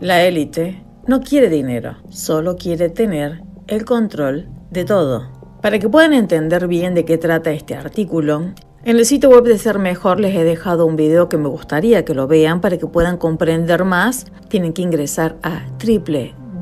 La 0.00 0.24
élite 0.24 0.84
no 1.06 1.20
quiere 1.20 1.48
dinero, 1.48 1.96
solo 2.10 2.56
quiere 2.56 2.90
tener 2.90 3.40
el 3.66 3.86
control 3.86 4.50
de 4.70 4.84
todo. 4.84 5.32
Para 5.62 5.78
que 5.78 5.88
puedan 5.88 6.12
entender 6.12 6.68
bien 6.68 6.94
de 6.94 7.06
qué 7.06 7.16
trata 7.16 7.52
este 7.52 7.74
artículo, 7.74 8.52
en 8.84 8.98
el 8.98 9.06
sitio 9.06 9.30
web 9.30 9.44
de 9.44 9.56
Ser 9.56 9.78
Mejor 9.78 10.20
les 10.20 10.36
he 10.36 10.44
dejado 10.44 10.84
un 10.84 10.96
video 10.96 11.30
que 11.30 11.38
me 11.38 11.48
gustaría 11.48 12.04
que 12.04 12.14
lo 12.14 12.26
vean 12.26 12.60
para 12.60 12.76
que 12.76 12.86
puedan 12.86 13.16
comprender 13.16 13.84
más. 13.84 14.26
Tienen 14.48 14.74
que 14.74 14.82
ingresar 14.82 15.36
a 15.42 15.64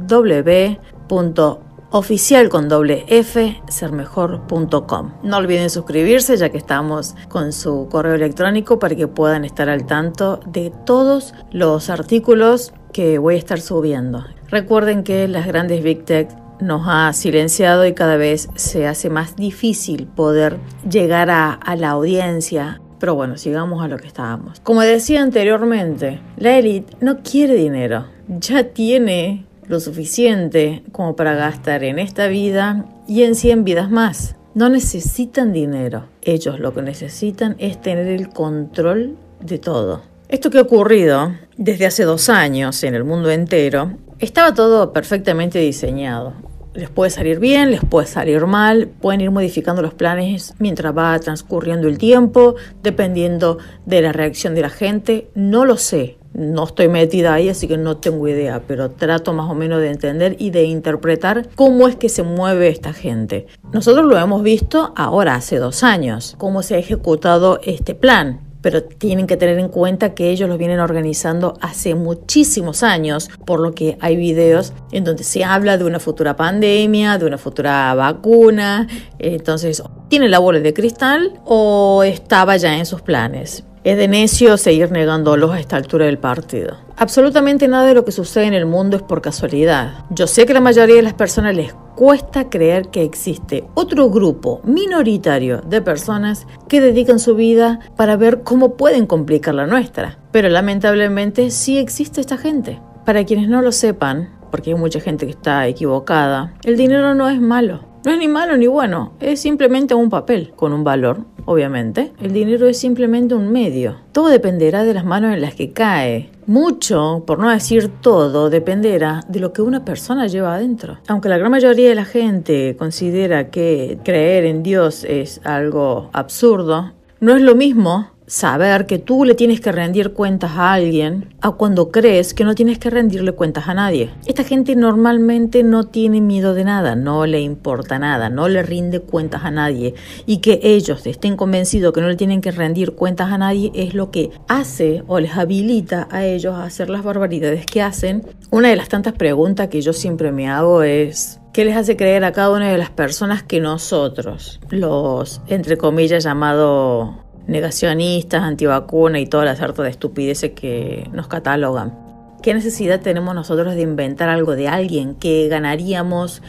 www.oficial 0.09 2.49
con 2.49 2.69
doble 2.69 3.05
F, 3.09 3.61
sermejor.com. 3.69 5.13
No 5.23 5.37
olviden 5.37 5.71
suscribirse 5.71 6.37
ya 6.37 6.51
que 6.51 6.59
estamos 6.59 7.15
con 7.29 7.53
su 7.53 7.89
correo 7.91 8.15
electrónico 8.15 8.79
para 8.79 8.95
que 8.95 9.09
puedan 9.09 9.45
estar 9.45 9.69
al 9.69 9.87
tanto 9.87 10.39
de 10.47 10.73
todos 10.87 11.35
los 11.51 11.91
artículos 11.91 12.73
que 12.95 13.19
voy 13.19 13.35
a 13.35 13.39
estar 13.39 13.61
subiendo. 13.61 14.25
Recuerden 14.49 15.03
que 15.03 15.29
las 15.29 15.47
grandes 15.47 15.83
Big 15.83 16.05
Tech 16.05 16.29
nos 16.61 16.85
ha 16.87 17.13
silenciado 17.13 17.85
y 17.85 17.93
cada 17.93 18.17
vez 18.17 18.49
se 18.55 18.87
hace 18.87 19.11
más 19.11 19.35
difícil 19.37 20.07
poder 20.07 20.59
llegar 20.89 21.29
a, 21.29 21.59
la 21.77 21.91
audiencia. 21.91 22.81
Pero 23.01 23.17
bueno, 23.17 23.37
sigamos 23.37 23.85
a 23.85 23.89
lo 23.89 23.99
que 23.99 24.07
estábamos. 24.07 24.61
Como 24.61 24.81
decía 24.81 25.23
anteriormente, 25.23 26.21
la 26.37 26.57
élite 26.57 26.97
no 27.01 27.19
quiere 27.23 27.55
dinero, 27.55 28.07
ya 28.29 28.63
tiene 28.69 29.45
lo 29.67 29.81
suficiente 29.81 30.85
como 30.93 31.17
para 31.17 31.35
gastar 31.35 31.83
en 31.83 31.99
esta 31.99 32.29
vida 32.29 32.87
y 33.09 33.25
en 33.25 33.35
100 33.35 33.65
vidas 33.65 33.91
más. 33.91 34.37
No 34.55 34.69
necesitan 34.69 35.53
dinero, 35.53 36.05
ellos 36.23 36.61
lo 36.61 36.73
que 36.73 36.83
necesitan 36.83 37.57
es 37.59 37.83
tener 37.83 38.07
el 38.07 38.29
control 38.29 39.17
de 39.41 39.59
todo. 39.59 40.03
Esto 40.29 40.51
que 40.51 40.59
ha 40.59 40.63
ocurrido 40.63 41.33
desde 41.57 41.87
hace 41.87 42.05
dos 42.05 42.29
años 42.29 42.83
en 42.85 42.95
el 42.95 43.05
mundo 43.05 43.31
entero, 43.31 43.93
estaba 44.19 44.55
todo 44.55 44.93
perfectamente 44.93 45.59
diseñado 45.59 46.35
les 46.75 46.91
puede 46.91 47.11
salir 47.11 47.39
bien, 47.39 47.71
les 47.71 47.85
puede 47.85 48.07
salir 48.07 48.45
mal, 48.47 48.89
pueden 48.89 49.21
ir 49.21 49.31
modificando 49.31 49.81
los 49.81 49.95
planes 49.95 50.55
mientras 50.59 50.97
va 50.97 51.19
transcurriendo 51.21 51.89
el 51.89 51.99
tiempo, 51.99 52.57
dependiendo 52.83 53.59
de 53.87 54.03
la 54.03 54.13
reacción 54.13 54.55
de 54.55 54.63
la 54.63 54.71
gente. 54.71 55.31
No 55.35 55.65
lo 55.65 55.77
sé, 55.77 56.19
no 56.33 56.65
estoy 56.65 56.89
metida 56.89 57.35
ahí, 57.35 57.49
así 57.49 57.69
que 57.69 57.79
no 57.79 57.99
tengo 57.99 58.27
idea, 58.27 58.63
pero 58.67 58.91
trato 58.91 59.33
más 59.33 59.49
o 59.51 59.55
menos 59.55 59.81
de 59.81 59.91
entender 59.91 60.37
y 60.39 60.51
de 60.51 60.65
interpretar 60.65 61.49
cómo 61.55 61.87
es 61.87 61.95
que 61.95 62.09
se 62.09 62.25
mueve 62.25 62.69
esta 62.69 62.93
gente. 62.93 63.47
Nosotros 63.73 64.05
lo 64.05 64.19
hemos 64.19 64.43
visto 64.43 64.93
ahora, 64.97 65.37
hace 65.37 65.59
dos 65.59 65.85
años, 65.85 66.35
cómo 66.39 66.63
se 66.63 66.75
ha 66.75 66.79
ejecutado 66.79 67.61
este 67.63 67.95
plan 67.95 68.41
pero 68.65 68.83
tienen 68.83 69.27
que 69.27 69.37
tener 69.37 69.59
en 69.59 69.69
cuenta 69.69 70.15
que 70.15 70.31
ellos 70.31 70.49
lo 70.49 70.57
vienen 70.57 70.81
organizando 70.81 71.59
hace 71.61 71.95
muchísimos 71.95 72.83
años, 72.83 73.29
por 73.45 73.61
lo 73.61 73.75
que 73.75 73.99
hay 74.01 74.17
videos 74.17 74.73
en 74.91 75.05
donde 75.05 75.23
se 75.23 75.45
habla 75.45 75.77
de 75.77 75.85
una 75.85 76.01
futura 76.01 76.35
pandemia, 76.35 77.19
de 77.19 77.27
una 77.27 77.37
futura 77.37 77.95
vacuna, 77.95 78.89
entonces 79.19 79.83
tiene 80.09 80.31
la 80.31 80.39
bola 80.39 80.61
de 80.61 80.73
cristal 80.73 81.39
o 81.45 82.05
estaba 82.05 82.57
ya 82.57 82.79
en 82.79 82.87
sus 82.87 83.03
planes. 83.03 83.65
Es 83.85 83.99
de 83.99 84.09
necio 84.09 84.57
seguir 84.57 84.91
negándolos 84.91 85.51
a 85.51 85.61
esta 85.61 85.77
altura 85.77 86.07
del 86.07 86.17
partido. 86.17 86.79
Absolutamente 86.97 87.69
nada 87.69 87.85
de 87.85 87.93
lo 87.93 88.07
que 88.07 88.13
sucede 88.13 88.47
en 88.47 88.55
el 88.55 88.65
mundo 88.65 88.97
es 88.97 89.03
por 89.03 89.21
casualidad. 89.21 90.07
Yo 90.09 90.27
sé 90.27 90.47
que 90.47 90.55
la 90.55 90.63
mayoría 90.63 90.97
de 90.97 91.03
las 91.03 91.13
personas 91.13 91.55
les 91.55 91.75
cuesta 91.95 92.49
creer 92.49 92.89
que 92.89 93.03
existe 93.03 93.65
otro 93.75 94.09
grupo 94.09 94.63
minoritario 94.65 95.61
de 95.61 95.83
personas 95.83 96.47
que 96.67 96.81
dedican 96.81 97.19
su 97.19 97.35
vida 97.35 97.79
para 97.95 98.17
ver 98.17 98.43
cómo 98.43 98.75
pueden 98.79 99.05
complicar 99.07 99.55
la 99.55 99.67
nuestra. 99.67 100.19
Pero 100.33 100.49
lamentablemente 100.49 101.51
sí 101.51 101.77
existe 101.77 102.23
esta 102.23 102.39
gente. 102.39 102.81
Para 103.05 103.25
quienes 103.25 103.51
no 103.51 103.61
lo 103.61 103.71
sepan, 103.71 104.31
porque 104.51 104.71
hay 104.71 104.77
mucha 104.77 105.01
gente 105.01 105.27
que 105.27 105.33
está 105.33 105.67
equivocada, 105.67 106.55
el 106.65 106.79
dinero 106.79 107.15
no 107.15 107.29
es 107.29 107.39
malo. 107.39 107.94
No 108.05 108.13
es 108.13 108.19
ni 108.19 108.29
malo 108.29 108.59
ni 108.59 108.67
bueno, 108.67 109.15
es 109.19 109.41
simplemente 109.41 109.95
un 109.95 110.11
papel 110.11 110.53
con 110.55 110.75
un 110.75 110.85
valor, 110.85 111.21
obviamente. 111.47 112.13
El 112.21 112.35
dinero 112.35 112.69
es 112.69 112.79
simplemente 112.79 113.35
un 113.35 113.51
medio. 113.51 113.97
Todo 114.13 114.29
dependerá 114.29 114.85
de 114.85 114.93
las 114.93 115.07
manos 115.07 115.33
en 115.33 115.41
las 115.41 115.55
que 115.55 115.73
cae. 115.73 116.29
Mucho, 116.47 117.25
por 117.27 117.39
no 117.39 117.49
decir 117.49 117.91
todo, 118.03 118.51
dependerá 118.51 119.25
de 119.29 119.41
lo 119.41 119.55
que 119.55 119.63
una 119.63 119.87
persona 119.87 120.27
lleva 120.27 120.55
adentro. 120.55 120.99
Aunque 121.09 121.31
la 121.31 121.39
gran 121.39 121.51
mayoría 121.51 121.89
de 121.89 121.95
la 121.95 122.05
gente 122.05 122.77
considera 122.79 123.49
que 123.49 123.99
creer 124.05 124.45
en 124.45 124.63
Dios 124.63 125.05
es 125.05 125.41
algo 125.43 126.11
absurdo, 126.13 126.93
no 127.21 127.35
es 127.35 127.41
lo 127.41 127.55
mismo 127.55 128.11
saber 128.27 128.87
que 128.87 128.99
tú 128.99 129.25
le 129.25 129.35
tienes 129.35 129.61
que 129.61 129.73
rendir 129.73 130.13
cuentas 130.13 130.53
a 130.53 130.73
alguien 130.73 131.35
a 131.41 131.53
cuando 131.53 131.91
crees 131.91 132.33
que 132.33 132.45
no 132.45 132.55
tienes 132.55 132.79
que 132.79 132.91
rendirle 132.91 133.33
cuentas 133.33 133.69
a 133.69 133.75
nadie. 133.75 134.11
Esta 134.27 134.45
gente 134.45 134.77
normalmente 134.77 135.63
no 135.63 135.85
tiene 135.85 136.21
miedo 136.21 136.55
de 136.55 136.65
nada, 136.65 136.97
no 136.97 137.27
le 137.27 137.41
importa 137.41 137.99
nada, 137.99 138.31
no 138.31 138.49
le 138.49 138.63
rinde 138.63 139.01
cuentas 139.01 139.45
a 139.45 139.51
nadie 139.51 139.95
y 140.27 140.39
que 140.39 140.61
ellos 140.63 141.07
estén 141.07 141.37
convencidos 141.37 141.93
que 141.93 142.01
no 142.01 142.09
le 142.09 142.17
tienen 142.17 142.41
que 142.41 142.51
rendir 142.51 142.95
cuentas 142.95 143.31
a 143.31 143.39
nadie 143.39 143.71
es 143.75 143.95
lo 143.95 144.11
que 144.11 144.31
hace 144.49 145.03
o 145.07 145.21
les 145.21 145.37
habilita 145.37 146.09
a 146.11 146.25
ellos 146.25 146.55
a 146.55 146.65
hacer 146.65 146.89
las 146.91 147.05
barbaridades 147.05 147.67
que 147.67 147.83
hacen. 147.83 148.27
Una 148.51 148.69
de 148.69 148.77
las 148.77 148.89
tantas 148.89 149.13
preguntas 149.13 149.69
que 149.69 149.83
yo 149.83 149.93
siempre 149.93 150.33
me 150.33 150.49
hago 150.49 150.83
es 150.83 151.41
¿Qué 151.53 151.65
les 151.65 151.77
hace 151.77 151.97
creer 151.97 152.25
a 152.25 152.33
cada 152.33 152.51
una 152.51 152.69
de 152.69 152.79
las 152.79 152.91
personas 152.91 153.45
que 153.45 153.61
nosotros, 153.61 154.59
los, 154.71 155.41
entre 155.47 155.79
comillas, 155.79 156.25
llamados 156.25 157.24
negacionistas, 157.47 158.43
antivacunas 158.43 159.21
y 159.21 159.27
toda 159.27 159.45
la 159.45 159.57
sarta 159.57 159.83
de 159.83 159.91
estupideces 159.91 160.53
que 160.53 161.09
nos 161.13 161.29
catalogan. 161.29 161.99
¿Qué 162.43 162.53
necesidad 162.53 163.01
tenemos 163.01 163.35
nosotros 163.35 163.75
de 163.75 163.83
inventar 163.83 164.29
algo 164.29 164.55
de 164.55 164.69
alguien 164.69 165.15
que 165.15 165.49
ganaríamos 165.49 166.43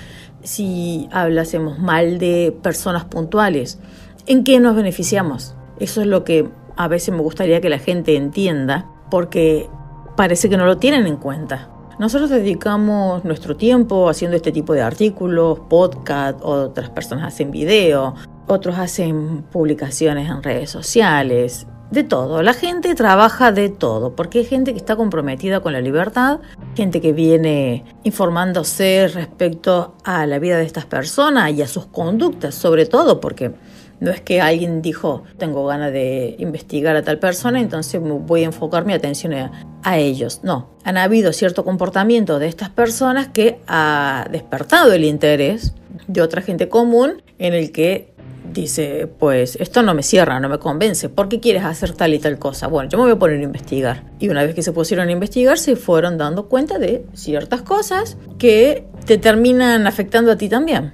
si 0.43 1.07
hablásemos 1.11 1.79
mal 1.79 2.19
de 2.19 2.55
personas 2.61 3.05
puntuales? 3.05 3.79
¿En 4.27 4.43
qué 4.43 4.59
nos 4.59 4.75
beneficiamos? 4.75 5.55
Eso 5.79 6.01
es 6.01 6.07
lo 6.07 6.23
que 6.23 6.49
a 6.75 6.87
veces 6.87 7.13
me 7.13 7.21
gustaría 7.21 7.61
que 7.61 7.69
la 7.69 7.79
gente 7.79 8.15
entienda, 8.15 8.89
porque 9.09 9.69
parece 10.17 10.49
que 10.49 10.57
no 10.57 10.65
lo 10.65 10.77
tienen 10.77 11.07
en 11.07 11.17
cuenta. 11.17 11.69
Nosotros 11.97 12.29
dedicamos 12.29 13.23
nuestro 13.23 13.55
tiempo 13.55 14.09
haciendo 14.09 14.35
este 14.35 14.51
tipo 14.51 14.73
de 14.73 14.81
artículos, 14.81 15.61
podcast, 15.69 16.39
otras 16.41 16.89
personas 16.89 17.33
hacen 17.33 17.51
video, 17.51 18.15
otros 18.47 18.77
hacen 18.77 19.43
publicaciones 19.51 20.29
en 20.29 20.43
redes 20.43 20.69
sociales, 20.69 21.67
de 21.91 22.03
todo. 22.03 22.41
La 22.41 22.53
gente 22.53 22.95
trabaja 22.95 23.51
de 23.51 23.69
todo, 23.69 24.15
porque 24.15 24.39
hay 24.39 24.45
gente 24.45 24.73
que 24.73 24.77
está 24.77 24.95
comprometida 24.95 25.59
con 25.59 25.73
la 25.73 25.81
libertad, 25.81 26.39
gente 26.75 27.01
que 27.01 27.13
viene 27.13 27.85
informándose 28.03 29.07
respecto 29.07 29.95
a 30.03 30.25
la 30.25 30.39
vida 30.39 30.57
de 30.57 30.65
estas 30.65 30.85
personas 30.85 31.51
y 31.53 31.61
a 31.61 31.67
sus 31.67 31.85
conductas, 31.85 32.55
sobre 32.55 32.85
todo 32.85 33.19
porque 33.19 33.51
no 33.99 34.11
es 34.11 34.19
que 34.19 34.41
alguien 34.41 34.81
dijo, 34.81 35.23
tengo 35.37 35.65
ganas 35.65 35.91
de 35.93 36.35
investigar 36.39 36.95
a 36.95 37.03
tal 37.03 37.17
persona, 37.17 37.61
entonces 37.61 38.01
voy 38.01 38.41
a 38.41 38.45
enfocar 38.45 38.85
mi 38.85 38.93
atención 38.93 39.33
a, 39.33 39.51
a, 39.83 39.97
ellos. 39.97 40.41
No, 40.43 40.71
han 40.83 40.97
habido 40.97 41.31
cierto 41.31 41.63
comportamiento 41.63 42.39
de 42.39 42.47
estas 42.47 42.69
personas 42.69 43.29
que 43.29 43.61
ha 43.67 44.27
despertado 44.31 44.91
el 44.91 45.05
interés 45.05 45.73
de 46.07 46.21
otra 46.21 46.41
gente 46.41 46.69
común 46.69 47.21
en 47.39 47.53
el 47.53 47.71
que 47.71 48.13
dice, 48.53 49.07
pues 49.19 49.57
esto 49.59 49.83
no 49.83 49.93
me 49.93 50.01
cierra, 50.01 50.39
no 50.39 50.49
me 50.49 50.59
convence, 50.59 51.09
¿por 51.09 51.29
qué 51.29 51.39
quieres 51.39 51.63
hacer 51.63 51.93
tal 51.93 52.13
y 52.13 52.19
tal 52.19 52.39
cosa? 52.39 52.67
Bueno, 52.67 52.89
yo 52.89 52.97
me 52.97 53.03
voy 53.03 53.13
a 53.13 53.19
poner 53.19 53.39
a 53.39 53.43
investigar. 53.43 54.03
Y 54.19 54.29
una 54.29 54.43
vez 54.43 54.55
que 54.55 54.63
se 54.63 54.71
pusieron 54.71 55.09
a 55.09 55.11
investigar, 55.11 55.57
se 55.57 55.75
fueron 55.75 56.17
dando 56.17 56.47
cuenta 56.47 56.79
de 56.79 57.05
ciertas 57.13 57.61
cosas 57.61 58.17
que 58.39 58.87
te 59.05 59.17
terminan 59.17 59.87
afectando 59.87 60.31
a 60.31 60.37
ti 60.37 60.49
también. 60.49 60.93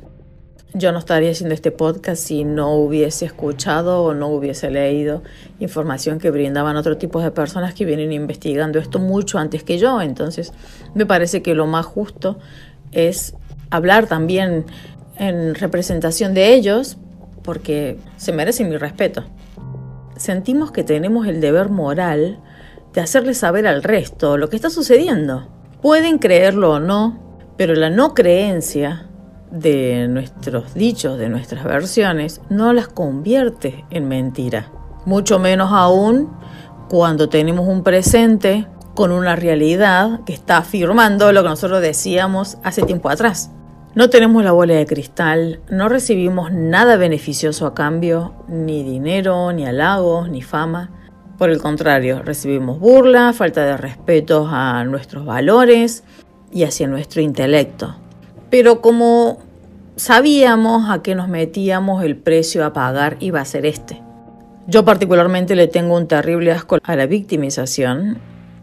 Yo 0.73 0.94
no 0.94 0.99
estaría 0.99 1.31
haciendo 1.31 1.53
este 1.53 1.72
podcast 1.72 2.23
si 2.23 2.45
no 2.45 2.75
hubiese 2.75 3.25
escuchado 3.25 4.03
o 4.03 4.13
no 4.13 4.29
hubiese 4.29 4.72
leído 4.72 5.22
información 5.59 6.17
que 6.17 6.31
brindaban 6.31 6.78
otro 6.78 6.97
tipo 6.97 7.22
de 7.22 7.31
personas 7.31 7.73
que 7.73 7.84
vienen 7.84 8.14
investigando 8.14 8.79
esto 8.79 8.97
mucho 8.97 9.37
antes 9.37 9.64
que 9.64 9.78
yo. 9.78 10.02
Entonces, 10.02 10.53
me 10.96 11.05
parece 11.05 11.41
que 11.41 11.55
lo 11.55 11.67
más 11.67 11.85
justo 11.85 12.40
es 12.93 13.35
hablar 13.69 14.07
también 14.07 14.66
en 15.17 15.55
representación 15.55 16.34
de 16.34 16.53
ellos 16.53 16.97
porque 17.43 17.97
se 18.17 18.31
merecen 18.31 18.69
mi 18.69 18.78
respeto. 18.78 19.23
Sentimos 20.16 20.72
que 20.72 20.84
tenemos 20.84 21.28
el 21.28 21.41
deber 21.41 21.69
moral 21.69 22.40
de 22.93 23.02
hacerle 23.02 23.34
saber 23.34 23.67
al 23.67 23.84
resto 23.84 24.37
lo 24.37 24.49
que 24.49 24.55
está 24.55 24.69
sucediendo. 24.69 25.47
Pueden 25.81 26.19
creerlo 26.19 26.73
o 26.73 26.79
no, 26.79 27.19
pero 27.58 27.73
la 27.73 27.90
no 27.90 28.13
creencia 28.13 29.08
de 29.49 30.08
nuestros 30.08 30.73
dichos, 30.73 31.17
de 31.17 31.29
nuestras 31.29 31.64
versiones, 31.64 32.41
no 32.49 32.73
las 32.73 32.87
convierte 32.87 33.85
en 33.90 34.07
mentira. 34.07 34.72
Mucho 35.05 35.40
menos 35.40 35.72
aún 35.72 36.29
cuando 36.90 37.29
tenemos 37.29 37.67
un 37.67 37.84
presente 37.84 38.67
con 38.93 39.11
una 39.11 39.35
realidad 39.35 40.22
que 40.25 40.34
está 40.34 40.57
afirmando 40.57 41.31
lo 41.31 41.43
que 41.43 41.49
nosotros 41.49 41.81
decíamos 41.81 42.57
hace 42.64 42.84
tiempo 42.84 43.09
atrás. 43.09 43.52
No 43.93 44.09
tenemos 44.09 44.41
la 44.46 44.53
bola 44.53 44.76
de 44.76 44.85
cristal, 44.85 45.59
no 45.70 45.90
recibimos 45.90 46.49
nada 46.49 46.96
beneficioso 46.96 47.66
a 47.66 47.73
cambio, 47.73 48.34
ni 48.47 48.84
dinero, 48.84 49.52
ni 49.52 49.66
halagos, 49.66 50.29
ni 50.29 50.41
fama, 50.41 50.91
Por 51.38 51.49
el 51.49 51.59
contrario, 51.59 52.22
recibimos 52.22 52.79
burla, 52.79 53.34
falta 53.34 53.66
de 53.66 53.76
respeto 53.76 54.47
a 54.49 54.85
nuestros 54.85 55.26
valores 55.26 56.05
y 56.53 56.64
hacia 56.64 56.88
nuestro 56.88 57.22
intelecto. 57.22 57.96
Pero 58.49 58.79
como 58.79 59.40
sabíamos 59.97 60.90
a 60.90 61.02
qué 61.02 61.16
nos 61.16 61.28
metíamos, 61.28 62.03
el 62.05 62.16
precio 62.16 62.64
a 62.64 62.72
pagar 62.72 63.17
iba 63.20 63.41
a 63.41 63.46
ser 63.46 63.66
este. 63.66 64.02
Yo 64.67 64.85
particularmente 64.85 65.55
le 65.55 65.67
tengo 65.67 65.97
un 65.97 66.08
terrible 66.08 66.52
asco 66.52 66.78
a 66.82 66.96
la 66.96 67.08
victimización, 67.08 68.20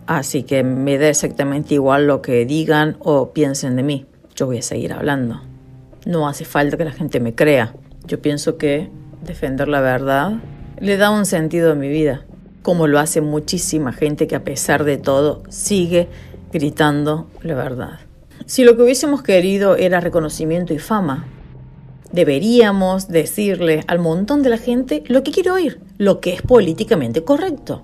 así 0.06 0.44
que 0.44 0.62
me 0.62 0.96
da 0.96 1.08
exactamente 1.08 1.75
igual 1.75 2.06
lo 2.06 2.22
que 2.22 2.46
digan 2.46 2.96
o 3.00 3.32
piensen 3.32 3.76
de 3.76 3.82
mí. 3.82 4.07
Yo 4.38 4.46
voy 4.46 4.58
a 4.58 4.62
seguir 4.62 4.93
hablando. 4.93 5.40
No 6.06 6.29
hace 6.29 6.44
falta 6.44 6.76
que 6.76 6.85
la 6.85 6.93
gente 6.93 7.19
me 7.19 7.35
crea. 7.35 7.75
Yo 8.06 8.23
pienso 8.23 8.56
que 8.56 8.88
defender 9.25 9.67
la 9.67 9.81
verdad 9.81 10.35
le 10.79 10.96
da 10.96 11.11
un 11.11 11.26
sentido 11.26 11.73
a 11.73 11.75
mi 11.75 11.88
vida, 11.88 12.25
como 12.62 12.87
lo 12.87 13.00
hace 13.00 13.20
muchísima 13.20 13.93
gente 13.93 14.29
que 14.29 14.37
a 14.37 14.44
pesar 14.44 14.85
de 14.85 14.96
todo 14.96 15.43
sigue 15.49 16.08
gritando 16.52 17.29
la 17.43 17.56
verdad. 17.56 17.99
Si 18.46 18.62
lo 18.62 18.76
que 18.76 18.85
hubiésemos 18.85 19.25
querido 19.25 19.75
era 19.75 19.99
reconocimiento 19.99 20.73
y 20.73 20.79
fama, 20.79 21.26
deberíamos 22.12 23.08
decirle 23.08 23.82
al 23.88 23.99
montón 23.99 24.44
de 24.44 24.50
la 24.50 24.58
gente 24.58 25.02
lo 25.08 25.25
que 25.25 25.32
quiere 25.32 25.50
oír, 25.50 25.81
lo 25.96 26.20
que 26.20 26.32
es 26.32 26.43
políticamente 26.43 27.25
correcto. 27.25 27.82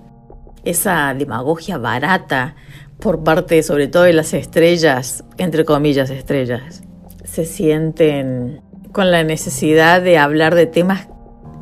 Esa 0.63 1.13
demagogia 1.15 1.77
barata 1.77 2.55
por 2.99 3.23
parte 3.23 3.61
sobre 3.63 3.87
todo 3.87 4.03
de 4.03 4.13
las 4.13 4.33
estrellas, 4.33 5.23
entre 5.37 5.65
comillas 5.65 6.09
estrellas, 6.09 6.83
se 7.23 7.45
sienten 7.45 8.61
con 8.91 9.11
la 9.11 9.23
necesidad 9.23 10.01
de 10.01 10.17
hablar 10.17 10.55
de 10.55 10.67
temas 10.67 11.07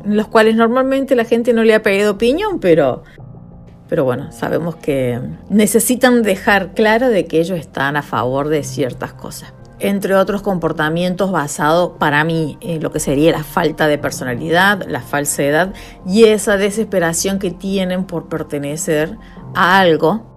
los 0.04 0.28
cuales 0.28 0.54
normalmente 0.54 1.14
la 1.14 1.24
gente 1.24 1.52
no 1.52 1.64
le 1.64 1.74
ha 1.74 1.82
pedido 1.82 2.12
opinión, 2.12 2.60
pero, 2.60 3.02
pero 3.88 4.04
bueno, 4.04 4.30
sabemos 4.32 4.76
que 4.76 5.20
necesitan 5.48 6.22
dejar 6.22 6.74
claro 6.74 7.08
de 7.08 7.26
que 7.26 7.40
ellos 7.40 7.58
están 7.58 7.96
a 7.96 8.02
favor 8.02 8.48
de 8.48 8.62
ciertas 8.62 9.12
cosas. 9.14 9.52
Entre 9.80 10.14
otros 10.14 10.42
comportamientos 10.42 11.32
basados 11.32 11.92
para 11.98 12.22
mí 12.24 12.58
en 12.60 12.82
lo 12.82 12.92
que 12.92 13.00
sería 13.00 13.32
la 13.32 13.44
falta 13.44 13.88
de 13.88 13.98
personalidad, 13.98 14.84
la 14.86 15.00
falsedad 15.00 15.74
y 16.06 16.24
esa 16.24 16.56
desesperación 16.56 17.38
que 17.38 17.50
tienen 17.50 18.04
por 18.04 18.28
pertenecer 18.28 19.18
a 19.54 19.80
algo, 19.80 20.33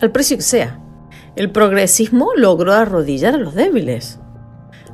al 0.00 0.10
precio 0.10 0.36
que 0.36 0.42
sea. 0.42 0.80
El 1.36 1.50
progresismo 1.50 2.30
logró 2.36 2.72
arrodillar 2.72 3.34
a 3.34 3.38
los 3.38 3.54
débiles, 3.54 4.20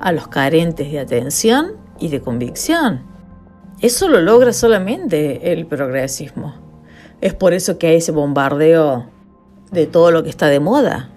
a 0.01 0.13
los 0.13 0.29
carentes 0.29 0.91
de 0.91 0.99
atención 0.99 1.73
y 1.99 2.09
de 2.09 2.21
convicción. 2.21 3.03
Eso 3.81 4.09
lo 4.09 4.21
logra 4.21 4.53
solamente 4.53 5.53
el 5.53 5.67
progresismo. 5.67 6.55
Es 7.21 7.35
por 7.35 7.53
eso 7.53 7.79
que 7.79 7.89
hay 7.89 7.97
ese 7.97 8.13
bombardeo 8.13 9.07
de 9.71 9.87
todo 9.87 10.11
lo 10.11 10.23
que 10.23 10.31
está 10.31 10.49
de 10.49 10.61
moda. 10.61 11.11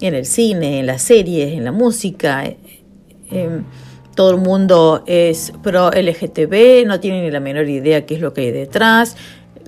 En 0.00 0.14
el 0.14 0.26
cine, 0.26 0.80
en 0.80 0.86
las 0.86 1.02
series, 1.02 1.52
en 1.52 1.64
la 1.64 1.72
música. 1.72 2.44
Em, 3.30 3.64
todo 4.14 4.32
el 4.32 4.38
mundo 4.38 5.04
es 5.06 5.52
pro 5.62 5.90
LGTB, 5.90 6.86
no 6.86 6.98
tiene 6.98 7.22
ni 7.22 7.30
la 7.30 7.40
menor 7.40 7.68
idea 7.68 8.04
qué 8.04 8.16
es 8.16 8.20
lo 8.20 8.32
que 8.32 8.42
hay 8.42 8.50
detrás. 8.50 9.16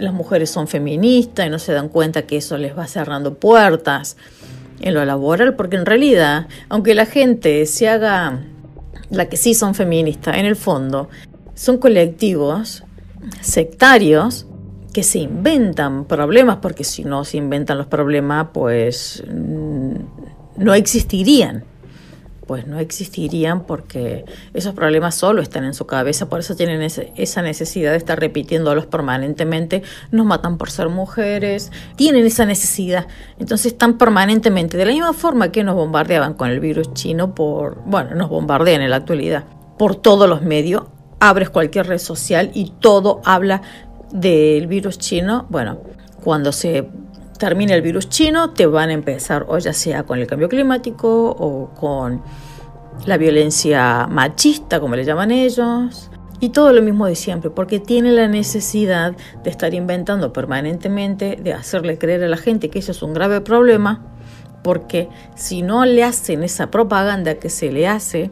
Las 0.00 0.14
mujeres 0.14 0.50
son 0.50 0.66
feministas 0.66 1.46
y 1.46 1.50
no 1.50 1.58
se 1.58 1.72
dan 1.72 1.88
cuenta 1.88 2.22
que 2.22 2.38
eso 2.38 2.56
les 2.56 2.76
va 2.76 2.86
cerrando 2.86 3.34
puertas 3.34 4.16
en 4.80 4.94
lo 4.94 5.04
laboral, 5.04 5.54
porque 5.54 5.76
en 5.76 5.86
realidad, 5.86 6.48
aunque 6.68 6.94
la 6.94 7.06
gente 7.06 7.66
se 7.66 7.88
haga 7.88 8.40
la 9.10 9.28
que 9.28 9.36
sí 9.36 9.54
son 9.54 9.74
feministas, 9.74 10.38
en 10.38 10.46
el 10.46 10.56
fondo 10.56 11.08
son 11.54 11.78
colectivos 11.78 12.84
sectarios 13.42 14.46
que 14.92 15.02
se 15.02 15.18
inventan 15.18 16.06
problemas, 16.06 16.56
porque 16.62 16.84
si 16.84 17.04
no 17.04 17.24
se 17.24 17.36
inventan 17.36 17.78
los 17.78 17.86
problemas, 17.86 18.48
pues 18.52 19.22
mm, 19.30 19.94
no 20.56 20.74
existirían. 20.74 21.64
Pues 22.50 22.66
no 22.66 22.80
existirían 22.80 23.62
porque 23.62 24.24
esos 24.54 24.74
problemas 24.74 25.14
solo 25.14 25.40
están 25.40 25.62
en 25.62 25.72
su 25.72 25.86
cabeza, 25.86 26.28
por 26.28 26.40
eso 26.40 26.56
tienen 26.56 26.82
esa 26.82 27.42
necesidad 27.42 27.92
de 27.92 27.96
estar 27.96 28.18
repitiéndolos 28.18 28.86
permanentemente. 28.86 29.84
Nos 30.10 30.26
matan 30.26 30.58
por 30.58 30.68
ser 30.68 30.88
mujeres, 30.88 31.70
tienen 31.94 32.26
esa 32.26 32.46
necesidad. 32.46 33.06
Entonces 33.38 33.66
están 33.66 33.98
permanentemente, 33.98 34.76
de 34.76 34.84
la 34.84 34.90
misma 34.90 35.12
forma 35.12 35.52
que 35.52 35.62
nos 35.62 35.76
bombardeaban 35.76 36.34
con 36.34 36.50
el 36.50 36.58
virus 36.58 36.92
chino, 36.92 37.36
por, 37.36 37.84
bueno, 37.86 38.16
nos 38.16 38.28
bombardean 38.28 38.82
en 38.82 38.90
la 38.90 38.96
actualidad 38.96 39.44
por 39.78 39.94
todos 39.94 40.28
los 40.28 40.42
medios 40.42 40.82
abres 41.20 41.50
cualquier 41.50 41.86
red 41.86 41.98
social 41.98 42.50
y 42.52 42.72
todo 42.80 43.20
habla 43.24 43.62
del 44.10 44.66
virus 44.66 44.98
chino. 44.98 45.46
Bueno, 45.50 45.78
cuando 46.24 46.50
se 46.50 46.88
termine 47.40 47.72
el 47.74 47.80
virus 47.80 48.10
chino, 48.10 48.50
te 48.50 48.66
van 48.66 48.90
a 48.90 48.92
empezar, 48.92 49.46
o 49.48 49.58
ya 49.58 49.72
sea 49.72 50.04
con 50.04 50.18
el 50.18 50.26
cambio 50.26 50.48
climático 50.48 51.30
o 51.30 51.70
con 51.70 52.22
la 53.06 53.16
violencia 53.16 54.06
machista, 54.08 54.78
como 54.78 54.94
le 54.94 55.04
llaman 55.04 55.30
ellos, 55.30 56.10
y 56.38 56.50
todo 56.50 56.74
lo 56.74 56.82
mismo 56.82 57.06
de 57.06 57.14
siempre, 57.14 57.48
porque 57.48 57.80
tiene 57.80 58.12
la 58.12 58.28
necesidad 58.28 59.16
de 59.42 59.50
estar 59.50 59.72
inventando 59.72 60.34
permanentemente, 60.34 61.36
de 61.42 61.54
hacerle 61.54 61.96
creer 61.96 62.22
a 62.24 62.28
la 62.28 62.36
gente 62.36 62.68
que 62.68 62.78
eso 62.78 62.92
es 62.92 63.02
un 63.02 63.14
grave 63.14 63.40
problema, 63.40 64.04
porque 64.62 65.08
si 65.34 65.62
no 65.62 65.86
le 65.86 66.04
hacen 66.04 66.42
esa 66.42 66.70
propaganda 66.70 67.36
que 67.36 67.48
se 67.48 67.72
le 67.72 67.88
hace, 67.88 68.30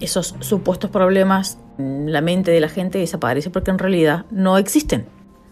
esos 0.00 0.34
supuestos 0.40 0.90
problemas 0.90 1.58
la 1.78 2.20
mente 2.20 2.50
de 2.50 2.60
la 2.60 2.68
gente 2.68 2.98
desaparece 2.98 3.48
porque 3.48 3.70
en 3.70 3.78
realidad 3.78 4.26
no 4.30 4.58
existen. 4.58 5.06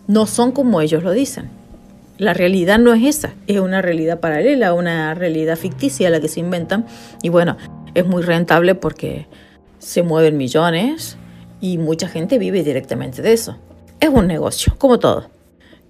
No 0.06 0.26
son 0.26 0.52
como 0.52 0.82
ellos 0.82 1.02
lo 1.02 1.12
dicen. 1.12 1.57
La 2.18 2.34
realidad 2.34 2.80
no 2.80 2.92
es 2.94 3.04
esa, 3.04 3.34
es 3.46 3.60
una 3.60 3.80
realidad 3.80 4.18
paralela, 4.18 4.74
una 4.74 5.14
realidad 5.14 5.56
ficticia 5.56 6.10
la 6.10 6.20
que 6.20 6.26
se 6.26 6.40
inventan. 6.40 6.84
Y 7.22 7.28
bueno, 7.28 7.56
es 7.94 8.04
muy 8.06 8.22
rentable 8.22 8.74
porque 8.74 9.28
se 9.78 10.02
mueven 10.02 10.36
millones 10.36 11.16
y 11.60 11.78
mucha 11.78 12.08
gente 12.08 12.38
vive 12.38 12.64
directamente 12.64 13.22
de 13.22 13.32
eso. 13.32 13.56
Es 14.00 14.08
un 14.08 14.26
negocio, 14.26 14.74
como 14.78 14.98
todo. 14.98 15.30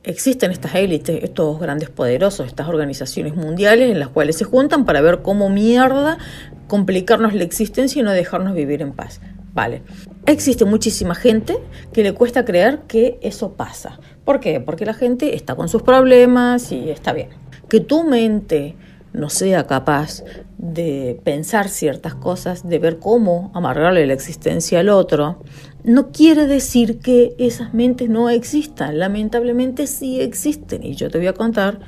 Existen 0.03 0.51
estas 0.51 0.75
élites, 0.75 1.25
estos 1.25 1.59
grandes 1.59 1.89
poderosos, 1.89 2.47
estas 2.47 2.69
organizaciones 2.69 3.35
mundiales 3.35 3.91
en 3.91 3.99
las 3.99 4.09
cuales 4.09 4.37
se 4.37 4.45
juntan 4.45 4.85
para 4.85 5.01
ver 5.01 5.23
cómo 5.23 5.49
mierda 5.49 6.19
complicarnos 6.67 7.33
la 7.33 7.45
existencia 7.45 8.01
y 8.01 8.03
no 8.03 8.13
dejarnos 8.13 8.55
vivir 8.55 8.83
en 8.83 8.93
paz. 8.93 9.21
Vale. 9.55 9.83
Existe 10.27 10.65
muchísima 10.65 11.15
gente 11.15 11.59
que 11.93 12.03
le 12.03 12.13
cuesta 12.13 12.45
creer 12.45 12.81
que 12.87 13.19
eso 13.23 13.55
pasa. 13.55 13.99
¿Por 14.25 14.41
qué? 14.41 14.61
Porque 14.61 14.87
la 14.87 14.95
gente 14.95 15.35
está 15.35 15.57
con 15.57 15.69
sus 15.69 15.83
problemas 15.83 16.71
y 16.71 16.91
está 16.91 17.13
bien. 17.13 17.31
Que 17.69 17.81
tu 17.81 18.05
mente 18.05 18.77
no 19.13 19.31
sea 19.31 19.67
capaz 19.67 20.23
de 20.59 21.21
pensar 21.25 21.69
ciertas 21.69 22.15
cosas, 22.15 22.69
de 22.69 22.79
ver 22.79 22.99
cómo 22.99 23.51
amargarle 23.55 24.07
la 24.07 24.13
existencia 24.13 24.81
al 24.81 24.89
otro, 24.89 25.43
no 25.85 26.11
quiere 26.11 26.47
decir 26.47 26.99
que 26.99 27.35
esas 27.39 27.73
mentes 27.75 28.09
no 28.09 28.29
existan. 28.29 28.99
Lamentablemente 28.99 29.87
sí 29.87 30.21
existen. 30.21 30.85
Y 30.85 30.95
yo 30.95 31.11
te 31.11 31.19
voy 31.19 31.29
a 31.29 31.33
contar 31.35 31.81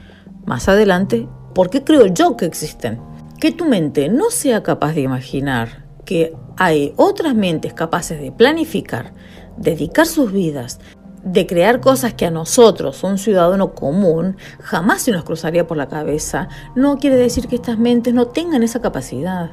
más 0.47 0.69
adelante 0.69 1.29
por 1.55 1.71
qué 1.71 1.85
creo 1.85 2.07
yo 2.07 2.37
que 2.37 2.47
existen. 2.47 3.01
Que 3.41 3.53
tu 3.53 3.65
mente 3.65 4.09
no 4.09 4.31
sea 4.31 4.63
capaz 4.63 4.95
de 4.95 5.03
imaginar 5.03 5.90
que 6.11 6.35
hay 6.57 6.93
otras 6.97 7.37
mentes 7.37 7.73
capaces 7.73 8.21
de 8.21 8.33
planificar, 8.33 9.13
dedicar 9.57 10.07
sus 10.07 10.33
vidas, 10.33 10.81
de 11.23 11.47
crear 11.47 11.79
cosas 11.79 12.15
que 12.15 12.27
a 12.27 12.33
nosotros, 12.33 13.05
un 13.05 13.17
ciudadano 13.17 13.77
común, 13.77 14.37
jamás 14.59 15.03
se 15.03 15.13
nos 15.13 15.23
cruzaría 15.23 15.69
por 15.69 15.77
la 15.77 15.87
cabeza, 15.87 16.49
no 16.75 16.97
quiere 16.97 17.15
decir 17.15 17.47
que 17.47 17.55
estas 17.55 17.79
mentes 17.79 18.13
no 18.13 18.27
tengan 18.27 18.65
esa 18.65 18.81
capacidad, 18.81 19.53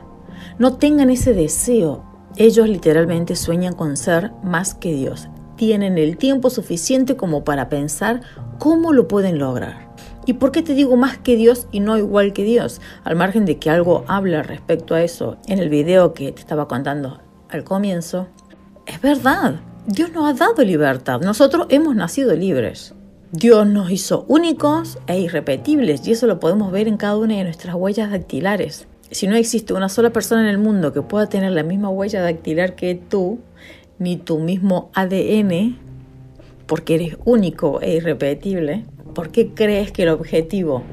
no 0.57 0.77
tengan 0.77 1.11
ese 1.11 1.35
deseo. 1.35 2.03
Ellos 2.37 2.67
literalmente 2.67 3.35
sueñan 3.35 3.75
con 3.75 3.95
ser 3.95 4.31
más 4.41 4.73
que 4.73 4.95
Dios. 4.95 5.29
Tienen 5.57 5.99
el 5.99 6.17
tiempo 6.17 6.49
suficiente 6.49 7.15
como 7.17 7.43
para 7.43 7.69
pensar 7.69 8.21
cómo 8.57 8.93
lo 8.93 9.07
pueden 9.07 9.37
lograr. 9.37 9.86
¿Y 10.27 10.33
por 10.33 10.51
qué 10.51 10.61
te 10.61 10.73
digo 10.73 10.97
más 10.97 11.17
que 11.17 11.37
Dios 11.37 11.67
y 11.71 11.79
no 11.79 11.97
igual 11.97 12.33
que 12.33 12.43
Dios? 12.43 12.81
Al 13.05 13.15
margen 13.15 13.45
de 13.45 13.59
que 13.59 13.69
algo 13.69 14.03
habla 14.09 14.43
respecto 14.43 14.93
a 14.93 15.01
eso 15.01 15.37
en 15.47 15.59
el 15.59 15.69
video 15.69 16.13
que 16.13 16.33
te 16.33 16.41
estaba 16.41 16.67
contando 16.67 17.21
al 17.49 17.63
comienzo, 17.63 18.27
es 18.85 18.99
verdad. 18.99 19.61
Dios 19.85 20.11
nos 20.11 20.29
ha 20.29 20.33
dado 20.33 20.65
libertad. 20.65 21.21
Nosotros 21.21 21.67
hemos 21.69 21.95
nacido 21.95 22.35
libres. 22.35 22.93
Dios 23.31 23.65
nos 23.67 23.89
hizo 23.89 24.25
únicos 24.27 24.97
e 25.07 25.17
irrepetibles 25.17 26.05
y 26.05 26.11
eso 26.11 26.27
lo 26.27 26.41
podemos 26.41 26.73
ver 26.73 26.89
en 26.89 26.97
cada 26.97 27.15
una 27.15 27.37
de 27.37 27.45
nuestras 27.45 27.75
huellas 27.75 28.11
dactilares. 28.11 28.85
Si 29.09 29.27
no 29.27 29.37
existe 29.37 29.73
una 29.73 29.87
sola 29.87 30.09
persona 30.09 30.41
en 30.41 30.49
el 30.49 30.57
mundo 30.57 30.91
que 30.91 31.01
pueda 31.03 31.29
tener 31.29 31.53
la 31.53 31.63
misma 31.63 31.87
huella 31.87 32.21
dactilar 32.21 32.75
que 32.75 32.95
tú, 32.95 33.39
ni 33.97 34.17
tu 34.17 34.39
mismo 34.39 34.91
ADN, 34.93 35.77
porque 36.65 36.95
eres 36.95 37.17
único 37.23 37.79
e 37.79 37.95
irrepetible, 37.95 38.83
¿Por 39.17 39.31
qué 39.31 39.55
crees 39.55 39.91
que 39.91 40.03
el 40.03 40.09
objetivo 40.09 40.83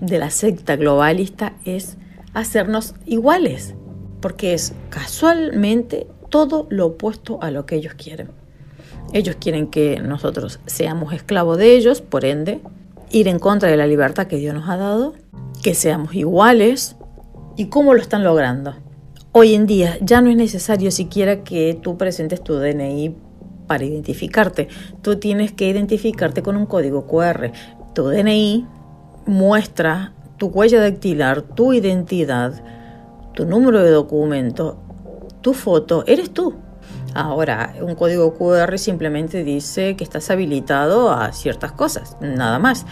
de 0.00 0.20
la 0.20 0.30
secta 0.30 0.76
globalista 0.76 1.54
es 1.64 1.96
hacernos 2.32 2.94
iguales? 3.04 3.74
Porque 4.20 4.54
es 4.54 4.74
casualmente 4.90 6.06
todo 6.28 6.68
lo 6.70 6.86
opuesto 6.86 7.40
a 7.42 7.50
lo 7.50 7.66
que 7.66 7.74
ellos 7.74 7.94
quieren. 7.94 8.28
Ellos 9.12 9.38
quieren 9.40 9.66
que 9.66 9.98
nosotros 9.98 10.60
seamos 10.66 11.12
esclavos 11.12 11.58
de 11.58 11.74
ellos, 11.74 12.00
por 12.00 12.24
ende, 12.24 12.60
ir 13.10 13.26
en 13.26 13.40
contra 13.40 13.68
de 13.68 13.76
la 13.76 13.88
libertad 13.88 14.28
que 14.28 14.36
Dios 14.36 14.54
nos 14.54 14.68
ha 14.68 14.76
dado, 14.76 15.14
que 15.60 15.74
seamos 15.74 16.14
iguales. 16.14 16.94
¿Y 17.56 17.66
cómo 17.70 17.92
lo 17.92 18.00
están 18.00 18.22
logrando? 18.22 18.76
Hoy 19.32 19.56
en 19.56 19.66
día 19.66 19.98
ya 20.00 20.20
no 20.20 20.30
es 20.30 20.36
necesario 20.36 20.92
siquiera 20.92 21.42
que 21.42 21.76
tú 21.82 21.98
presentes 21.98 22.40
tu 22.40 22.54
DNI 22.54 23.16
para 23.68 23.84
identificarte. 23.84 24.66
Tú 25.02 25.16
tienes 25.16 25.52
que 25.52 25.68
identificarte 25.68 26.42
con 26.42 26.56
un 26.56 26.66
código 26.66 27.06
QR. 27.06 27.52
Tu 27.94 28.02
DNI 28.02 28.66
muestra 29.26 30.14
tu 30.38 30.46
huella 30.46 30.80
dactilar, 30.80 31.42
tu 31.42 31.72
identidad, 31.72 32.60
tu 33.34 33.44
número 33.44 33.82
de 33.82 33.90
documento, 33.90 34.78
tu 35.42 35.52
foto, 35.52 36.04
eres 36.06 36.30
tú. 36.32 36.54
Ahora, 37.14 37.74
un 37.80 37.94
código 37.94 38.34
QR 38.34 38.78
simplemente 38.78 39.42
dice 39.42 39.96
que 39.96 40.04
estás 40.04 40.30
habilitado 40.30 41.10
a 41.10 41.32
ciertas 41.32 41.72
cosas, 41.72 42.16
nada 42.20 42.58
más. 42.58 42.86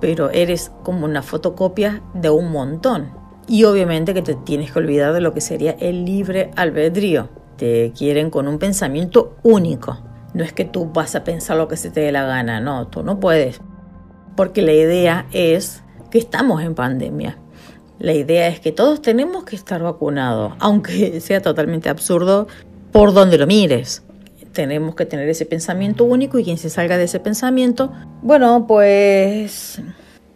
Pero 0.00 0.30
eres 0.30 0.70
como 0.82 1.04
una 1.04 1.22
fotocopia 1.22 2.02
de 2.14 2.30
un 2.30 2.52
montón. 2.52 3.10
Y 3.48 3.64
obviamente 3.64 4.14
que 4.14 4.22
te 4.22 4.34
tienes 4.34 4.72
que 4.72 4.78
olvidar 4.78 5.12
de 5.12 5.20
lo 5.20 5.32
que 5.32 5.40
sería 5.40 5.72
el 5.80 6.04
libre 6.04 6.50
albedrío. 6.56 7.28
Te 7.56 7.92
quieren 7.96 8.30
con 8.30 8.46
un 8.46 8.58
pensamiento 8.58 9.36
único. 9.42 9.98
No 10.36 10.44
es 10.44 10.52
que 10.52 10.66
tú 10.66 10.84
vas 10.92 11.14
a 11.14 11.24
pensar 11.24 11.56
lo 11.56 11.66
que 11.66 11.78
se 11.78 11.90
te 11.90 12.00
dé 12.00 12.12
la 12.12 12.26
gana, 12.26 12.60
no, 12.60 12.88
tú 12.88 13.02
no 13.02 13.18
puedes. 13.18 13.62
Porque 14.36 14.60
la 14.60 14.72
idea 14.72 15.26
es 15.32 15.82
que 16.10 16.18
estamos 16.18 16.62
en 16.62 16.74
pandemia. 16.74 17.38
La 17.98 18.12
idea 18.12 18.46
es 18.48 18.60
que 18.60 18.70
todos 18.70 19.00
tenemos 19.00 19.44
que 19.44 19.56
estar 19.56 19.82
vacunados, 19.82 20.52
aunque 20.58 21.20
sea 21.22 21.40
totalmente 21.40 21.88
absurdo 21.88 22.48
por 22.92 23.14
donde 23.14 23.38
lo 23.38 23.46
mires. 23.46 24.02
Tenemos 24.52 24.94
que 24.94 25.06
tener 25.06 25.26
ese 25.26 25.46
pensamiento 25.46 26.04
único 26.04 26.38
y 26.38 26.44
quien 26.44 26.58
se 26.58 26.68
salga 26.68 26.98
de 26.98 27.04
ese 27.04 27.18
pensamiento, 27.18 27.90
bueno, 28.20 28.66
pues 28.66 29.80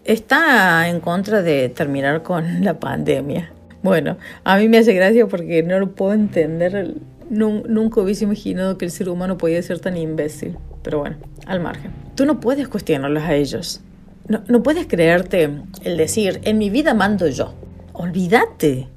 está 0.06 0.88
en 0.88 1.00
contra 1.00 1.42
de 1.42 1.68
terminar 1.68 2.22
con 2.22 2.64
la 2.64 2.80
pandemia. 2.80 3.52
Bueno, 3.82 4.16
a 4.44 4.56
mí 4.56 4.66
me 4.66 4.78
hace 4.78 4.94
gracia 4.94 5.26
porque 5.26 5.62
no 5.62 5.78
lo 5.78 5.94
puedo 5.94 6.14
entender. 6.14 6.94
Nunca 7.30 8.00
hubiese 8.00 8.24
imaginado 8.24 8.76
que 8.76 8.84
el 8.84 8.90
ser 8.90 9.08
humano 9.08 9.38
podía 9.38 9.62
ser 9.62 9.78
tan 9.78 9.96
imbécil. 9.96 10.58
Pero 10.82 10.98
bueno, 10.98 11.16
al 11.46 11.60
margen. 11.60 11.92
Tú 12.16 12.26
no 12.26 12.40
puedes 12.40 12.68
cuestionarlos 12.68 13.22
a 13.22 13.34
ellos. 13.34 13.80
No, 14.28 14.42
no 14.48 14.62
puedes 14.62 14.86
creerte 14.86 15.50
el 15.82 15.96
decir, 15.96 16.40
en 16.44 16.58
mi 16.58 16.70
vida 16.70 16.92
mando 16.92 17.26
yo. 17.28 17.54
Olvídate. 17.92 18.88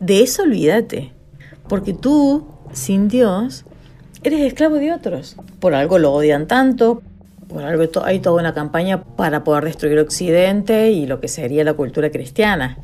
De 0.00 0.22
eso 0.22 0.42
olvídate. 0.42 1.12
Porque 1.68 1.94
tú, 1.94 2.46
sin 2.72 3.08
Dios, 3.08 3.64
eres 4.24 4.40
esclavo 4.40 4.76
de 4.76 4.92
otros. 4.92 5.36
Por 5.60 5.74
algo 5.74 5.98
lo 5.98 6.12
odian 6.12 6.46
tanto, 6.46 7.02
por 7.48 7.64
algo 7.64 7.84
hay 8.04 8.20
toda 8.20 8.40
una 8.40 8.54
campaña 8.54 9.04
para 9.04 9.44
poder 9.44 9.64
destruir 9.64 9.98
Occidente 9.98 10.90
y 10.90 11.06
lo 11.06 11.20
que 11.20 11.28
sería 11.28 11.64
la 11.64 11.74
cultura 11.74 12.10
cristiana. 12.10 12.78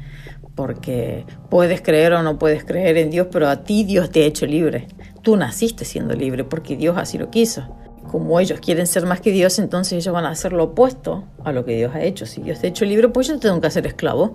Porque 0.58 1.24
puedes 1.48 1.82
creer 1.82 2.14
o 2.14 2.22
no 2.24 2.36
puedes 2.36 2.64
creer 2.64 2.96
en 2.96 3.10
Dios, 3.10 3.28
pero 3.30 3.48
a 3.48 3.62
ti 3.62 3.84
Dios 3.84 4.10
te 4.10 4.24
ha 4.24 4.26
hecho 4.26 4.44
libre. 4.44 4.88
Tú 5.22 5.36
naciste 5.36 5.84
siendo 5.84 6.14
libre 6.14 6.42
porque 6.42 6.76
Dios 6.76 6.96
así 6.98 7.16
lo 7.16 7.30
quiso 7.30 7.68
como 8.08 8.40
ellos 8.40 8.58
quieren 8.60 8.86
ser 8.86 9.06
más 9.06 9.20
que 9.20 9.30
Dios, 9.30 9.58
entonces 9.58 9.92
ellos 9.92 10.12
van 10.12 10.24
a 10.24 10.30
hacer 10.30 10.52
lo 10.52 10.64
opuesto 10.64 11.24
a 11.44 11.52
lo 11.52 11.64
que 11.64 11.76
Dios 11.76 11.94
ha 11.94 12.02
hecho. 12.02 12.26
Si 12.26 12.40
Dios 12.40 12.58
te 12.58 12.66
ha 12.66 12.70
hecho 12.70 12.84
libre, 12.84 13.08
pues 13.10 13.28
yo 13.28 13.38
tengo 13.38 13.60
que 13.60 13.70
ser 13.70 13.86
esclavo. 13.86 14.34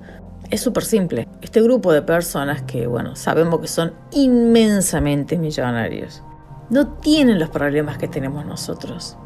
Es 0.49 0.61
súper 0.61 0.85
simple. 0.85 1.27
Este 1.41 1.59
grupo 1.61 1.91
de 1.91 2.03
personas 2.03 2.61
que, 2.61 2.87
bueno, 2.87 3.15
sabemos 3.15 3.59
que 3.59 3.67
son 3.67 3.93
inmensamente 4.11 5.37
millonarios, 5.37 6.21
no 6.69 6.87
tienen 6.99 7.39
los 7.39 7.49
problemas 7.49 7.97
que 7.97 8.07
tenemos 8.07 8.45
nosotros. 8.45 9.17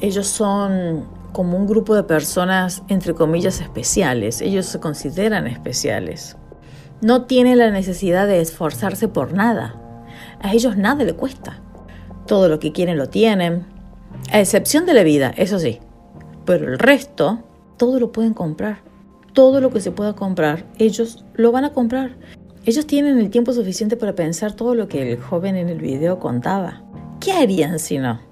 Ellos 0.00 0.26
son 0.26 1.06
como 1.32 1.56
un 1.56 1.66
grupo 1.66 1.94
de 1.94 2.04
personas, 2.04 2.82
entre 2.88 3.14
comillas, 3.14 3.60
especiales. 3.60 4.40
Ellos 4.40 4.66
se 4.66 4.80
consideran 4.80 5.46
especiales. 5.46 6.36
No 7.00 7.24
tienen 7.24 7.58
la 7.58 7.70
necesidad 7.70 8.26
de 8.26 8.40
esforzarse 8.40 9.08
por 9.08 9.32
nada. 9.32 9.74
A 10.40 10.52
ellos 10.52 10.76
nada 10.76 11.04
le 11.04 11.14
cuesta. 11.14 11.60
Todo 12.26 12.48
lo 12.48 12.58
que 12.58 12.72
quieren 12.72 12.98
lo 12.98 13.08
tienen, 13.08 13.66
a 14.30 14.40
excepción 14.40 14.86
de 14.86 14.94
la 14.94 15.02
vida, 15.02 15.32
eso 15.36 15.58
sí. 15.58 15.80
Pero 16.44 16.68
el 16.72 16.78
resto, 16.78 17.42
todo 17.76 17.98
lo 17.98 18.12
pueden 18.12 18.34
comprar. 18.34 18.82
Todo 19.32 19.60
lo 19.60 19.70
que 19.70 19.80
se 19.80 19.90
pueda 19.90 20.14
comprar, 20.14 20.66
ellos 20.78 21.24
lo 21.34 21.52
van 21.52 21.64
a 21.64 21.72
comprar. 21.72 22.16
Ellos 22.64 22.86
tienen 22.86 23.18
el 23.18 23.30
tiempo 23.30 23.52
suficiente 23.52 23.96
para 23.96 24.14
pensar 24.14 24.52
todo 24.52 24.74
lo 24.74 24.86
que 24.86 25.12
el 25.12 25.20
joven 25.20 25.56
en 25.56 25.68
el 25.68 25.80
video 25.80 26.18
contaba. 26.18 26.82
¿Qué 27.18 27.32
harían 27.32 27.78
si 27.78 27.98
no? 27.98 28.31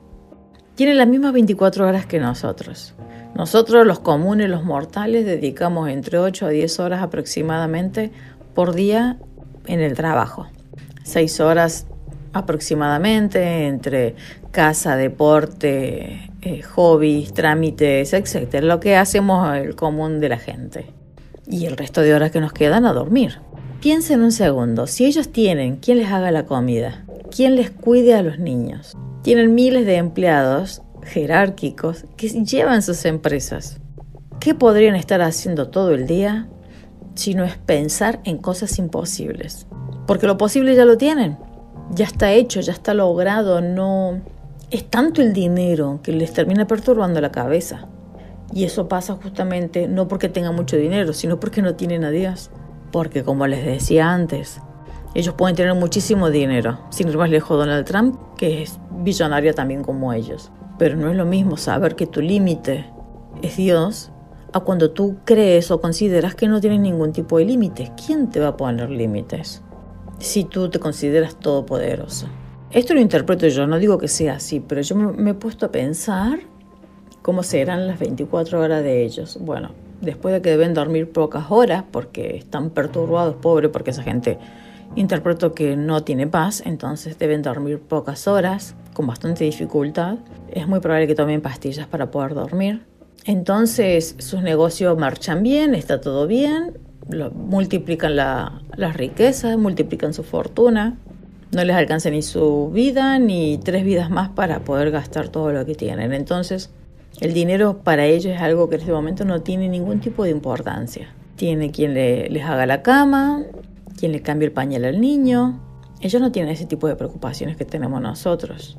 Tienen 0.80 0.96
las 0.96 1.08
mismas 1.08 1.34
24 1.34 1.86
horas 1.86 2.06
que 2.06 2.18
nosotros. 2.18 2.94
Nosotros, 3.34 3.86
los 3.86 3.98
comunes, 3.98 4.48
los 4.48 4.64
mortales, 4.64 5.26
dedicamos 5.26 5.90
entre 5.90 6.16
8 6.16 6.46
a 6.46 6.48
10 6.48 6.80
horas 6.80 7.02
aproximadamente 7.02 8.12
por 8.54 8.72
día 8.72 9.18
en 9.66 9.80
el 9.80 9.94
trabajo. 9.94 10.46
6 11.02 11.40
horas 11.40 11.86
aproximadamente 12.32 13.66
entre 13.66 14.14
casa, 14.52 14.96
deporte, 14.96 16.30
eh, 16.40 16.62
hobbies, 16.62 17.34
trámites, 17.34 18.14
etc. 18.14 18.62
Lo 18.62 18.80
que 18.80 18.96
hacemos 18.96 19.54
el 19.58 19.76
común 19.76 20.18
de 20.18 20.30
la 20.30 20.38
gente. 20.38 20.86
Y 21.46 21.66
el 21.66 21.76
resto 21.76 22.00
de 22.00 22.14
horas 22.14 22.30
que 22.30 22.40
nos 22.40 22.54
quedan 22.54 22.86
a 22.86 22.94
dormir. 22.94 23.42
Piensen 23.82 24.22
un 24.22 24.32
segundo, 24.32 24.86
si 24.86 25.04
ellos 25.04 25.30
tienen 25.30 25.76
quien 25.76 25.98
les 25.98 26.10
haga 26.10 26.30
la 26.30 26.46
comida, 26.46 27.04
quien 27.30 27.56
les 27.56 27.70
cuide 27.70 28.14
a 28.14 28.22
los 28.22 28.38
niños, 28.38 28.96
tienen 29.22 29.54
miles 29.54 29.86
de 29.86 29.96
empleados 29.96 30.82
jerárquicos 31.02 32.04
que 32.16 32.28
llevan 32.28 32.82
sus 32.82 33.04
empresas, 33.04 33.80
¿qué 34.38 34.54
podrían 34.54 34.96
estar 34.96 35.22
haciendo 35.22 35.68
todo 35.68 35.92
el 35.92 36.06
día 36.06 36.48
si 37.14 37.34
no 37.34 37.44
es 37.44 37.56
pensar 37.56 38.20
en 38.24 38.38
cosas 38.38 38.78
imposibles? 38.78 39.66
Porque 40.06 40.26
lo 40.26 40.38
posible 40.38 40.74
ya 40.74 40.84
lo 40.84 40.96
tienen 40.96 41.36
ya 41.90 42.04
está 42.04 42.32
hecho, 42.32 42.60
ya 42.60 42.72
está 42.72 42.94
logrado, 42.94 43.60
no 43.60 44.20
es 44.70 44.84
tanto 44.88 45.22
el 45.22 45.32
dinero 45.32 46.00
que 46.02 46.12
les 46.12 46.32
termina 46.32 46.66
perturbando 46.66 47.20
la 47.20 47.32
cabeza. 47.32 47.88
Y 48.52 48.64
eso 48.64 48.88
pasa 48.88 49.16
justamente 49.22 49.86
no 49.88 50.08
porque 50.08 50.28
tengan 50.28 50.54
mucho 50.54 50.76
dinero, 50.76 51.12
sino 51.12 51.38
porque 51.38 51.62
no 51.62 51.74
tienen 51.74 52.04
a 52.04 52.10
Dios. 52.10 52.50
Porque 52.90 53.22
como 53.22 53.46
les 53.46 53.64
decía 53.64 54.12
antes, 54.12 54.60
ellos 55.14 55.34
pueden 55.34 55.56
tener 55.56 55.74
muchísimo 55.74 56.30
dinero, 56.30 56.78
sin 56.90 57.08
ir 57.08 57.16
más 57.16 57.30
lejos 57.30 57.58
Donald 57.58 57.86
Trump, 57.86 58.18
que 58.36 58.62
es 58.62 58.78
billonario 58.90 59.54
también 59.54 59.82
como 59.82 60.12
ellos. 60.12 60.50
Pero 60.78 60.96
no 60.96 61.10
es 61.10 61.16
lo 61.16 61.24
mismo 61.24 61.56
saber 61.56 61.96
que 61.96 62.06
tu 62.06 62.20
límite 62.20 62.86
es 63.42 63.56
Dios 63.56 64.10
a 64.52 64.60
cuando 64.60 64.90
tú 64.90 65.18
crees 65.24 65.70
o 65.70 65.80
consideras 65.80 66.34
que 66.34 66.48
no 66.48 66.60
tienes 66.60 66.80
ningún 66.80 67.12
tipo 67.12 67.38
de 67.38 67.44
límites. 67.44 67.90
¿Quién 68.04 68.30
te 68.30 68.40
va 68.40 68.48
a 68.48 68.56
poner 68.56 68.90
límites? 68.90 69.62
si 70.20 70.44
tú 70.44 70.68
te 70.68 70.78
consideras 70.78 71.34
todopoderoso. 71.36 72.26
Esto 72.70 72.94
lo 72.94 73.00
interpreto 73.00 73.48
yo, 73.48 73.66
no 73.66 73.78
digo 73.78 73.98
que 73.98 74.06
sea 74.06 74.34
así, 74.34 74.60
pero 74.60 74.80
yo 74.82 74.94
me, 74.94 75.30
he 75.30 75.34
puesto 75.34 75.66
a 75.66 75.72
pensar 75.72 76.40
cómo 77.22 77.42
serán 77.42 77.88
las 77.88 77.98
24 77.98 78.60
horas 78.60 78.84
de 78.84 79.02
ellos. 79.04 79.38
Bueno, 79.40 79.70
después 80.00 80.32
de 80.32 80.42
que 80.42 80.50
deben 80.50 80.74
dormir 80.74 81.10
pocas 81.10 81.46
horas 81.50 81.84
porque 81.90 82.36
están 82.36 82.70
perturbados, 82.70 83.34
pobre, 83.36 83.70
porque 83.70 83.90
esa 83.90 84.02
gente 84.02 84.38
interpreto 84.96 85.54
que 85.54 85.76
no 85.76 86.02
tiene 86.02 86.26
paz, 86.26 86.62
entonces 86.64 87.18
deben 87.18 87.42
dormir 87.42 87.80
pocas 87.80 88.26
horas 88.26 88.74
con 88.92 89.06
bastante 89.06 89.44
dificultad. 89.44 90.18
Es 90.50 90.66
muy 90.66 90.80
probable 90.80 91.06
que 91.06 91.14
tomen 91.14 91.40
pastillas 91.40 91.86
para 91.86 92.10
poder 92.10 92.34
dormir. 92.34 92.82
Entonces 93.24 94.16
sus 94.18 94.42
negocios 94.42 94.98
marchan 94.98 95.42
bien, 95.42 95.74
está 95.74 96.00
todo 96.00 96.26
bien, 96.26 96.78
multiplican 97.34 98.16
la, 98.16 98.62
las 98.76 98.96
riquezas, 98.96 99.56
multiplican 99.56 100.14
su 100.14 100.22
fortuna. 100.24 100.96
No 101.52 101.64
les 101.64 101.74
alcanza 101.74 102.10
ni 102.10 102.22
su 102.22 102.70
vida 102.72 103.18
ni 103.18 103.58
tres 103.58 103.84
vidas 103.84 104.08
más 104.08 104.28
para 104.30 104.60
poder 104.60 104.90
gastar 104.90 105.28
todo 105.28 105.52
lo 105.52 105.66
que 105.66 105.74
tienen. 105.74 106.12
Entonces, 106.12 106.70
el 107.20 107.34
dinero 107.34 107.78
para 107.82 108.06
ellos 108.06 108.32
es 108.34 108.40
algo 108.40 108.68
que 108.68 108.76
en 108.76 108.82
este 108.82 108.92
momento 108.92 109.24
no 109.24 109.42
tiene 109.42 109.68
ningún 109.68 110.00
tipo 110.00 110.22
de 110.24 110.30
importancia. 110.30 111.12
Tiene 111.34 111.72
quien 111.72 111.94
les 111.94 112.44
haga 112.44 112.66
la 112.66 112.82
cama, 112.82 113.42
quien 114.00 114.12
le 114.12 114.22
cambie 114.22 114.46
el 114.46 114.52
pañal 114.52 114.86
al 114.86 115.00
niño. 115.00 115.60
Ellos 116.00 116.20
no 116.22 116.32
tienen 116.32 116.50
ese 116.50 116.64
tipo 116.64 116.88
de 116.88 116.96
preocupaciones 116.96 117.58
que 117.58 117.66
tenemos 117.66 118.00
nosotros. 118.00 118.78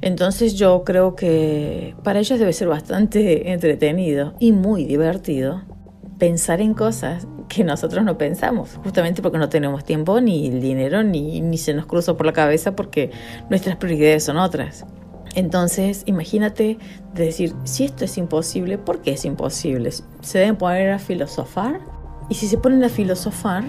Entonces 0.00 0.54
yo 0.54 0.84
creo 0.84 1.16
que 1.16 1.96
para 2.04 2.20
ellos 2.20 2.38
debe 2.38 2.52
ser 2.52 2.68
bastante 2.68 3.52
entretenido 3.52 4.34
y 4.38 4.52
muy 4.52 4.84
divertido 4.84 5.62
pensar 6.18 6.60
en 6.60 6.74
cosas 6.74 7.26
que 7.48 7.64
nosotros 7.64 8.04
no 8.04 8.16
pensamos, 8.16 8.78
justamente 8.84 9.22
porque 9.22 9.38
no 9.38 9.48
tenemos 9.48 9.84
tiempo, 9.84 10.20
ni 10.20 10.50
dinero, 10.50 11.02
ni, 11.02 11.40
ni 11.40 11.58
se 11.58 11.74
nos 11.74 11.86
cruza 11.86 12.16
por 12.16 12.26
la 12.26 12.32
cabeza 12.32 12.76
porque 12.76 13.10
nuestras 13.48 13.76
prioridades 13.76 14.24
son 14.24 14.36
otras. 14.36 14.86
Entonces, 15.34 16.02
imagínate 16.06 16.78
decir, 17.14 17.54
si 17.64 17.84
esto 17.84 18.04
es 18.04 18.18
imposible, 18.18 18.78
¿por 18.78 19.00
qué 19.00 19.12
es 19.12 19.24
imposible? 19.24 19.90
Se 20.20 20.38
deben 20.38 20.56
poner 20.56 20.90
a 20.90 20.98
filosofar 20.98 21.80
y 22.28 22.34
si 22.34 22.46
se 22.46 22.58
ponen 22.58 22.84
a 22.84 22.88
filosofar, 22.88 23.64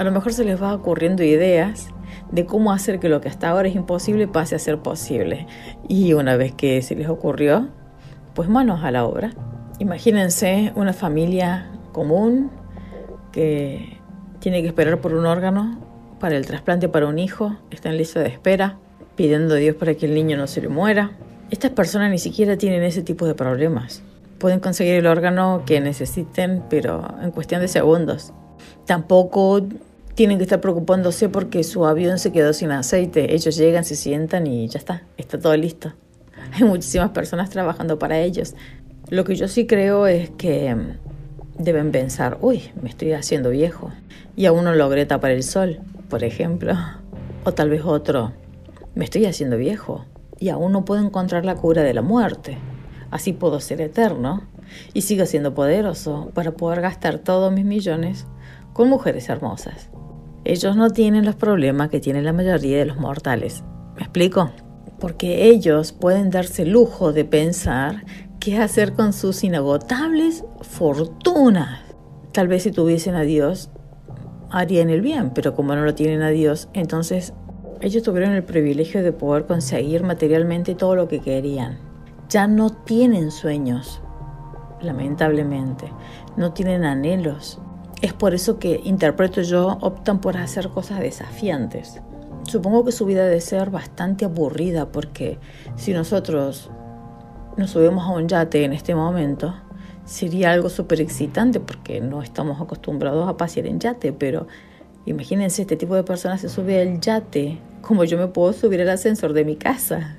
a 0.00 0.04
lo 0.04 0.12
mejor 0.12 0.32
se 0.32 0.44
les 0.44 0.60
va 0.60 0.72
ocurriendo 0.72 1.22
ideas 1.22 1.88
de 2.32 2.46
cómo 2.46 2.72
hacer 2.72 3.00
que 3.00 3.10
lo 3.10 3.20
que 3.20 3.28
hasta 3.28 3.50
ahora 3.50 3.68
es 3.68 3.74
imposible 3.74 4.26
pase 4.26 4.54
a 4.54 4.58
ser 4.58 4.78
posible. 4.78 5.46
Y 5.88 6.14
una 6.14 6.36
vez 6.36 6.52
que 6.52 6.80
se 6.80 6.94
les 6.94 7.06
ocurrió, 7.06 7.68
pues 8.32 8.48
manos 8.48 8.82
a 8.82 8.90
la 8.92 9.04
obra. 9.04 9.34
Imagínense 9.78 10.72
una 10.74 10.94
familia 10.94 11.70
común 11.92 12.50
que 13.30 13.98
tiene 14.38 14.62
que 14.62 14.68
esperar 14.68 15.02
por 15.02 15.12
un 15.12 15.26
órgano 15.26 15.78
para 16.18 16.34
el 16.34 16.46
trasplante 16.46 16.88
para 16.88 17.06
un 17.06 17.18
hijo, 17.18 17.58
está 17.70 17.90
en 17.90 17.98
lista 17.98 18.20
de 18.20 18.28
espera, 18.28 18.78
pidiendo 19.16 19.52
a 19.52 19.58
Dios 19.58 19.76
para 19.76 19.92
que 19.96 20.06
el 20.06 20.14
niño 20.14 20.38
no 20.38 20.46
se 20.46 20.62
le 20.62 20.68
muera. 20.70 21.10
Estas 21.50 21.72
personas 21.72 22.10
ni 22.10 22.18
siquiera 22.18 22.56
tienen 22.56 22.84
ese 22.84 23.02
tipo 23.02 23.26
de 23.26 23.34
problemas. 23.34 24.02
Pueden 24.38 24.60
conseguir 24.60 24.94
el 24.94 25.06
órgano 25.06 25.64
que 25.66 25.78
necesiten, 25.82 26.62
pero 26.70 27.06
en 27.20 27.32
cuestión 27.32 27.60
de 27.60 27.68
segundos. 27.68 28.32
Tampoco 28.86 29.60
tienen 30.14 30.38
que 30.38 30.44
estar 30.44 30.60
preocupándose 30.60 31.28
porque 31.28 31.64
su 31.64 31.86
avión 31.86 32.18
se 32.18 32.32
quedó 32.32 32.52
sin 32.52 32.70
aceite. 32.72 33.34
Ellos 33.34 33.56
llegan, 33.56 33.84
se 33.84 33.96
sientan 33.96 34.46
y 34.46 34.68
ya 34.68 34.78
está, 34.78 35.04
está 35.16 35.38
todo 35.38 35.56
listo. 35.56 35.92
Hay 36.52 36.64
muchísimas 36.64 37.10
personas 37.10 37.50
trabajando 37.50 37.98
para 37.98 38.20
ellos. 38.20 38.54
Lo 39.08 39.24
que 39.24 39.34
yo 39.34 39.48
sí 39.48 39.66
creo 39.66 40.06
es 40.06 40.30
que 40.30 40.76
deben 41.58 41.92
pensar, 41.92 42.38
uy, 42.40 42.70
me 42.80 42.88
estoy 42.88 43.12
haciendo 43.12 43.50
viejo 43.50 43.90
y 44.36 44.46
aún 44.46 44.64
no 44.64 44.74
logré 44.74 45.06
tapar 45.06 45.30
el 45.30 45.42
sol, 45.42 45.80
por 46.08 46.24
ejemplo. 46.24 46.74
O 47.44 47.52
tal 47.52 47.70
vez 47.70 47.82
otro, 47.84 48.32
me 48.94 49.04
estoy 49.04 49.26
haciendo 49.26 49.56
viejo 49.56 50.04
y 50.38 50.48
aún 50.48 50.72
no 50.72 50.84
puedo 50.84 51.04
encontrar 51.04 51.44
la 51.44 51.54
cura 51.54 51.82
de 51.82 51.94
la 51.94 52.02
muerte. 52.02 52.58
Así 53.10 53.32
puedo 53.32 53.60
ser 53.60 53.80
eterno 53.80 54.42
y 54.94 55.02
sigo 55.02 55.26
siendo 55.26 55.54
poderoso 55.54 56.30
para 56.34 56.52
poder 56.52 56.80
gastar 56.80 57.18
todos 57.18 57.52
mis 57.52 57.64
millones 57.64 58.26
con 58.72 58.88
mujeres 58.88 59.28
hermosas. 59.28 59.90
Ellos 60.44 60.76
no 60.76 60.90
tienen 60.90 61.24
los 61.24 61.36
problemas 61.36 61.90
que 61.90 62.00
tienen 62.00 62.24
la 62.24 62.32
mayoría 62.32 62.78
de 62.78 62.86
los 62.86 62.98
mortales. 62.98 63.62
¿Me 63.96 64.02
explico? 64.02 64.50
Porque 64.98 65.46
ellos 65.46 65.92
pueden 65.92 66.30
darse 66.30 66.62
el 66.62 66.70
lujo 66.70 67.12
de 67.12 67.24
pensar 67.24 68.04
qué 68.38 68.58
hacer 68.58 68.94
con 68.94 69.12
sus 69.12 69.44
inagotables 69.44 70.44
fortunas. 70.62 71.80
Tal 72.32 72.48
vez 72.48 72.62
si 72.62 72.72
tuviesen 72.72 73.14
a 73.14 73.22
Dios, 73.22 73.70
harían 74.50 74.88
el 74.88 75.02
bien, 75.02 75.30
pero 75.34 75.54
como 75.54 75.74
no 75.74 75.84
lo 75.84 75.94
tienen 75.94 76.22
a 76.22 76.30
Dios, 76.30 76.68
entonces 76.72 77.34
ellos 77.80 78.02
tuvieron 78.02 78.32
el 78.32 78.44
privilegio 78.44 79.02
de 79.02 79.12
poder 79.12 79.46
conseguir 79.46 80.04
materialmente 80.04 80.74
todo 80.74 80.96
lo 80.96 81.08
que 81.08 81.20
querían. 81.20 81.78
Ya 82.28 82.46
no 82.46 82.70
tienen 82.70 83.30
sueños, 83.30 84.02
lamentablemente, 84.80 85.92
no 86.36 86.52
tienen 86.52 86.84
anhelos. 86.84 87.60
Es 88.02 88.12
por 88.12 88.34
eso 88.34 88.58
que, 88.58 88.80
interpreto 88.84 89.42
yo, 89.42 89.78
optan 89.80 90.20
por 90.20 90.36
hacer 90.36 90.68
cosas 90.68 91.00
desafiantes. 91.00 92.00
Supongo 92.44 92.84
que 92.84 92.92
su 92.92 93.04
vida 93.04 93.24
debe 93.24 93.40
ser 93.40 93.70
bastante 93.70 94.24
aburrida 94.24 94.90
porque 94.90 95.38
si 95.76 95.92
nosotros 95.92 96.70
nos 97.56 97.70
subimos 97.70 98.04
a 98.06 98.10
un 98.10 98.28
yate 98.28 98.64
en 98.64 98.72
este 98.72 98.94
momento, 98.94 99.54
sería 100.04 100.52
algo 100.52 100.70
súper 100.70 101.00
excitante 101.00 101.60
porque 101.60 102.00
no 102.00 102.22
estamos 102.22 102.60
acostumbrados 102.60 103.28
a 103.28 103.36
pasear 103.36 103.66
en 103.66 103.78
yate, 103.78 104.12
pero 104.12 104.46
imagínense, 105.04 105.62
este 105.62 105.76
tipo 105.76 105.94
de 105.94 106.02
personas 106.02 106.40
se 106.40 106.48
sube 106.48 106.80
al 106.80 107.00
yate 107.00 107.60
como 107.80 108.04
yo 108.04 108.18
me 108.18 108.28
puedo 108.28 108.52
subir 108.52 108.80
al 108.82 108.88
ascensor 108.88 109.32
de 109.32 109.44
mi 109.44 109.56
casa, 109.56 110.16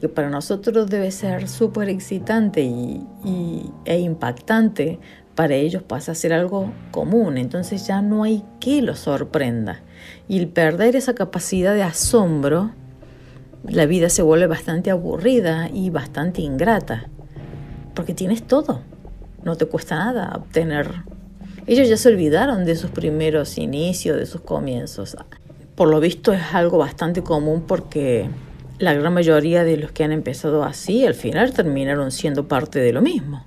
que 0.00 0.08
para 0.08 0.30
nosotros 0.30 0.88
debe 0.88 1.10
ser 1.10 1.48
súper 1.48 1.88
excitante 1.88 2.62
y, 2.62 3.70
e 3.84 3.98
impactante, 3.98 4.98
para 5.34 5.54
ellos 5.54 5.82
pasa 5.82 6.12
a 6.12 6.14
ser 6.14 6.32
algo 6.32 6.72
común, 6.90 7.38
entonces 7.38 7.86
ya 7.86 8.02
no 8.02 8.22
hay 8.22 8.44
que 8.60 8.82
los 8.82 9.00
sorprenda. 9.00 9.80
Y 10.28 10.38
el 10.38 10.48
perder 10.48 10.96
esa 10.96 11.14
capacidad 11.14 11.74
de 11.74 11.82
asombro, 11.82 12.70
la 13.64 13.86
vida 13.86 14.08
se 14.10 14.22
vuelve 14.22 14.46
bastante 14.46 14.90
aburrida 14.90 15.68
y 15.72 15.90
bastante 15.90 16.42
ingrata, 16.42 17.08
porque 17.94 18.14
tienes 18.14 18.46
todo, 18.46 18.82
no 19.42 19.56
te 19.56 19.66
cuesta 19.66 19.96
nada 19.96 20.32
obtener. 20.36 20.88
Ellos 21.66 21.88
ya 21.88 21.96
se 21.96 22.10
olvidaron 22.10 22.64
de 22.64 22.76
sus 22.76 22.90
primeros 22.90 23.58
inicios, 23.58 24.18
de 24.18 24.26
sus 24.26 24.42
comienzos. 24.42 25.16
Por 25.74 25.88
lo 25.88 25.98
visto 25.98 26.32
es 26.32 26.42
algo 26.52 26.78
bastante 26.78 27.22
común 27.22 27.64
porque 27.66 28.28
la 28.78 28.92
gran 28.92 29.14
mayoría 29.14 29.64
de 29.64 29.78
los 29.78 29.90
que 29.92 30.04
han 30.04 30.12
empezado 30.12 30.62
así 30.62 31.06
al 31.06 31.14
final 31.14 31.52
terminaron 31.52 32.10
siendo 32.10 32.46
parte 32.46 32.80
de 32.80 32.92
lo 32.92 33.00
mismo. 33.00 33.46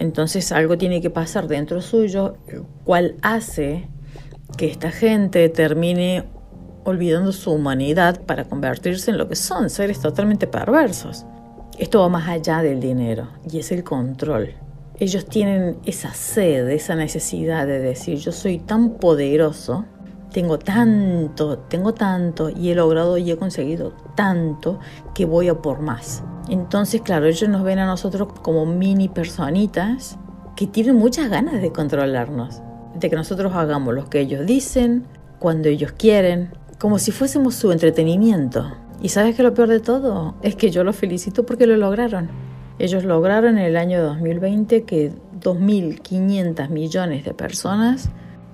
Entonces 0.00 0.50
algo 0.50 0.78
tiene 0.78 1.02
que 1.02 1.10
pasar 1.10 1.46
dentro 1.46 1.82
suyo, 1.82 2.38
cual 2.84 3.16
hace 3.20 3.86
que 4.56 4.66
esta 4.66 4.90
gente 4.90 5.46
termine 5.50 6.24
olvidando 6.84 7.32
su 7.32 7.52
humanidad 7.52 8.22
para 8.22 8.44
convertirse 8.44 9.10
en 9.10 9.18
lo 9.18 9.28
que 9.28 9.36
son, 9.36 9.68
seres 9.68 10.00
totalmente 10.00 10.46
perversos. 10.46 11.26
Esto 11.78 12.00
va 12.00 12.08
más 12.08 12.26
allá 12.30 12.62
del 12.62 12.80
dinero 12.80 13.28
y 13.52 13.58
es 13.58 13.72
el 13.72 13.84
control. 13.84 14.54
Ellos 14.98 15.26
tienen 15.26 15.76
esa 15.84 16.14
sed, 16.14 16.70
esa 16.70 16.94
necesidad 16.94 17.66
de 17.66 17.78
decir 17.80 18.16
yo 18.20 18.32
soy 18.32 18.58
tan 18.58 18.94
poderoso, 18.94 19.84
tengo 20.32 20.58
tanto, 20.58 21.58
tengo 21.58 21.94
tanto 21.94 22.50
y 22.50 22.70
he 22.70 22.74
logrado 22.74 23.18
y 23.18 23.30
he 23.30 23.36
conseguido 23.36 23.92
tanto 24.14 24.78
que 25.14 25.24
voy 25.24 25.48
a 25.48 25.60
por 25.60 25.80
más. 25.80 26.22
Entonces, 26.48 27.02
claro, 27.02 27.26
ellos 27.26 27.48
nos 27.48 27.62
ven 27.62 27.78
a 27.78 27.86
nosotros 27.86 28.28
como 28.42 28.66
mini 28.66 29.08
personitas 29.08 30.18
que 30.56 30.66
tienen 30.66 30.96
muchas 30.96 31.30
ganas 31.30 31.60
de 31.60 31.72
controlarnos, 31.72 32.60
de 32.94 33.10
que 33.10 33.16
nosotros 33.16 33.54
hagamos 33.54 33.94
lo 33.94 34.10
que 34.10 34.20
ellos 34.20 34.46
dicen, 34.46 35.06
cuando 35.38 35.68
ellos 35.68 35.92
quieren, 35.92 36.50
como 36.78 36.98
si 36.98 37.12
fuésemos 37.12 37.54
su 37.54 37.72
entretenimiento. 37.72 38.72
Y 39.02 39.08
sabes 39.08 39.34
que 39.34 39.42
lo 39.42 39.54
peor 39.54 39.68
de 39.68 39.80
todo 39.80 40.34
es 40.42 40.56
que 40.56 40.70
yo 40.70 40.84
los 40.84 40.96
felicito 40.96 41.46
porque 41.46 41.66
lo 41.66 41.76
lograron. 41.76 42.28
Ellos 42.78 43.04
lograron 43.04 43.58
en 43.58 43.64
el 43.64 43.76
año 43.76 44.02
2020 44.02 44.84
que 44.84 45.12
2.500 45.40 46.68
millones 46.68 47.24
de 47.24 47.34
personas 47.34 48.10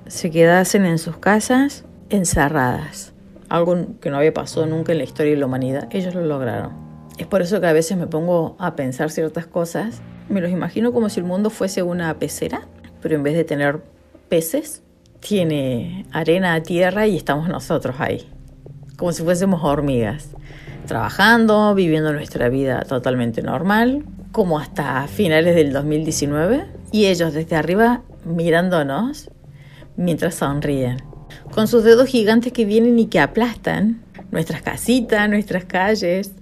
se 0.09 0.31
quedasen 0.31 0.85
en 0.87 0.99
sus 0.99 1.17
casas 1.17 1.85
encerradas. 2.11 3.13
Algo 3.49 3.77
que 4.01 4.11
no 4.11 4.19
había 4.19 4.35
pasado 4.35 4.67
nunca 4.67 4.93
en 4.93 4.99
la 4.99 5.05
historia 5.05 5.33
de 5.33 5.39
la 5.39 5.47
humanidad. 5.47 5.89
Ellos 5.91 6.15
lo 6.15 6.25
lograron. 6.25 6.73
Es 7.19 7.27
por 7.27 7.43
eso 7.43 7.61
que 7.61 7.67
a 7.67 7.73
veces 7.73 7.97
me 7.97 8.07
pongo 8.07 8.57
a 8.59 8.77
pensar 8.77 9.11
ciertas 9.11 9.47
cosas. 9.47 10.03
Me 10.29 10.41
los 10.41 10.51
imagino 10.51 10.93
como 10.93 11.09
si 11.09 11.21
el 11.21 11.27
mundo 11.27 11.51
fuese 11.51 11.83
una 11.83 12.19
pecera, 12.19 12.67
pero 13.01 13.15
en 13.15 13.23
vez 13.23 13.35
de 13.35 13.45
tener 13.45 13.83
peces, 14.29 14.83
tiene 15.21 16.07
arena, 16.13 16.63
tierra 16.63 17.07
y 17.07 17.17
estamos 17.17 17.49
nosotros 17.49 17.97
ahí, 17.99 18.29
como 18.97 19.13
si 19.13 19.23
fuésemos 19.23 19.63
hormigas, 19.65 20.31
trabajando, 20.87 21.75
viviendo 21.75 22.13
nuestra 22.13 22.49
vida 22.49 22.83
totalmente 22.83 23.43
normal, 23.43 24.05
como 24.33 24.59
hasta 24.59 25.07
finales 25.09 25.55
del 25.55 25.73
2019, 25.73 26.67
y 26.93 27.07
ellos 27.07 27.33
desde 27.33 27.57
arriba 27.57 28.03
mirándonos 28.25 29.31
mientras 29.97 30.37
sonríen, 30.37 31.03
con 31.53 31.69
sus 31.69 31.85
dedos 31.85 32.09
gigantes 32.09 32.53
que 32.53 32.65
vienen 32.65 32.99
y 32.99 33.07
que 33.07 33.21
aplastan 33.21 34.03
nuestras 34.31 34.63
casitas, 34.63 35.29
nuestras 35.29 35.65
calles. 35.65 36.33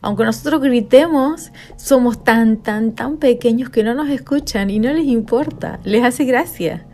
Aunque 0.00 0.24
nosotros 0.24 0.62
gritemos, 0.62 1.52
somos 1.76 2.22
tan, 2.22 2.62
tan, 2.62 2.92
tan 2.94 3.16
pequeños 3.16 3.70
que 3.70 3.82
no 3.82 3.94
nos 3.94 4.08
escuchan 4.08 4.70
y 4.70 4.78
no 4.78 4.92
les 4.92 5.06
importa, 5.06 5.80
les 5.84 6.04
hace 6.04 6.24
gracia. 6.24 6.86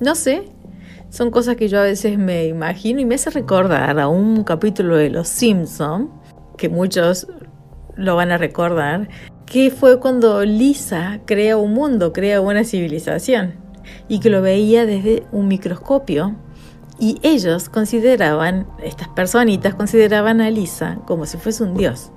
No 0.00 0.14
sé, 0.14 0.50
son 1.08 1.30
cosas 1.30 1.56
que 1.56 1.68
yo 1.68 1.78
a 1.78 1.84
veces 1.84 2.18
me 2.18 2.46
imagino 2.46 3.00
y 3.00 3.06
me 3.06 3.14
hace 3.14 3.30
recordar 3.30 3.98
a 3.98 4.08
un 4.08 4.44
capítulo 4.44 4.96
de 4.96 5.08
Los 5.08 5.28
Simpson 5.28 6.10
que 6.58 6.68
muchos 6.68 7.26
lo 7.96 8.16
van 8.16 8.32
a 8.32 8.38
recordar, 8.38 9.08
que 9.46 9.70
fue 9.70 10.00
cuando 10.00 10.44
Lisa 10.44 11.20
crea 11.24 11.56
un 11.56 11.72
mundo, 11.72 12.12
crea 12.12 12.40
una 12.40 12.64
civilización 12.64 13.65
y 14.08 14.20
que 14.20 14.30
lo 14.30 14.42
veía 14.42 14.86
desde 14.86 15.24
un 15.32 15.48
microscopio 15.48 16.34
y 16.98 17.18
ellos 17.22 17.68
consideraban, 17.68 18.66
estas 18.82 19.08
personitas 19.08 19.74
consideraban 19.74 20.40
a 20.40 20.50
Lisa 20.50 20.98
como 21.06 21.26
si 21.26 21.36
fuese 21.36 21.62
un 21.62 21.76
dios. 21.76 22.10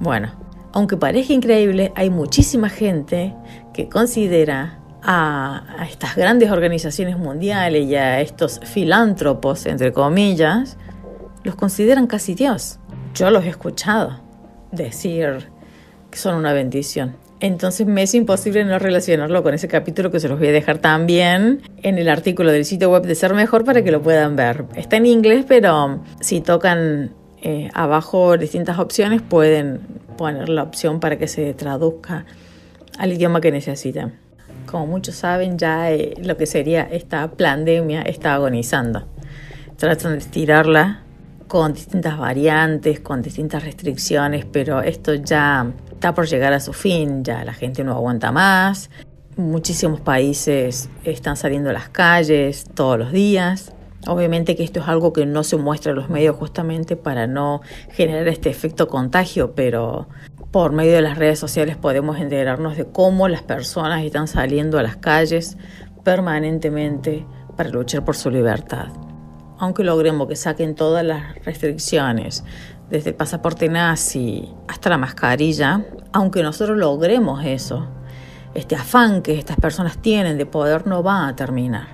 Bueno, 0.00 0.32
aunque 0.72 0.96
parezca 0.96 1.32
increíble, 1.32 1.92
hay 1.96 2.10
muchísima 2.10 2.68
gente 2.68 3.34
que 3.72 3.88
considera 3.88 4.80
a, 5.02 5.86
estas 5.90 6.16
grandes 6.16 6.50
organizaciones 6.50 7.18
mundiales 7.18 7.86
y 7.86 7.94
a 7.94 8.20
estos 8.20 8.60
filántropos, 8.64 9.66
entre 9.66 9.92
comillas, 9.92 10.76
los 11.42 11.56
consideran 11.56 12.06
casi 12.06 12.34
Dios. 12.34 12.78
Yo 13.14 13.30
los 13.30 13.44
he 13.44 13.48
escuchado 13.48 14.20
decir 14.72 15.50
que 16.10 16.18
son 16.18 16.36
una 16.36 16.52
bendición. 16.52 17.16
Entonces 17.40 17.86
me 17.86 18.02
es 18.02 18.14
imposible 18.14 18.64
no 18.64 18.78
relacionarlo 18.78 19.42
con 19.42 19.54
ese 19.54 19.68
capítulo 19.68 20.10
que 20.10 20.20
se 20.20 20.28
los 20.28 20.38
voy 20.38 20.48
a 20.48 20.52
dejar 20.52 20.78
también 20.78 21.62
en 21.82 21.98
el 21.98 22.08
artículo 22.08 22.52
del 22.52 22.64
sitio 22.64 22.90
web 22.90 23.02
de 23.02 23.14
Ser 23.14 23.34
Mejor 23.34 23.64
para 23.64 23.82
que 23.82 23.90
lo 23.90 24.02
puedan 24.02 24.36
ver. 24.36 24.64
Está 24.76 24.96
en 24.96 25.06
inglés, 25.06 25.44
pero 25.46 26.00
si 26.20 26.40
tocan 26.40 27.12
eh, 27.42 27.70
abajo 27.74 28.38
distintas 28.38 28.78
opciones 28.78 29.20
pueden 29.20 29.80
poner 30.16 30.48
la 30.48 30.62
opción 30.62 31.00
para 31.00 31.18
que 31.18 31.28
se 31.28 31.52
traduzca 31.54 32.24
al 32.98 33.12
idioma 33.12 33.40
que 33.40 33.50
necesitan 33.50 34.24
como 34.74 34.86
muchos 34.88 35.14
saben, 35.14 35.56
ya 35.56 35.92
eh, 35.92 36.14
lo 36.20 36.36
que 36.36 36.46
sería 36.46 36.82
esta 36.82 37.30
pandemia 37.30 38.02
está 38.02 38.34
agonizando. 38.34 39.06
Tratan 39.76 40.12
de 40.12 40.18
estirarla 40.18 41.02
con 41.54 41.72
distintas 41.72 42.18
variantes, 42.18 42.98
con 42.98 43.22
distintas 43.22 43.62
restricciones, 43.62 44.44
pero 44.44 44.82
esto 44.82 45.14
ya 45.14 45.70
está 45.92 46.12
por 46.12 46.26
llegar 46.26 46.52
a 46.52 46.58
su 46.58 46.72
fin, 46.72 47.22
ya 47.22 47.44
la 47.44 47.54
gente 47.54 47.84
no 47.84 47.92
aguanta 47.92 48.32
más. 48.32 48.90
Muchísimos 49.36 50.00
países 50.00 50.90
están 51.04 51.36
saliendo 51.36 51.70
a 51.70 51.72
las 51.72 51.88
calles 51.90 52.64
todos 52.74 52.98
los 52.98 53.12
días. 53.12 53.72
Obviamente 54.08 54.56
que 54.56 54.64
esto 54.64 54.80
es 54.80 54.88
algo 54.88 55.12
que 55.12 55.26
no 55.26 55.44
se 55.44 55.56
muestra 55.56 55.90
en 55.92 55.98
los 55.98 56.10
medios 56.10 56.34
justamente 56.34 56.96
para 56.96 57.28
no 57.28 57.60
generar 57.92 58.26
este 58.26 58.50
efecto 58.50 58.88
contagio, 58.88 59.54
pero 59.54 60.08
por 60.50 60.72
medio 60.72 60.94
de 60.94 61.02
las 61.02 61.18
redes 61.18 61.38
sociales 61.38 61.76
podemos 61.76 62.18
enterarnos 62.18 62.76
de 62.76 62.86
cómo 62.86 63.28
las 63.28 63.42
personas 63.42 64.02
están 64.02 64.26
saliendo 64.26 64.76
a 64.76 64.82
las 64.82 64.96
calles 64.96 65.56
permanentemente 66.02 67.24
para 67.56 67.70
luchar 67.70 68.04
por 68.04 68.16
su 68.16 68.28
libertad 68.28 69.03
aunque 69.58 69.84
logremos 69.84 70.28
que 70.28 70.36
saquen 70.36 70.74
todas 70.74 71.04
las 71.04 71.34
restricciones, 71.44 72.44
desde 72.90 73.10
el 73.10 73.16
pasaporte 73.16 73.68
nazi 73.68 74.48
hasta 74.68 74.90
la 74.90 74.98
mascarilla, 74.98 75.84
aunque 76.12 76.42
nosotros 76.42 76.76
logremos 76.76 77.44
eso, 77.44 77.88
este 78.54 78.76
afán 78.76 79.22
que 79.22 79.38
estas 79.38 79.56
personas 79.56 79.98
tienen 79.98 80.38
de 80.38 80.46
poder 80.46 80.86
no 80.86 81.02
va 81.02 81.26
a 81.26 81.34
terminar. 81.34 81.88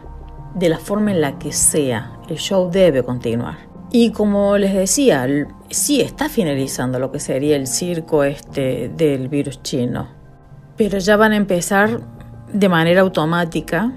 De 0.55 0.69
la 0.69 0.79
forma 0.79 1.11
en 1.13 1.21
la 1.21 1.39
que 1.39 1.53
sea, 1.53 2.19
el 2.29 2.37
show 2.37 2.71
debe 2.71 3.03
continuar. 3.03 3.71
Y 3.93 4.11
como 4.11 4.57
les 4.59 4.75
decía, 4.75 5.27
sí 5.69 6.01
está 6.01 6.29
finalizando 6.29 6.99
lo 6.99 7.11
que 7.11 7.19
sería 7.19 7.57
el 7.57 7.67
circo 7.67 8.25
este 8.25 8.89
del 8.89 9.29
virus 9.29 9.63
chino, 9.63 10.09
pero 10.77 10.99
ya 10.99 11.17
van 11.17 11.33
a 11.33 11.37
empezar 11.37 12.01
de 12.53 12.69
manera 12.69 13.01
automática 13.01 13.93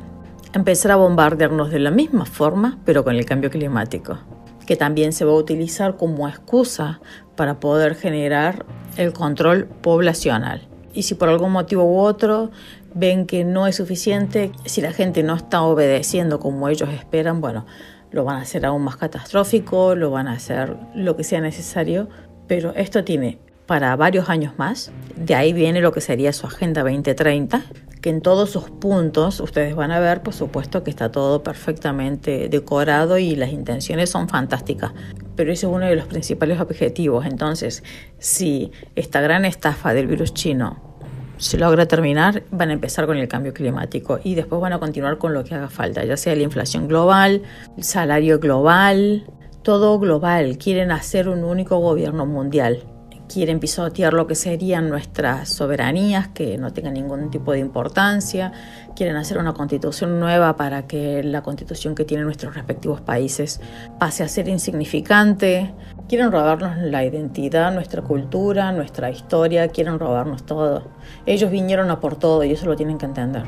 empezar 0.54 0.92
a 0.92 0.96
bombardearnos 0.96 1.72
de 1.72 1.80
la 1.80 1.92
misma 1.92 2.26
forma, 2.26 2.78
pero 2.86 3.04
con 3.04 3.16
el 3.16 3.26
cambio 3.26 3.50
climático, 3.50 4.20
que 4.68 4.76
también 4.76 5.12
se 5.12 5.26
va 5.26 5.32
a 5.32 5.36
utilizar 5.36 5.98
como 5.98 6.28
excusa 6.28 7.02
para 7.36 7.60
poder 7.60 7.96
generar 7.96 8.66
el 8.98 9.14
control 9.14 9.66
poblacional. 9.66 10.68
Y 10.94 11.04
si 11.04 11.16
por 11.16 11.30
algún 11.30 11.52
motivo 11.52 11.84
u 11.84 11.98
otro 11.98 12.52
ven 12.94 13.26
que 13.26 13.44
no 13.44 13.66
es 13.66 13.78
suficiente, 13.78 14.52
si 14.66 14.82
la 14.82 14.94
gente 14.94 15.24
no 15.24 15.36
está 15.36 15.64
obedeciendo 15.64 16.40
como 16.40 16.70
ellos 16.70 16.90
esperan, 16.90 17.42
bueno, 17.42 17.66
lo 18.12 18.24
van 18.24 18.36
a 18.38 18.42
hacer 18.42 18.66
aún 18.68 18.84
más 18.84 18.98
catastrófico, 18.98 19.96
lo 19.96 20.12
van 20.12 20.28
a 20.28 20.34
hacer 20.34 20.78
lo 20.94 21.16
que 21.18 21.24
sea 21.24 21.42
necesario, 21.42 22.10
pero 22.48 22.74
esto 22.76 23.04
tiene 23.04 23.40
para 23.74 23.96
varios 23.96 24.30
años 24.30 24.54
más. 24.58 24.92
De 25.16 25.34
ahí 25.34 25.52
viene 25.52 25.82
lo 25.82 25.92
que 25.92 26.00
sería 26.00 26.32
su 26.32 26.46
Agenda 26.46 26.84
2030, 26.84 27.64
que 28.02 28.12
en 28.12 28.22
todos 28.22 28.52
sus 28.52 28.70
puntos 28.70 29.40
ustedes 29.40 29.76
van 29.76 29.90
a 29.90 30.00
ver, 30.00 30.22
por 30.22 30.36
supuesto, 30.36 30.84
que 30.84 30.92
está 30.92 31.12
todo 31.12 31.42
perfectamente 31.42 32.50
decorado 32.50 33.18
y 33.18 33.36
las 33.36 33.50
intenciones 33.50 34.12
son 34.12 34.30
fantásticas. 34.30 34.92
Pero 35.36 35.52
ese 35.52 35.66
es 35.66 35.72
uno 35.72 35.88
de 35.88 35.96
los 35.96 36.06
principales 36.06 36.62
objetivos. 36.62 37.26
Entonces, 37.26 37.84
si 38.20 38.72
esta 38.94 39.22
gran 39.22 39.44
estafa 39.44 39.96
del 39.96 40.06
virus 40.06 40.36
chino 40.36 41.00
se 41.38 41.58
logra 41.58 41.88
terminar, 41.88 42.44
van 42.52 42.70
a 42.70 42.74
empezar 42.74 43.08
con 43.08 43.18
el 43.18 43.28
cambio 43.28 43.56
climático 43.56 44.20
y 44.24 44.36
después 44.36 44.62
van 44.62 44.74
a 44.74 44.80
continuar 44.80 45.18
con 45.18 45.34
lo 45.34 45.44
que 45.44 45.56
haga 45.56 45.70
falta, 45.70 46.06
ya 46.06 46.16
sea 46.16 46.36
la 46.36 46.44
inflación 46.44 46.88
global, 46.88 47.42
el 47.76 47.84
salario 47.84 48.38
global, 48.38 49.26
todo 49.64 49.98
global. 49.98 50.60
Quieren 50.60 50.92
hacer 50.92 51.28
un 51.28 51.44
único 51.44 51.80
gobierno 51.80 52.28
mundial 52.28 52.84
quieren 53.28 53.60
pisotear 53.60 54.14
lo 54.14 54.28
que 54.28 54.36
serían 54.36 54.90
nuestras 54.90 55.50
soberanías, 55.50 56.28
que 56.30 56.58
no 56.58 56.74
tengan 56.74 56.94
ningún 56.94 57.32
tipo 57.32 57.52
de 57.52 57.60
importancia, 57.60 58.52
quieren 58.96 59.16
hacer 59.16 59.38
una 59.38 59.54
constitución 59.54 60.20
nueva 60.20 60.56
para 60.56 60.88
que 60.88 61.24
la 61.24 61.42
constitución 61.42 61.96
que 61.96 62.06
tienen 62.06 62.26
nuestros 62.26 62.56
respectivos 62.56 63.02
países 63.02 63.62
pase 64.00 64.24
a 64.24 64.28
ser 64.28 64.48
insignificante, 64.48 65.74
quieren 66.08 66.32
robarnos 66.32 66.78
la 66.78 67.04
identidad, 67.04 67.74
nuestra 67.74 68.02
cultura, 68.02 68.72
nuestra 68.72 69.10
historia, 69.10 69.68
quieren 69.70 70.00
robarnos 70.00 70.46
todo. 70.46 70.84
Ellos 71.26 71.50
vinieron 71.50 71.90
a 71.92 72.00
por 72.00 72.16
todo 72.16 72.44
y 72.44 72.52
eso 72.52 72.66
lo 72.66 72.76
tienen 72.76 72.98
que 72.98 73.06
entender. 73.06 73.44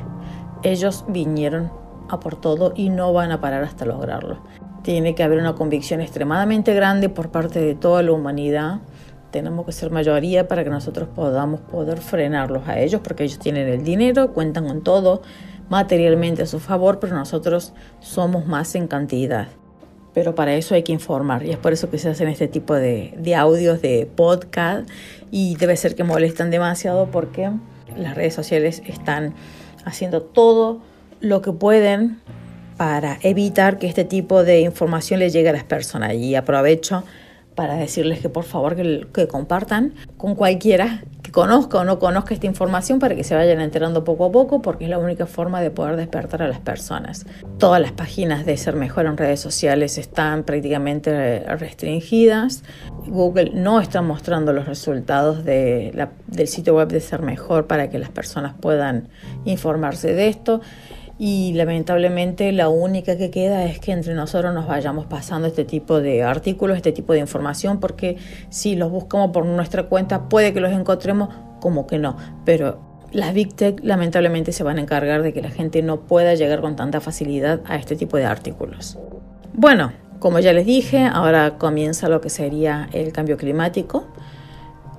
Ellos 0.63 1.05
vinieron 1.07 1.71
a 2.09 2.19
por 2.19 2.39
todo 2.39 2.73
y 2.75 2.89
no 2.89 3.13
van 3.13 3.31
a 3.31 3.41
parar 3.41 3.63
hasta 3.63 3.85
lograrlo. 3.85 4.39
Tiene 4.83 5.15
que 5.15 5.23
haber 5.23 5.39
una 5.39 5.55
convicción 5.55 6.01
extremadamente 6.01 6.73
grande 6.75 7.09
por 7.09 7.29
parte 7.29 7.59
de 7.59 7.75
toda 7.75 8.03
la 8.03 8.11
humanidad 8.11 8.79
tenemos 9.35 9.65
que 9.65 9.73
ser 9.73 9.91
mayoría 9.91 10.47
para 10.47 10.63
que 10.63 10.69
nosotros 10.69 11.09
podamos 11.13 11.59
poder 11.59 11.97
frenarlos 11.97 12.69
a 12.69 12.79
ellos, 12.79 13.01
porque 13.03 13.25
ellos 13.25 13.37
tienen 13.37 13.67
el 13.67 13.83
dinero, 13.83 14.31
cuentan 14.31 14.65
con 14.65 14.81
todo 14.81 15.23
materialmente 15.67 16.43
a 16.43 16.45
su 16.45 16.61
favor, 16.61 17.01
pero 17.01 17.15
nosotros 17.15 17.73
somos 17.99 18.45
más 18.45 18.75
en 18.75 18.87
cantidad. 18.87 19.49
Pero 20.13 20.35
para 20.35 20.55
eso 20.55 20.73
hay 20.73 20.83
que 20.83 20.93
informar 20.93 21.43
y 21.43 21.51
es 21.51 21.57
por 21.57 21.73
eso 21.73 21.89
que 21.89 21.97
se 21.97 22.07
hacen 22.07 22.29
este 22.29 22.47
tipo 22.47 22.75
de, 22.75 23.13
de 23.17 23.35
audios, 23.35 23.81
de 23.81 24.09
podcast 24.15 24.89
y 25.31 25.57
debe 25.57 25.75
ser 25.75 25.95
que 25.95 26.05
molestan 26.05 26.49
demasiado 26.49 27.11
porque 27.11 27.51
las 27.97 28.15
redes 28.15 28.33
sociales 28.33 28.83
están 28.85 29.33
haciendo 29.83 30.21
todo 30.21 30.79
lo 31.19 31.41
que 31.41 31.51
pueden 31.51 32.21
para 32.77 33.17
evitar 33.21 33.79
que 33.79 33.87
este 33.87 34.05
tipo 34.05 34.45
de 34.45 34.61
información 34.61 35.19
le 35.19 35.29
llegue 35.29 35.49
a 35.49 35.53
las 35.53 35.65
personas. 35.65 36.13
Y 36.13 36.35
aprovecho 36.35 37.03
para 37.55 37.75
decirles 37.75 38.19
que 38.19 38.29
por 38.29 38.43
favor 38.43 38.75
que, 38.75 39.27
compartan 39.27 39.93
con 40.17 40.35
cualquiera 40.35 41.03
que 41.23 41.31
conozca 41.31 41.79
o 41.79 41.83
no 41.83 41.97
conozca 41.97 42.33
esta 42.33 42.45
información 42.45 42.99
para 42.99 43.15
que 43.15 43.23
se 43.23 43.33
vayan 43.33 43.59
enterando 43.59 44.03
poco 44.03 44.25
a 44.25 44.31
poco 44.31 44.61
porque 44.61 44.83
es 44.83 44.89
la 44.89 44.99
única 44.99 45.25
forma 45.25 45.61
de 45.61 45.71
poder 45.71 45.95
despertar 45.95 46.43
a 46.43 46.47
las 46.47 46.59
personas. 46.59 47.25
Todas 47.57 47.81
las 47.81 47.91
páginas 47.93 48.45
de 48.45 48.57
Ser 48.57 48.75
Mejor 48.75 49.07
en 49.07 49.17
redes 49.17 49.39
sociales 49.39 49.97
están 49.97 50.43
prácticamente 50.43 51.39
restringidas. 51.55 52.63
Google 53.07 53.51
no 53.53 53.79
está 53.79 54.01
mostrando 54.01 54.53
los 54.53 54.67
resultados 54.67 55.43
del 55.43 56.47
sitio 56.47 56.75
web 56.75 56.89
de 56.89 56.99
Ser 56.99 57.21
Mejor 57.21 57.65
para 57.65 57.89
que 57.89 57.97
las 57.97 58.09
personas 58.09 58.53
puedan 58.59 59.07
informarse 59.45 60.13
de 60.13 60.27
esto 60.27 60.61
y 61.17 61.53
lamentablemente 61.53 62.51
la 62.51 62.67
única 62.67 63.17
que 63.17 63.31
queda 63.31 63.65
es 63.65 63.79
que 63.79 63.91
entre 63.93 64.13
nosotros 64.13 64.53
nos 64.53 64.67
vayamos 64.67 65.05
pasando 65.05 65.47
este 65.47 65.63
tipo 65.63 66.01
de 66.01 66.23
artículos, 66.23 66.75
este 66.75 66.91
tipo 66.91 67.13
de 67.13 67.19
información, 67.19 67.79
porque 67.79 68.17
si 68.49 68.75
los 68.75 68.91
buscamos 68.91 69.31
por 69.31 69.45
nuestra 69.45 69.83
cuenta 69.83 70.27
puede 70.27 70.53
que 70.53 70.59
los 70.59 70.73
encontremos 70.73 71.29
como 71.61 71.87
que 71.87 71.99
no, 71.99 72.17
pero 72.43 72.79
las 73.11 73.33
Big 73.33 73.55
Tech 73.55 73.79
lamentablemente 73.81 74.51
se 74.51 74.63
van 74.63 74.77
a 74.77 74.81
encargar 74.81 75.21
de 75.21 75.31
que 75.31 75.41
la 75.41 75.49
gente 75.49 75.81
no 75.81 76.01
pueda 76.01 76.35
llegar 76.35 76.59
con 76.59 76.75
tanta 76.75 76.99
facilidad 76.99 77.61
a 77.65 77.77
este 77.77 77.95
tipo 77.95 78.17
de 78.17 78.25
artículos. 78.25 78.97
Bueno, 79.53 79.93
como 80.19 80.39
ya 80.39 80.51
les 80.51 80.65
dije, 80.65 81.05
ahora 81.05 81.57
comienza 81.57 82.09
lo 82.09 82.19
que 82.19 82.29
sería 82.29 82.89
el 82.91 83.13
cambio 83.13 83.37
climático. 83.37 84.05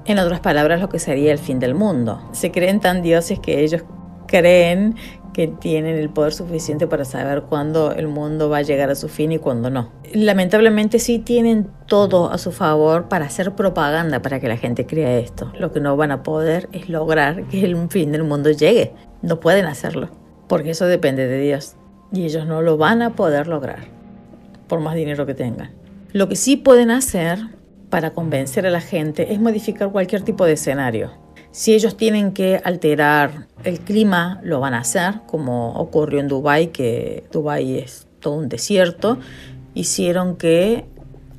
En 0.07 0.19
otras 0.19 0.41
palabras, 0.41 0.81
lo 0.81 0.89
que 0.89 0.99
sería 0.99 1.33
el 1.33 1.39
fin 1.39 1.59
del 1.59 1.75
mundo. 1.75 2.23
Se 2.33 2.53
creen 2.53 2.81
tan 2.81 3.03
dioses 3.03 3.39
que 3.39 3.63
ellos 3.63 3.83
creen 4.27 4.97
que 5.37 5.49
tienen 5.49 5.99
el 5.99 6.09
poder 6.09 6.33
suficiente 6.33 6.87
para 6.87 7.05
saber 7.05 7.43
cuándo 7.43 7.93
el 7.93 8.09
mundo 8.09 8.49
va 8.49 8.57
a 8.57 8.63
llegar 8.63 8.89
a 8.89 8.95
su 8.95 9.11
fin 9.11 9.33
y 9.33 9.39
cuándo 9.39 9.69
no. 9.69 9.93
Lamentablemente 10.15 10.99
sí 10.99 11.19
tienen 11.19 11.69
todo 11.87 12.31
a 12.31 12.39
su 12.39 12.53
favor 12.53 13.11
para 13.11 13.27
hacer 13.27 13.53
propaganda 13.55 14.23
para 14.23 14.41
que 14.41 14.49
la 14.49 14.57
gente 14.57 14.87
crea 14.87 15.19
esto. 15.19 15.53
Lo 15.59 15.73
que 15.73 15.81
no 15.81 15.95
van 15.95 16.11
a 16.11 16.23
poder 16.23 16.71
es 16.73 16.89
lograr 16.89 17.49
que 17.49 17.63
el 17.67 17.77
fin 17.91 18.13
del 18.13 18.25
mundo 18.25 18.51
llegue. 18.51 18.95
No 19.21 19.39
pueden 19.39 19.67
hacerlo, 19.67 20.09
porque 20.49 20.71
eso 20.71 20.87
depende 20.87 21.27
de 21.27 21.39
Dios. 21.39 21.77
Y 22.15 22.25
ellos 22.25 22.47
no 22.47 22.63
lo 22.63 22.79
van 22.79 23.03
a 23.03 23.15
poder 23.15 23.47
lograr, 23.47 23.89
por 24.69 24.81
más 24.81 24.95
dinero 24.95 25.27
que 25.27 25.35
tengan. 25.35 25.75
Lo 26.15 26.31
que 26.31 26.37
sí 26.37 26.57
pueden 26.57 26.91
hacer 26.91 27.41
para 27.91 28.15
convencer 28.15 28.67
a 28.67 28.71
la 28.71 28.81
gente 28.81 29.35
es 29.35 29.39
modificar 29.39 29.93
cualquier 29.93 30.23
tipo 30.23 30.47
de 30.47 30.55
escenario 30.55 31.26
si 31.57 31.73
ellos 31.73 31.97
tienen 31.97 32.33
que 32.33 32.61
alterar 32.63 33.47
el 33.65 33.81
clima, 33.81 34.41
lo 34.43 34.61
van 34.61 34.75
a 34.75 34.81
hacer, 34.81 35.23
como 35.27 35.73
ocurrió 35.73 36.21
en 36.21 36.29
Dubái, 36.29 36.67
que 36.67 37.25
Dubái 37.33 37.79
es 37.79 38.07
todo 38.21 38.35
un 38.35 38.51
desierto, 38.51 39.17
hicieron 39.73 40.37
que 40.37 40.85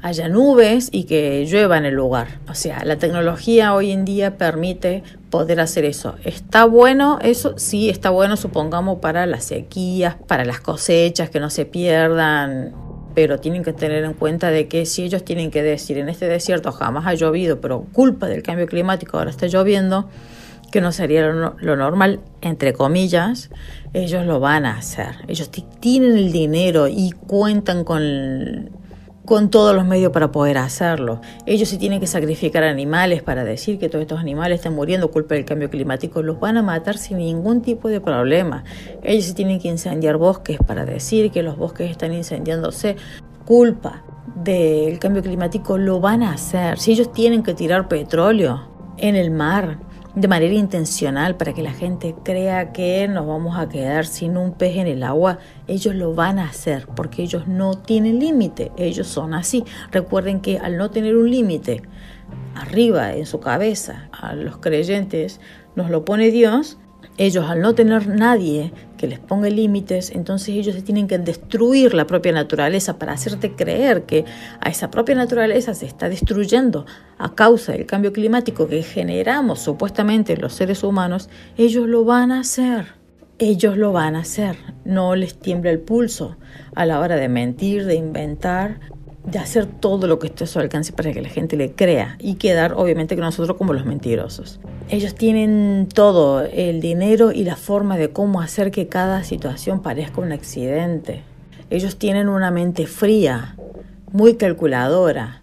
haya 0.01 0.27
nubes 0.27 0.89
y 0.91 1.03
que 1.03 1.45
llueva 1.45 1.77
en 1.77 1.85
el 1.85 1.93
lugar. 1.93 2.39
O 2.49 2.55
sea, 2.55 2.83
la 2.83 2.97
tecnología 2.97 3.75
hoy 3.75 3.91
en 3.91 4.05
día 4.05 4.37
permite 4.37 5.03
poder 5.29 5.59
hacer 5.59 5.85
eso. 5.85 6.15
¿Está 6.23 6.65
bueno 6.65 7.19
eso? 7.21 7.53
Sí, 7.59 7.87
está 7.87 8.09
bueno, 8.09 8.37
supongamos, 8.37 8.97
para 8.97 9.27
las 9.27 9.43
sequías, 9.43 10.15
para 10.15 10.45
las 10.45 10.59
cosechas, 10.61 11.29
que 11.29 11.39
no 11.39 11.51
se 11.51 11.65
pierdan 11.65 12.86
pero 13.17 13.39
tienen 13.39 13.63
que 13.63 13.73
tener 13.73 14.03
en 14.03 14.13
cuenta 14.13 14.51
de 14.51 14.67
que 14.67 14.85
si 14.85 15.01
ellos 15.01 15.25
tienen 15.25 15.49
que 15.49 15.63
decir 15.63 15.97
en 15.97 16.07
este 16.07 16.27
desierto 16.27 16.71
jamás 16.71 17.07
ha 17.07 17.15
llovido, 17.15 17.59
pero 17.59 17.87
culpa 17.91 18.27
del 18.27 18.43
cambio 18.43 18.67
climático 18.67 19.17
ahora 19.17 19.31
está 19.31 19.47
lloviendo, 19.47 20.07
que 20.71 20.81
no 20.81 20.91
sería 20.91 21.25
lo, 21.25 21.75
normal, 21.75 22.19
entre 22.41 22.73
comillas, 22.73 23.49
ellos 23.93 24.23
lo 24.27 24.39
van 24.39 24.67
a 24.67 24.77
hacer. 24.77 25.15
Ellos 25.27 25.49
tienen 25.79 26.15
el 26.15 26.31
dinero 26.31 26.87
y 26.87 27.09
cuentan 27.09 27.83
con 27.85 28.69
con 29.27 29.49
todos 29.49 29.75
los 29.75 29.85
medios 29.85 30.13
para 30.13 30.31
poder 30.31 30.57
hacerlo. 30.57 31.19
Ellos 31.45 31.67
si 31.67 31.77
tienen 31.77 31.99
que 31.99 32.07
sacrificar 32.07 32.63
animales 32.63 33.21
para 33.21 33.43
decir 33.43 33.77
que 33.77 33.89
todos 33.89 34.03
estos 34.03 34.21
animales 34.21 34.59
están 34.59 34.73
muriendo 34.73 35.11
culpa 35.11 35.35
del 35.35 35.43
cambio 35.43 35.69
climático, 35.69 36.23
los 36.23 36.39
van 36.39 36.55
a 36.55 36.61
matar 36.63 36.97
sin 36.97 37.17
ningún 37.17 37.61
tipo 37.61 37.89
de 37.89 37.99
problema. 37.99 38.63
Ellos 39.03 39.25
si 39.25 39.33
tienen 39.33 39.59
que 39.59 39.67
incendiar 39.67 40.15
bosques 40.15 40.59
para 40.65 40.85
decir 40.85 41.29
que 41.29 41.43
los 41.43 41.57
bosques 41.57 41.91
están 41.91 42.13
incendiándose, 42.13 42.95
culpa 43.45 44.05
del 44.43 44.97
cambio 44.97 45.21
climático 45.21 45.77
lo 45.77 45.99
van 45.99 46.23
a 46.23 46.31
hacer. 46.31 46.79
Si 46.79 46.93
ellos 46.93 47.11
tienen 47.11 47.43
que 47.43 47.53
tirar 47.53 47.89
petróleo 47.89 48.69
en 48.97 49.17
el 49.17 49.29
mar 49.29 49.79
de 50.17 50.27
manera 50.27 50.55
intencional 50.55 51.37
para 51.37 51.53
que 51.53 51.61
la 51.61 51.73
gente 51.73 52.15
crea 52.23 52.71
que 52.71 53.07
nos 53.07 53.27
vamos 53.27 53.55
a 53.55 53.69
quedar 53.69 54.07
sin 54.07 54.35
un 54.35 54.53
pez 54.53 54.77
en 54.77 54.87
el 54.87 55.03
agua, 55.03 55.37
ellos 55.67 55.93
lo 55.93 56.15
van 56.15 56.39
a 56.39 56.45
hacer 56.45 56.87
porque 56.95 57.21
ellos 57.21 57.47
no 57.47 57.75
tienen 57.75 58.19
límite, 58.19 58.71
ellos 58.77 59.05
son 59.05 59.35
así. 59.35 59.63
Recuerden 59.91 60.39
que 60.39 60.57
al 60.57 60.75
no 60.75 60.89
tener 60.89 61.15
un 61.15 61.29
límite 61.29 61.83
arriba 62.55 63.13
en 63.13 63.27
su 63.27 63.39
cabeza, 63.39 64.09
a 64.11 64.33
los 64.33 64.57
creyentes 64.57 65.39
nos 65.75 65.91
lo 65.91 66.03
pone 66.03 66.31
Dios, 66.31 66.79
ellos 67.19 67.47
al 67.47 67.61
no 67.61 67.75
tener 67.75 68.07
nadie 68.07 68.73
que 68.97 69.07
les 69.07 69.19
ponga 69.19 69.49
límites, 69.49 70.11
entonces 70.11 70.49
ellos 70.49 70.75
se 70.75 70.81
tienen 70.81 71.07
que 71.07 71.17
destruir 71.17 71.93
la 71.93 72.07
propia 72.07 72.31
naturaleza 72.31 72.99
para 72.99 73.13
hacerte 73.13 73.53
creer 73.53 74.03
que 74.03 74.25
a 74.59 74.69
esa 74.69 74.91
propia 74.91 75.15
naturaleza 75.15 75.73
se 75.73 75.85
está 75.85 76.09
destruyendo 76.09 76.85
a 77.17 77.33
causa 77.35 77.71
del 77.71 77.85
cambio 77.85 78.11
climático 78.11 78.67
que 78.67 78.83
generamos 78.83 79.59
supuestamente 79.59 80.35
los 80.35 80.53
seres 80.53 80.83
humanos, 80.83 81.29
ellos 81.57 81.87
lo 81.87 82.03
van 82.03 82.31
a 82.31 82.41
hacer. 82.41 82.97
Ellos 83.39 83.77
lo 83.77 83.91
van 83.91 84.15
a 84.15 84.21
hacer. 84.21 84.57
No 84.83 85.15
les 85.15 85.37
tiembla 85.37 85.69
el 85.69 85.79
pulso 85.79 86.37
a 86.73 86.87
la 86.87 86.99
hora 86.99 87.17
de 87.17 87.29
mentir, 87.29 87.85
de 87.85 87.93
inventar, 87.93 88.79
de 89.27 89.39
hacer 89.39 89.65
todo 89.65 90.07
lo 90.07 90.19
que 90.19 90.27
esté 90.27 90.45
a 90.45 90.47
su 90.47 90.57
alcance 90.57 90.93
para 90.93 91.11
que 91.11 91.21
la 91.21 91.27
gente 91.27 91.57
le 91.57 91.73
crea 91.73 92.15
y 92.19 92.35
quedar 92.35 92.73
obviamente 92.73 93.15
que 93.15 93.21
nosotros 93.21 93.57
como 93.57 93.73
los 93.73 93.85
mentirosos. 93.85 94.59
Ellos 94.89 95.15
tienen 95.15 95.89
todo, 95.93 96.41
el 96.45 96.79
dinero 96.79 97.33
y 97.33 97.43
la 97.43 97.57
forma 97.57 97.97
de 97.97 98.09
cómo 98.11 98.39
hacer 98.39 98.71
que 98.71 98.87
cada 98.87 99.23
situación 99.25 99.81
parezca 99.81 100.21
un 100.21 100.31
accidente. 100.31 101.23
Ellos 101.69 101.97
tienen 101.97 102.29
una 102.29 102.51
mente 102.51 102.87
fría, 102.87 103.57
muy 104.13 104.35
calculadora, 104.35 105.41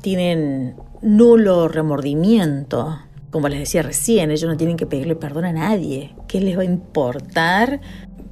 tienen 0.00 0.76
nulo 1.02 1.66
remordimiento. 1.66 3.00
Como 3.32 3.48
les 3.48 3.58
decía 3.58 3.82
recién, 3.82 4.30
ellos 4.30 4.48
no 4.48 4.56
tienen 4.56 4.76
que 4.76 4.86
pedirle 4.86 5.16
perdón 5.16 5.46
a 5.46 5.52
nadie. 5.52 6.14
¿Qué 6.28 6.40
les 6.40 6.56
va 6.56 6.62
a 6.62 6.66
importar 6.66 7.80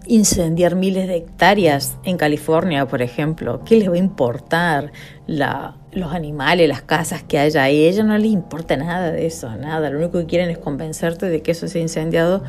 incendiar 0.06 0.74
miles 0.74 1.06
de 1.06 1.16
hectáreas 1.16 1.96
en 2.04 2.16
California, 2.16 2.86
por 2.86 3.02
ejemplo. 3.02 3.62
¿Qué 3.64 3.76
les 3.76 3.88
va 3.88 3.94
a 3.94 3.98
importar 3.98 4.92
los 5.26 6.12
animales, 6.12 6.68
las 6.68 6.82
casas 6.82 7.22
que 7.22 7.38
haya 7.38 7.62
ahí? 7.62 7.84
A 7.84 7.88
ellos 7.88 8.04
no 8.04 8.16
les 8.18 8.30
importa 8.30 8.76
nada 8.76 9.10
de 9.10 9.26
eso, 9.26 9.54
nada. 9.56 9.90
Lo 9.90 9.98
único 9.98 10.18
que 10.18 10.26
quieren 10.26 10.50
es 10.50 10.58
convencerte 10.58 11.28
de 11.28 11.42
que 11.42 11.52
eso 11.52 11.68
se 11.68 11.78
ha 11.78 11.82
incendiado 11.82 12.42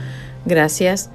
gracias 0.45 1.11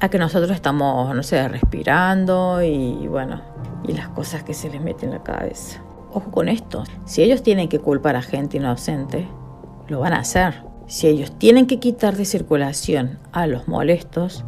a 0.00 0.08
que 0.08 0.18
nosotros 0.18 0.50
estamos, 0.50 1.14
no 1.14 1.22
sé, 1.22 1.46
respirando 1.48 2.62
y 2.62 3.06
bueno, 3.06 3.42
y 3.86 3.92
las 3.92 4.08
cosas 4.08 4.42
que 4.42 4.54
se 4.54 4.70
les 4.70 4.80
meten 4.80 5.10
en 5.10 5.16
la 5.16 5.22
cabeza. 5.22 5.80
Ojo 6.12 6.30
con 6.30 6.48
esto, 6.48 6.84
si 7.04 7.22
ellos 7.22 7.42
tienen 7.42 7.68
que 7.68 7.78
culpar 7.78 8.16
a 8.16 8.22
gente 8.22 8.56
inocente, 8.56 9.26
lo 9.88 10.00
van 10.00 10.12
a 10.12 10.20
hacer. 10.20 10.62
Si 10.86 11.06
ellos 11.06 11.32
tienen 11.38 11.66
que 11.66 11.80
quitar 11.80 12.16
de 12.16 12.24
circulación 12.24 13.18
a 13.32 13.46
los 13.46 13.68
molestos, 13.68 14.44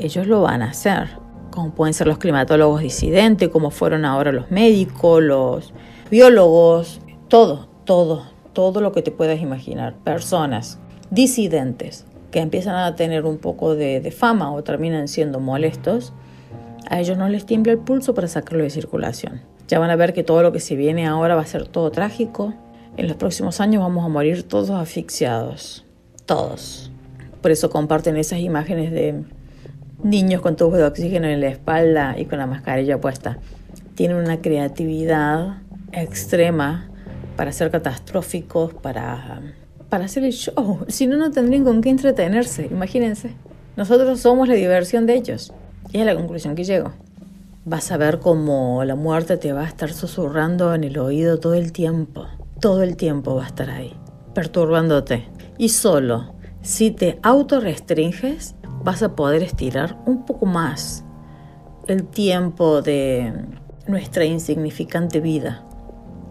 ellos 0.00 0.26
lo 0.26 0.42
van 0.42 0.62
a 0.62 0.70
hacer, 0.70 1.08
como 1.50 1.72
pueden 1.72 1.94
ser 1.94 2.06
los 2.06 2.18
climatólogos 2.18 2.80
disidentes, 2.80 3.48
como 3.48 3.70
fueron 3.70 4.04
ahora 4.04 4.32
los 4.32 4.50
médicos, 4.50 5.22
los 5.22 5.72
biólogos, 6.10 7.00
todo, 7.28 7.68
todo, 7.84 8.24
todo 8.52 8.80
lo 8.80 8.92
que 8.92 9.02
te 9.02 9.10
puedas 9.10 9.40
imaginar, 9.40 9.94
personas 10.04 10.78
disidentes 11.10 12.06
que 12.30 12.40
empiezan 12.40 12.76
a 12.76 12.94
tener 12.94 13.24
un 13.24 13.38
poco 13.38 13.74
de, 13.74 14.00
de 14.00 14.10
fama 14.10 14.52
o 14.52 14.62
terminan 14.62 15.08
siendo 15.08 15.40
molestos, 15.40 16.12
a 16.88 17.00
ellos 17.00 17.18
no 17.18 17.28
les 17.28 17.46
tiembla 17.46 17.72
el 17.72 17.78
pulso 17.78 18.14
para 18.14 18.28
sacarlo 18.28 18.64
de 18.64 18.70
circulación. 18.70 19.42
Ya 19.68 19.78
van 19.78 19.90
a 19.90 19.96
ver 19.96 20.12
que 20.12 20.24
todo 20.24 20.42
lo 20.42 20.50
que 20.50 20.60
se 20.60 20.74
viene 20.74 21.06
ahora 21.06 21.36
va 21.36 21.42
a 21.42 21.46
ser 21.46 21.68
todo 21.68 21.92
trágico. 21.92 22.54
En 22.96 23.06
los 23.06 23.16
próximos 23.16 23.60
años 23.60 23.82
vamos 23.82 24.04
a 24.04 24.08
morir 24.08 24.42
todos 24.42 24.70
asfixiados. 24.70 25.84
Todos. 26.26 26.90
Por 27.40 27.52
eso 27.52 27.70
comparten 27.70 28.16
esas 28.16 28.40
imágenes 28.40 28.90
de 28.90 29.24
niños 30.02 30.40
con 30.40 30.56
tubos 30.56 30.78
de 30.78 30.84
oxígeno 30.84 31.28
en 31.28 31.40
la 31.40 31.48
espalda 31.48 32.16
y 32.18 32.26
con 32.26 32.38
la 32.38 32.46
mascarilla 32.46 33.00
puesta. 33.00 33.38
Tienen 33.94 34.16
una 34.16 34.40
creatividad 34.40 35.58
extrema 35.92 36.88
para 37.36 37.52
ser 37.52 37.70
catastróficos, 37.70 38.74
para, 38.74 39.40
para 39.88 40.04
hacer 40.04 40.24
el 40.24 40.32
show. 40.32 40.84
Si 40.88 41.06
no, 41.06 41.16
no 41.16 41.30
tendrían 41.30 41.64
con 41.64 41.80
qué 41.80 41.90
entretenerse, 41.90 42.66
imagínense. 42.70 43.34
Nosotros 43.76 44.20
somos 44.20 44.48
la 44.48 44.54
diversión 44.54 45.06
de 45.06 45.14
ellos. 45.14 45.52
Y 45.92 45.98
es 45.98 46.06
la 46.06 46.14
conclusión 46.14 46.54
que 46.54 46.64
llego. 46.64 46.92
Vas 47.64 47.90
a 47.92 47.96
ver 47.96 48.20
cómo 48.20 48.84
la 48.84 48.94
muerte 48.94 49.36
te 49.36 49.52
va 49.52 49.62
a 49.62 49.68
estar 49.68 49.92
susurrando 49.92 50.74
en 50.74 50.84
el 50.84 50.98
oído 50.98 51.40
todo 51.40 51.54
el 51.54 51.72
tiempo. 51.72 52.26
Todo 52.60 52.82
el 52.82 52.96
tiempo 52.96 53.34
va 53.34 53.44
a 53.44 53.48
estar 53.48 53.70
ahí, 53.70 53.94
perturbándote. 54.34 55.24
Y 55.58 55.70
solo 55.70 56.34
si 56.62 56.90
te 56.90 57.18
autorrestringes, 57.22 58.54
vas 58.82 59.02
a 59.02 59.14
poder 59.14 59.42
estirar 59.42 59.98
un 60.06 60.24
poco 60.24 60.46
más 60.46 61.04
el 61.86 62.06
tiempo 62.06 62.82
de 62.82 63.32
nuestra 63.86 64.24
insignificante 64.24 65.20
vida. 65.20 65.64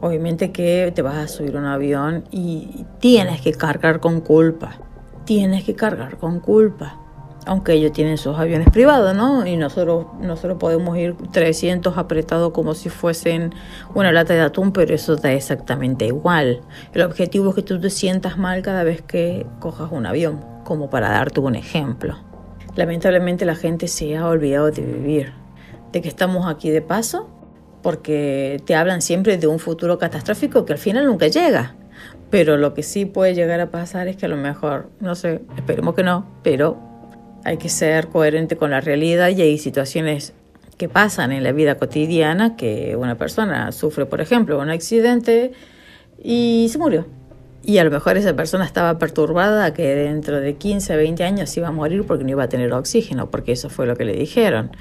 Obviamente 0.01 0.51
que 0.51 0.91
te 0.95 1.01
vas 1.01 1.17
a 1.17 1.27
subir 1.27 1.57
un 1.57 1.65
avión 1.65 2.23
y 2.31 2.85
tienes 2.99 3.41
que 3.41 3.51
cargar 3.51 3.99
con 3.99 4.21
culpa. 4.21 4.77
Tienes 5.25 5.65
que 5.65 5.75
cargar 5.75 6.17
con 6.17 6.39
culpa. 6.39 6.97
Aunque 7.45 7.73
ellos 7.73 7.91
tienen 7.91 8.17
sus 8.17 8.37
aviones 8.37 8.69
privados, 8.69 9.15
¿no? 9.15 9.45
Y 9.45 9.57
nosotros, 9.57 10.07
nosotros 10.21 10.57
podemos 10.59 10.97
ir 10.97 11.15
300 11.31 11.97
apretados 11.97 12.51
como 12.51 12.75
si 12.75 12.89
fuesen 12.89 13.53
una 13.95 14.11
lata 14.11 14.33
de 14.33 14.41
atún, 14.41 14.71
pero 14.71 14.93
eso 14.93 15.15
da 15.15 15.33
exactamente 15.33 16.05
igual. 16.05 16.61
El 16.93 17.01
objetivo 17.01 17.49
es 17.49 17.55
que 17.55 17.63
tú 17.63 17.79
te 17.79 17.89
sientas 17.89 18.37
mal 18.37 18.61
cada 18.61 18.83
vez 18.83 19.01
que 19.01 19.45
cojas 19.59 19.91
un 19.91 20.05
avión, 20.05 20.45
como 20.63 20.89
para 20.89 21.09
darte 21.09 21.39
un 21.39 21.55
ejemplo. 21.55 22.28
Lamentablemente 22.75 23.45
la 23.45 23.55
gente 23.55 23.87
se 23.87 24.15
ha 24.15 24.27
olvidado 24.27 24.71
de 24.71 24.81
vivir, 24.81 25.33
de 25.91 26.01
que 26.01 26.07
estamos 26.07 26.47
aquí 26.47 26.69
de 26.69 26.81
paso, 26.81 27.29
porque 27.81 28.61
te 28.65 28.75
hablan 28.75 29.01
siempre 29.01 29.37
de 29.37 29.47
un 29.47 29.59
futuro 29.59 29.97
catastrófico 29.97 30.65
que 30.65 30.73
al 30.73 30.79
final 30.79 31.05
nunca 31.05 31.27
llega. 31.27 31.75
Pero 32.29 32.57
lo 32.57 32.73
que 32.73 32.83
sí 32.83 33.05
puede 33.05 33.33
llegar 33.33 33.59
a 33.59 33.71
pasar 33.71 34.07
es 34.07 34.15
que 34.15 34.27
a 34.27 34.29
lo 34.29 34.37
mejor, 34.37 34.89
no 34.99 35.15
sé, 35.15 35.41
esperemos 35.57 35.95
que 35.95 36.03
no, 36.03 36.29
pero 36.43 36.77
hay 37.43 37.57
que 37.57 37.69
ser 37.69 38.07
coherente 38.07 38.55
con 38.55 38.69
la 38.69 38.81
realidad 38.81 39.29
y 39.29 39.41
hay 39.41 39.57
situaciones 39.57 40.33
que 40.77 40.87
pasan 40.87 41.31
en 41.31 41.43
la 41.43 41.51
vida 41.51 41.75
cotidiana 41.75 42.55
que 42.55 42.95
una 42.95 43.17
persona 43.17 43.71
sufre, 43.71 44.05
por 44.05 44.21
ejemplo, 44.21 44.59
un 44.59 44.69
accidente 44.69 45.51
y 46.21 46.67
se 46.71 46.77
murió 46.77 47.18
y 47.63 47.77
a 47.77 47.83
lo 47.83 47.91
mejor 47.91 48.17
esa 48.17 48.35
persona 48.35 48.65
estaba 48.65 48.97
perturbada 48.97 49.73
que 49.73 49.93
dentro 49.93 50.39
de 50.39 50.55
15 50.55 50.93
a 50.93 50.95
20 50.95 51.23
años 51.23 51.55
iba 51.57 51.67
a 51.67 51.71
morir 51.71 52.05
porque 52.05 52.23
no 52.23 52.31
iba 52.31 52.43
a 52.43 52.49
tener 52.49 52.71
oxígeno, 52.73 53.29
porque 53.29 53.51
eso 53.51 53.69
fue 53.69 53.85
lo 53.85 53.95
que 53.95 54.05
le 54.05 54.13
dijeron. 54.13 54.71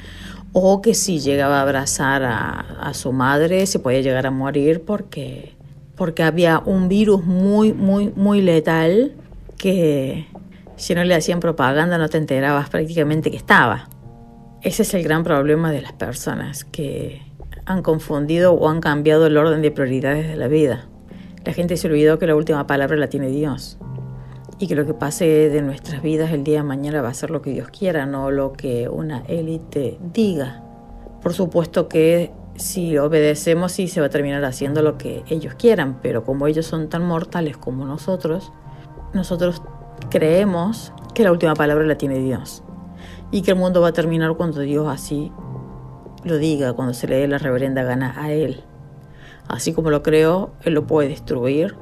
O 0.53 0.81
que 0.81 0.95
si 0.95 1.19
llegaba 1.19 1.59
a 1.59 1.63
abrazar 1.63 2.23
a, 2.25 2.93
su 2.95 3.13
madre 3.13 3.67
se 3.67 3.79
podía 3.79 4.01
llegar 4.01 4.27
a 4.27 4.31
morir 4.31 4.83
porque, 4.87 5.55
porque 5.97 6.23
había 6.23 6.61
un 6.61 6.89
virus 6.89 7.25
muy, 7.25 7.73
muy, 7.73 8.13
muy 8.15 8.41
letal 8.41 9.13
que 9.59 10.27
si 10.77 10.95
no 10.95 11.05
le 11.05 11.15
hacían 11.15 11.41
propaganda 11.41 11.99
no 11.99 12.09
te 12.09 12.17
enterabas 12.17 12.71
prácticamente 12.71 13.31
que 13.31 13.37
estaba. 13.37 13.89
Ese 14.63 14.83
es 14.83 14.95
el 14.95 15.03
gran 15.03 15.25
problema 15.25 15.73
de 15.73 15.83
las 15.83 15.93
personas 15.93 16.65
que 16.65 17.23
han 17.67 17.83
confundido 17.83 18.55
o 18.55 18.69
han 18.69 18.81
cambiado 18.81 19.27
el 19.27 19.37
orden 19.37 19.61
de 19.61 19.71
prioridades 19.71 20.27
de 20.29 20.37
la 20.37 20.49
vida. 20.49 20.89
La 21.45 21.53
gente 21.53 21.77
se 21.77 21.87
olvidó 21.87 22.19
que 22.19 22.27
la 22.27 22.37
última 22.37 22.67
palabra 22.67 22.97
la 22.97 23.09
tiene 23.09 23.29
Dios 23.29 23.79
y 24.59 24.67
que 24.67 24.75
lo 24.75 24.85
que 24.87 24.95
pase 24.95 25.25
de 25.51 25.63
nuestras 25.63 26.03
vidas 26.03 26.33
el 26.33 26.45
día 26.45 26.59
de 26.59 26.65
mañana 26.65 27.01
va 27.01 27.09
a 27.09 27.15
ser 27.15 27.31
lo 27.31 27.43
que 27.43 27.51
Dios 27.51 27.69
quiera, 27.69 28.07
no 28.07 28.31
lo 28.31 28.53
que 28.53 28.89
una 28.89 29.23
élite 29.29 29.99
diga. 30.13 30.63
Por 31.23 31.33
supuesto 31.33 31.89
que 31.89 32.33
si 32.57 32.99
obedecemos 32.99 33.73
sí 33.73 33.87
se 33.89 34.01
va 34.01 34.07
a 34.07 34.11
terminar 34.11 34.45
haciendo 34.45 34.83
lo 34.83 34.99
que 34.99 35.23
ellos 35.29 35.55
quieran, 35.55 36.01
pero 36.03 36.25
como 36.25 36.47
ellos 36.47 36.67
son 36.67 36.89
tan 36.89 37.05
mortales 37.07 37.57
como 37.57 37.87
nosotros, 37.87 38.53
nosotros 39.15 39.63
creemos 40.11 40.93
que 41.15 41.23
la 41.23 41.33
última 41.33 41.55
palabra 41.55 41.85
la 41.85 41.97
tiene 41.97 42.19
Dios 42.19 42.63
y 43.31 43.43
que 43.43 43.53
el 43.53 43.57
mundo 43.57 43.81
va 43.81 43.89
a 43.89 43.93
terminar 43.93 44.35
cuando 44.37 44.61
Dios 44.61 44.87
así 44.89 45.33
lo 46.25 46.37
diga, 46.37 46.73
cuando 46.73 46.95
se 46.95 47.07
le 47.07 47.17
dé 47.17 47.29
la 47.29 47.39
reverenda 47.39 47.83
gana 47.85 48.15
a 48.17 48.33
Él. 48.33 48.65
Así 49.49 49.73
como 49.73 49.91
lo 49.91 50.03
creo, 50.03 50.53
Él 50.63 50.75
lo 50.75 50.87
puede 50.87 51.09
destruir 51.09 51.75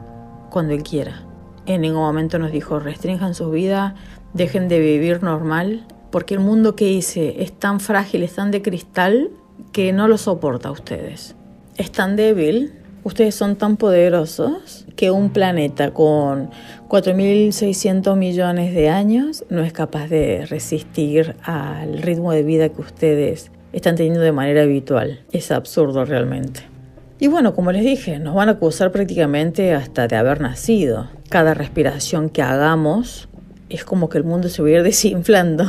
cuando 0.51 0.73
Él 0.73 0.83
quiera. 0.83 1.23
En 1.67 1.81
ningún 1.81 2.03
momento 2.03 2.39
nos 2.39 2.53
dijo, 2.53 2.79
restrinjan 2.79 3.35
su 3.35 3.51
vida, 3.51 3.97
dejen 4.35 4.69
de 4.69 4.79
vivir 4.79 5.23
normal, 5.23 5.85
porque 6.11 6.35
el 6.35 6.41
mundo 6.41 6.77
que 6.77 6.91
hice 6.91 7.43
es 7.43 7.53
tan 7.53 7.81
frágil, 7.81 8.23
es 8.23 8.35
tan 8.35 8.53
de 8.53 8.63
cristal, 8.63 9.31
que 9.73 9.93
no 9.93 10.07
lo 10.07 10.17
soporta 10.17 10.69
a 10.69 10.73
ustedes. 10.73 11.35
Es 11.77 11.91
tan 11.91 12.15
débil, 12.15 12.73
ustedes 13.03 13.35
son 13.35 13.57
tan 13.57 13.77
poderosos, 13.77 14.87
que 14.95 15.11
un 15.11 15.31
planeta 15.31 15.93
con 15.93 16.51
4.600 16.89 18.17
millones 18.17 18.75
de 18.75 18.89
años 18.89 19.45
no 19.51 19.63
es 19.63 19.73
capaz 19.73 20.09
de 20.09 20.47
resistir 20.47 21.37
al 21.43 21.99
ritmo 21.99 22.33
de 22.33 22.45
vida 22.45 22.69
que 22.69 22.81
ustedes 22.81 23.51
están 23.73 23.97
teniendo 23.97 24.21
de 24.21 24.33
manera 24.33 24.63
habitual. 24.63 25.21
Es 25.33 25.51
absurdo 25.51 26.05
realmente. 26.05 26.76
Y 27.19 27.29
bueno, 27.29 27.55
como 27.55 27.73
les 27.73 27.83
dije, 27.83 28.19
nos 28.19 28.35
van 28.35 28.51
a 28.51 28.53
acusar 28.53 28.93
prácticamente 28.93 29.73
hasta 29.73 30.07
de 30.07 30.17
haber 30.17 30.43
nacido. 30.43 31.09
Cada 31.31 31.55
respiración 31.55 32.29
que 32.29 32.43
hagamos 32.43 33.31
es 33.71 33.85
como 33.85 34.11
que 34.11 34.19
el 34.19 34.25
mundo 34.25 34.51
se 34.51 34.61
va 34.61 34.69
a 34.69 34.73
ir 34.73 34.83
desinflando. 34.85 35.65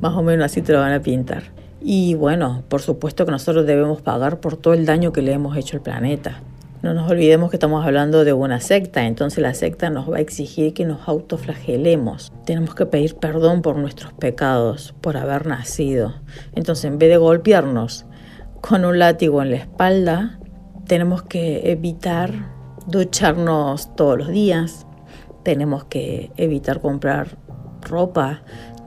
Más 0.00 0.14
o 0.14 0.22
menos 0.22 0.46
así 0.46 0.60
te 0.60 0.72
lo 0.72 0.80
van 0.80 0.92
a 0.92 1.00
pintar. 1.00 1.44
Y 1.80 2.14
bueno, 2.14 2.64
por 2.68 2.82
supuesto 2.82 3.24
que 3.24 3.30
nosotros 3.30 3.64
debemos 3.64 4.02
pagar 4.02 4.40
por 4.40 4.56
todo 4.56 4.74
el 4.74 4.86
daño 4.86 5.12
que 5.12 5.22
le 5.22 5.32
hemos 5.32 5.56
hecho 5.56 5.76
al 5.76 5.82
planeta. 5.82 6.40
No 6.82 6.94
nos 6.94 7.10
olvidemos 7.10 7.50
que 7.50 7.56
estamos 7.56 7.84
hablando 7.84 8.24
de 8.24 8.32
una 8.32 8.60
secta, 8.60 9.06
entonces 9.06 9.38
la 9.38 9.54
secta 9.54 9.90
nos 9.90 10.10
va 10.10 10.18
a 10.18 10.20
exigir 10.20 10.74
que 10.74 10.84
nos 10.84 11.08
autoflagelemos. 11.08 12.32
Tenemos 12.44 12.74
que 12.74 12.86
pedir 12.86 13.16
perdón 13.16 13.62
por 13.62 13.76
nuestros 13.76 14.12
pecados, 14.12 14.94
por 15.00 15.16
haber 15.16 15.46
nacido. 15.46 16.14
Entonces, 16.54 16.84
en 16.84 16.98
vez 16.98 17.10
de 17.10 17.16
golpearnos 17.16 18.06
con 18.60 18.84
un 18.84 18.98
látigo 18.98 19.42
en 19.42 19.50
la 19.50 19.56
espalda, 19.56 20.37
tenemos 20.88 21.22
que 21.22 21.70
evitar 21.70 22.32
ducharnos 22.86 23.94
todos 23.94 24.18
los 24.18 24.28
días, 24.28 24.86
tenemos 25.44 25.84
que 25.84 26.32
evitar 26.36 26.80
comprar 26.80 27.38
ropa, 27.82 28.42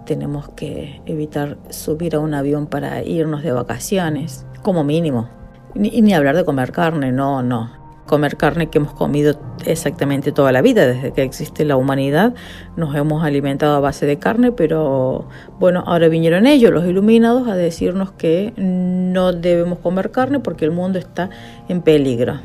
tenemos 0.05 0.49
que 0.49 1.01
evitar 1.05 1.57
subir 1.69 2.15
a 2.15 2.19
un 2.19 2.33
avión 2.33 2.67
para 2.67 3.03
irnos 3.03 3.43
de 3.43 3.53
vacaciones, 3.53 4.45
como 4.63 4.83
mínimo. 4.83 5.29
Ni, 5.75 6.01
ni 6.01 6.13
hablar 6.13 6.35
de 6.35 6.43
comer 6.43 6.73
carne, 6.73 7.13
no, 7.13 7.41
no 7.41 7.80
comer 8.11 8.35
carne 8.35 8.67
que 8.67 8.77
hemos 8.77 8.93
comido 8.93 9.39
exactamente 9.65 10.33
toda 10.33 10.51
la 10.51 10.61
vida, 10.61 10.85
desde 10.85 11.13
que 11.13 11.23
existe 11.23 11.63
la 11.63 11.77
humanidad, 11.77 12.33
nos 12.75 12.93
hemos 12.93 13.23
alimentado 13.23 13.73
a 13.73 13.79
base 13.79 14.05
de 14.05 14.19
carne, 14.19 14.51
pero 14.51 15.29
bueno, 15.61 15.81
ahora 15.87 16.09
vinieron 16.09 16.45
ellos, 16.45 16.73
los 16.73 16.85
iluminados, 16.85 17.47
a 17.47 17.55
decirnos 17.55 18.11
que 18.11 18.53
no 18.57 19.31
debemos 19.31 19.79
comer 19.79 20.11
carne 20.11 20.41
porque 20.41 20.65
el 20.65 20.71
mundo 20.71 20.99
está 20.99 21.29
en 21.69 21.81
peligro. 21.81 22.41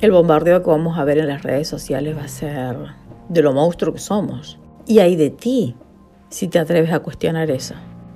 El 0.00 0.10
bombardeo 0.10 0.60
que 0.64 0.70
vamos 0.70 0.98
a 0.98 1.04
ver 1.04 1.18
en 1.18 1.28
las 1.28 1.44
redes 1.44 1.68
sociales 1.68 2.16
va 2.16 2.24
a 2.24 2.28
ser 2.28 2.76
de 3.28 3.42
lo 3.42 3.52
monstruo 3.52 3.92
que 3.92 4.00
somos. 4.00 4.58
Y 4.86 4.98
hay 4.98 5.14
de 5.14 5.30
ti 5.30 5.76
si 6.30 6.48
te 6.48 6.58
atreves 6.58 6.92
a 6.92 6.98
cuestionar 6.98 7.48
eso. 7.52 7.74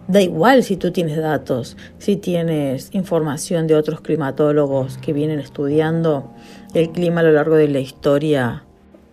Da 0.09 0.21
igual 0.21 0.65
si 0.65 0.77
tú 0.77 0.91
tienes 0.91 1.17
datos, 1.17 1.77
si 1.99 2.17
tienes 2.17 2.91
información 2.93 3.67
de 3.67 3.77
otros 3.77 4.01
climatólogos 4.01 4.99
que 4.99 5.12
vienen 5.12 5.38
estudiando 5.38 6.33
el 6.75 6.91
clima 6.91 7.21
a 7.21 7.25
lo 7.25 7.33
largo 7.33 7.55
de 7.55 7.69
la 7.69 7.81
historia 7.81 8.65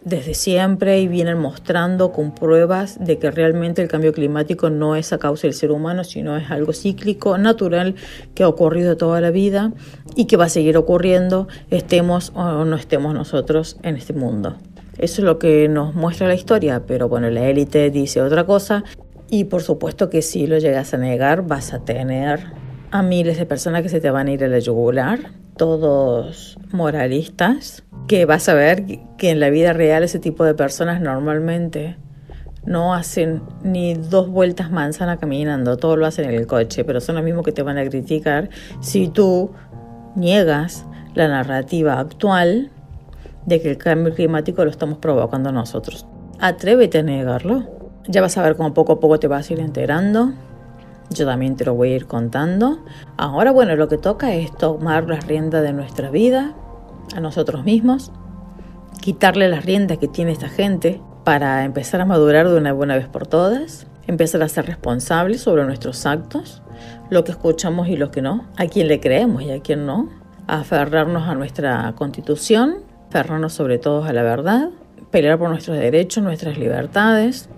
desde 0.04 0.34
siempre 0.34 1.02
y 1.02 1.08
vienen 1.08 1.38
mostrando 1.38 2.12
con 2.12 2.34
pruebas 2.34 2.98
de 3.00 3.20
que 3.20 3.32
realmente 3.32 3.82
el 3.82 3.88
cambio 3.88 4.14
climático 4.14 4.70
no 4.70 4.96
es 4.96 5.14
a 5.14 5.20
causa 5.20 5.48
del 5.48 5.54
ser 5.54 5.72
humano, 5.72 6.04
sino 6.04 6.38
es 6.38 6.50
algo 6.50 6.74
cíclico, 6.74 7.38
natural, 7.38 7.96
que 8.34 8.44
ha 8.44 8.48
ocurrido 8.48 8.98
toda 8.98 9.22
la 9.22 9.32
vida 9.32 9.74
y 10.16 10.26
que 10.26 10.38
va 10.38 10.46
a 10.46 10.50
seguir 10.50 10.78
ocurriendo, 10.78 11.48
estemos 11.70 12.32
o 12.36 12.66
no 12.66 12.76
estemos 12.76 13.14
nosotros 13.14 13.78
en 13.84 13.98
este 13.98 14.14
mundo. 14.14 14.56
Eso 14.98 15.22
es 15.22 15.26
lo 15.26 15.40
que 15.40 15.70
nos 15.70 15.96
muestra 15.96 16.28
la 16.28 16.36
historia, 16.36 16.84
pero 16.86 17.08
bueno, 17.08 17.30
la 17.30 17.48
élite 17.48 17.90
dice 17.90 18.22
otra 18.22 18.46
cosa 18.46 18.84
y 19.30 19.46
por 19.46 19.62
supuesto 19.62 20.10
que 20.10 20.22
si 20.22 20.48
lo 20.48 20.58
llegas 20.58 20.94
a 20.94 20.98
negar, 20.98 21.48
vas 21.48 21.74
a 21.74 21.80
tener 21.80 22.40
a 22.92 23.04
miles 23.04 23.38
de 23.38 23.46
personas 23.46 23.84
que 23.84 23.90
se 23.90 24.02
te 24.02 24.10
van 24.10 24.28
a 24.28 24.32
ir 24.32 24.44
a 24.44 24.48
la 24.48 24.60
yugular, 24.60 25.20
todos 25.58 26.58
moralistas, 26.72 27.84
que 28.08 28.26
vas 28.26 28.50
a 28.50 28.54
ver 28.54 28.86
que 29.18 29.30
en 29.30 29.40
la 29.40 29.50
vida 29.50 29.74
real 29.74 30.04
ese 30.04 30.20
tipo 30.20 30.44
de 30.44 30.56
personas 30.56 31.02
normalmente 31.02 31.98
no 32.66 32.94
hacen 32.94 33.42
ni 33.64 33.94
dos 33.94 34.30
vueltas 34.30 34.72
manzana 34.72 35.18
caminando, 35.18 35.78
todo 35.78 35.96
lo 35.96 36.06
hacen 36.06 36.26
en 36.26 36.36
el 36.36 36.48
coche, 36.48 36.84
pero 36.84 37.02
son 37.02 37.16
los 37.16 37.24
mismos 37.24 37.44
que 37.44 37.52
te 37.52 37.62
van 37.62 37.78
a 37.78 37.86
criticar 37.86 38.50
si 38.80 39.08
tú 39.08 39.52
niegas 40.16 40.86
la 41.14 41.28
narrativa 41.28 42.00
actual 42.00 42.72
de 43.46 43.62
que 43.62 43.70
el 43.72 43.78
cambio 43.78 44.14
climático 44.14 44.64
lo 44.64 44.72
estamos 44.72 44.98
provocando 44.98 45.52
nosotros. 45.52 46.06
Atrévete 46.40 47.00
a 47.00 47.04
negarlo. 47.04 47.79
Ya 48.12 48.22
vas 48.22 48.36
a 48.40 48.42
ver 48.42 48.58
cómo 48.58 48.74
poco 48.74 48.94
a 48.94 49.00
poco 49.00 49.20
te 49.20 49.28
vas 49.28 49.48
a 49.48 49.54
ir 49.54 49.60
enterando. 49.60 50.34
Yo 51.12 51.28
también 51.28 51.56
te 51.56 51.64
lo 51.64 51.76
voy 51.76 51.94
a 51.94 51.96
ir 51.96 52.08
contando. 52.08 52.80
Ahora, 53.18 53.52
bueno, 53.52 53.76
lo 53.76 53.88
que 53.88 54.00
toca 54.00 54.34
es 54.34 54.52
tomar 54.58 55.08
las 55.08 55.28
riendas 55.28 55.62
de 55.62 55.74
nuestra 55.74 56.10
vida 56.10 56.56
a 57.16 57.20
nosotros 57.20 57.64
mismos, 57.66 58.12
quitarle 59.00 59.48
las 59.48 59.64
riendas 59.64 60.00
que 60.00 60.08
tiene 60.08 60.32
esta 60.32 60.50
gente 60.50 61.00
para 61.24 61.64
empezar 61.66 62.02
a 62.02 62.06
madurar 62.06 62.50
de 62.50 62.58
una 62.58 62.74
buena 62.74 62.96
vez 62.96 63.08
por 63.08 63.28
todas, 63.28 63.86
empezar 64.08 64.42
a 64.42 64.50
ser 64.50 64.66
responsables 64.66 65.42
sobre 65.42 65.64
nuestros 65.66 66.08
actos, 66.08 66.64
lo 67.12 67.24
que 67.24 67.32
escuchamos 67.32 67.90
y 67.90 67.96
lo 67.96 68.10
que 68.10 68.24
no, 68.24 68.46
a 68.58 68.66
quién 68.66 68.88
le 68.88 69.00
creemos 69.00 69.44
y 69.44 69.52
a 69.52 69.62
quién 69.62 69.86
no, 69.86 70.10
aferrarnos 70.48 71.28
a 71.28 71.36
nuestra 71.36 71.94
constitución, 71.96 72.78
aferrarnos 73.10 73.54
sobre 73.54 73.78
todo 73.78 74.04
a 74.04 74.14
la 74.14 74.24
verdad, 74.24 74.70
pelear 75.12 75.38
por 75.38 75.50
nuestros 75.50 75.78
derechos, 75.78 76.24
nuestras 76.24 76.58
libertades, 76.58 77.50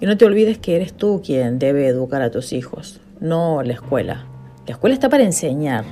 y 0.00 0.06
no 0.06 0.16
te 0.16 0.24
olvides 0.24 0.58
que 0.58 0.76
eres 0.76 0.92
tú 0.92 1.22
quien 1.24 1.58
debe 1.58 1.86
educar 1.86 2.22
a 2.22 2.30
tus 2.30 2.52
hijos, 2.52 3.00
no 3.20 3.62
la 3.62 3.74
escuela. 3.74 4.26
La 4.66 4.72
escuela 4.72 4.94
está 4.94 5.08
para 5.08 5.24
enseñar. 5.24 5.84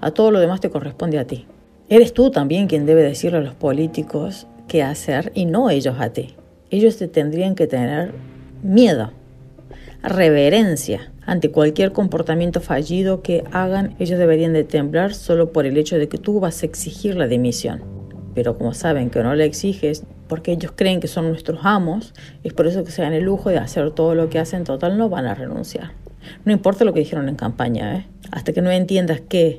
A 0.00 0.10
todo 0.10 0.30
lo 0.30 0.40
demás 0.40 0.60
te 0.60 0.70
corresponde 0.70 1.18
a 1.18 1.26
ti. 1.26 1.46
Eres 1.88 2.12
tú 2.12 2.30
también 2.30 2.66
quien 2.66 2.86
debe 2.86 3.02
decirle 3.02 3.38
a 3.38 3.42
los 3.42 3.54
políticos 3.54 4.46
qué 4.66 4.82
hacer 4.82 5.32
y 5.34 5.46
no 5.46 5.70
ellos 5.70 5.96
a 5.98 6.10
ti. 6.10 6.34
Ellos 6.70 6.96
te 6.98 7.08
tendrían 7.08 7.54
que 7.54 7.66
tener 7.66 8.12
miedo, 8.62 9.12
reverencia 10.02 11.12
ante 11.24 11.50
cualquier 11.50 11.92
comportamiento 11.92 12.60
fallido 12.60 13.22
que 13.22 13.44
hagan. 13.52 13.94
Ellos 13.98 14.18
deberían 14.18 14.52
de 14.52 14.64
temblar 14.64 15.14
solo 15.14 15.52
por 15.52 15.66
el 15.66 15.76
hecho 15.76 15.96
de 15.96 16.08
que 16.08 16.18
tú 16.18 16.40
vas 16.40 16.62
a 16.62 16.66
exigir 16.66 17.16
la 17.16 17.26
dimisión. 17.26 17.97
Pero 18.38 18.56
como 18.56 18.72
saben 18.72 19.10
que 19.10 19.20
no 19.20 19.34
la 19.34 19.42
exiges, 19.42 20.04
porque 20.28 20.52
ellos 20.52 20.70
creen 20.76 21.00
que 21.00 21.08
son 21.08 21.26
nuestros 21.26 21.58
amos, 21.64 22.14
es 22.44 22.52
por 22.52 22.68
eso 22.68 22.84
que 22.84 22.92
se 22.92 23.02
dan 23.02 23.12
el 23.12 23.24
lujo 23.24 23.50
de 23.50 23.58
hacer 23.58 23.90
todo 23.90 24.14
lo 24.14 24.30
que 24.30 24.38
hacen, 24.38 24.62
total 24.62 24.96
no 24.96 25.08
van 25.08 25.26
a 25.26 25.34
renunciar. 25.34 25.90
No 26.44 26.52
importa 26.52 26.84
lo 26.84 26.94
que 26.94 27.00
dijeron 27.00 27.28
en 27.28 27.34
campaña, 27.34 27.96
¿eh? 27.96 28.06
hasta 28.30 28.52
que 28.52 28.62
no 28.62 28.70
entiendas 28.70 29.20
que 29.20 29.58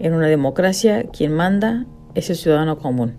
en 0.00 0.14
una 0.14 0.26
democracia 0.26 1.04
quien 1.04 1.32
manda 1.32 1.86
es 2.16 2.28
el 2.28 2.34
ciudadano 2.34 2.80
común, 2.80 3.18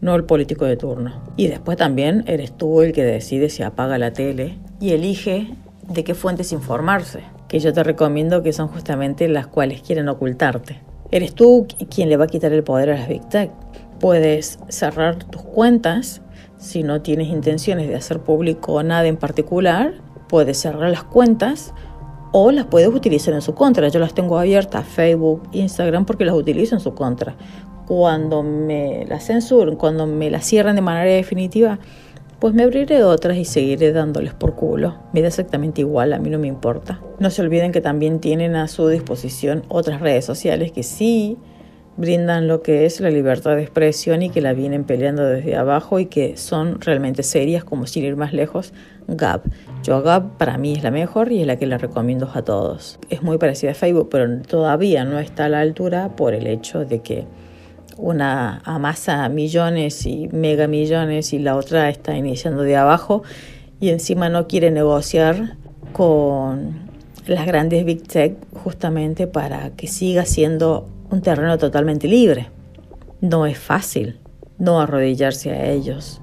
no 0.00 0.16
el 0.16 0.24
político 0.24 0.64
de 0.64 0.76
turno. 0.76 1.22
Y 1.36 1.46
después 1.46 1.78
también 1.78 2.24
eres 2.26 2.50
tú 2.50 2.82
el 2.82 2.92
que 2.92 3.04
decide 3.04 3.50
si 3.50 3.62
apaga 3.62 3.98
la 3.98 4.12
tele 4.12 4.58
y 4.80 4.94
elige 4.94 5.54
de 5.88 6.02
qué 6.02 6.16
fuentes 6.16 6.50
informarse, 6.50 7.20
que 7.46 7.60
yo 7.60 7.72
te 7.72 7.84
recomiendo 7.84 8.42
que 8.42 8.52
son 8.52 8.66
justamente 8.66 9.28
las 9.28 9.46
cuales 9.46 9.80
quieren 9.82 10.08
ocultarte. 10.08 10.80
Eres 11.12 11.34
tú 11.34 11.66
quien 11.88 12.08
le 12.08 12.16
va 12.16 12.24
a 12.24 12.28
quitar 12.28 12.52
el 12.52 12.62
poder 12.62 12.90
a 12.90 12.98
las 12.98 13.08
Big 13.08 13.28
Tech. 13.28 13.50
Puedes 14.00 14.58
cerrar 14.68 15.22
tus 15.24 15.42
cuentas 15.42 16.22
si 16.60 16.82
no 16.82 17.00
tienes 17.00 17.28
intenciones 17.28 17.88
de 17.88 17.96
hacer 17.96 18.20
público 18.20 18.82
nada 18.82 19.06
en 19.06 19.16
particular, 19.16 19.94
puedes 20.28 20.58
cerrar 20.58 20.90
las 20.90 21.04
cuentas 21.04 21.72
o 22.32 22.52
las 22.52 22.66
puedes 22.66 22.88
utilizar 22.88 23.32
en 23.34 23.40
su 23.40 23.54
contra. 23.54 23.88
Yo 23.88 23.98
las 23.98 24.12
tengo 24.12 24.38
abiertas, 24.38 24.86
Facebook, 24.86 25.42
Instagram, 25.52 26.04
porque 26.04 26.26
las 26.26 26.34
utilizo 26.34 26.74
en 26.74 26.80
su 26.80 26.94
contra. 26.94 27.34
Cuando 27.86 28.42
me 28.42 29.06
las 29.08 29.26
censuren, 29.26 29.76
cuando 29.76 30.06
me 30.06 30.30
las 30.30 30.44
cierren 30.44 30.76
de 30.76 30.82
manera 30.82 31.10
definitiva, 31.10 31.78
pues 32.38 32.54
me 32.54 32.62
abriré 32.62 33.02
otras 33.04 33.36
y 33.38 33.44
seguiré 33.44 33.92
dándoles 33.92 34.34
por 34.34 34.54
culo. 34.54 34.96
Me 35.12 35.22
da 35.22 35.28
exactamente 35.28 35.80
igual, 35.80 36.12
a 36.12 36.18
mí 36.18 36.30
no 36.30 36.38
me 36.38 36.46
importa. 36.46 37.00
No 37.18 37.30
se 37.30 37.42
olviden 37.42 37.72
que 37.72 37.80
también 37.80 38.20
tienen 38.20 38.54
a 38.54 38.68
su 38.68 38.86
disposición 38.88 39.64
otras 39.68 40.00
redes 40.00 40.26
sociales 40.26 40.72
que 40.72 40.82
sí 40.82 41.38
brindan 41.96 42.48
lo 42.48 42.62
que 42.62 42.86
es 42.86 43.00
la 43.00 43.10
libertad 43.10 43.56
de 43.56 43.62
expresión 43.62 44.22
y 44.22 44.30
que 44.30 44.40
la 44.40 44.52
vienen 44.52 44.84
peleando 44.84 45.24
desde 45.24 45.56
abajo 45.56 45.98
y 45.98 46.06
que 46.06 46.36
son 46.36 46.80
realmente 46.80 47.22
serias, 47.22 47.64
como 47.64 47.86
sin 47.86 48.04
ir 48.04 48.16
más 48.16 48.32
lejos, 48.32 48.72
Gap. 49.08 49.42
Yo 49.82 50.02
Gap 50.02 50.36
para 50.38 50.56
mí 50.56 50.74
es 50.74 50.82
la 50.82 50.90
mejor 50.90 51.32
y 51.32 51.40
es 51.40 51.46
la 51.46 51.56
que 51.56 51.66
le 51.66 51.78
recomiendo 51.78 52.30
a 52.32 52.42
todos. 52.42 52.98
Es 53.10 53.22
muy 53.22 53.38
parecida 53.38 53.72
a 53.72 53.74
Facebook, 53.74 54.08
pero 54.10 54.40
todavía 54.42 55.04
no 55.04 55.18
está 55.18 55.46
a 55.46 55.48
la 55.48 55.60
altura 55.60 56.16
por 56.16 56.34
el 56.34 56.46
hecho 56.46 56.84
de 56.84 57.00
que 57.00 57.26
una 57.96 58.62
amasa 58.64 59.28
millones 59.28 60.06
y 60.06 60.28
mega 60.28 60.66
millones 60.66 61.32
y 61.32 61.38
la 61.38 61.56
otra 61.56 61.90
está 61.90 62.16
iniciando 62.16 62.62
de 62.62 62.76
abajo 62.76 63.22
y 63.78 63.90
encima 63.90 64.28
no 64.28 64.46
quiere 64.46 64.70
negociar 64.70 65.56
con 65.92 66.90
las 67.26 67.46
grandes 67.46 67.84
big 67.84 68.06
tech 68.06 68.36
justamente 68.54 69.26
para 69.26 69.70
que 69.70 69.86
siga 69.86 70.24
siendo 70.24 70.88
un 71.10 71.22
terreno 71.22 71.58
totalmente 71.58 72.08
libre. 72.08 72.50
No 73.20 73.46
es 73.46 73.58
fácil 73.58 74.20
no 74.60 74.80
arrodillarse 74.80 75.50
a 75.50 75.66
ellos 75.70 76.20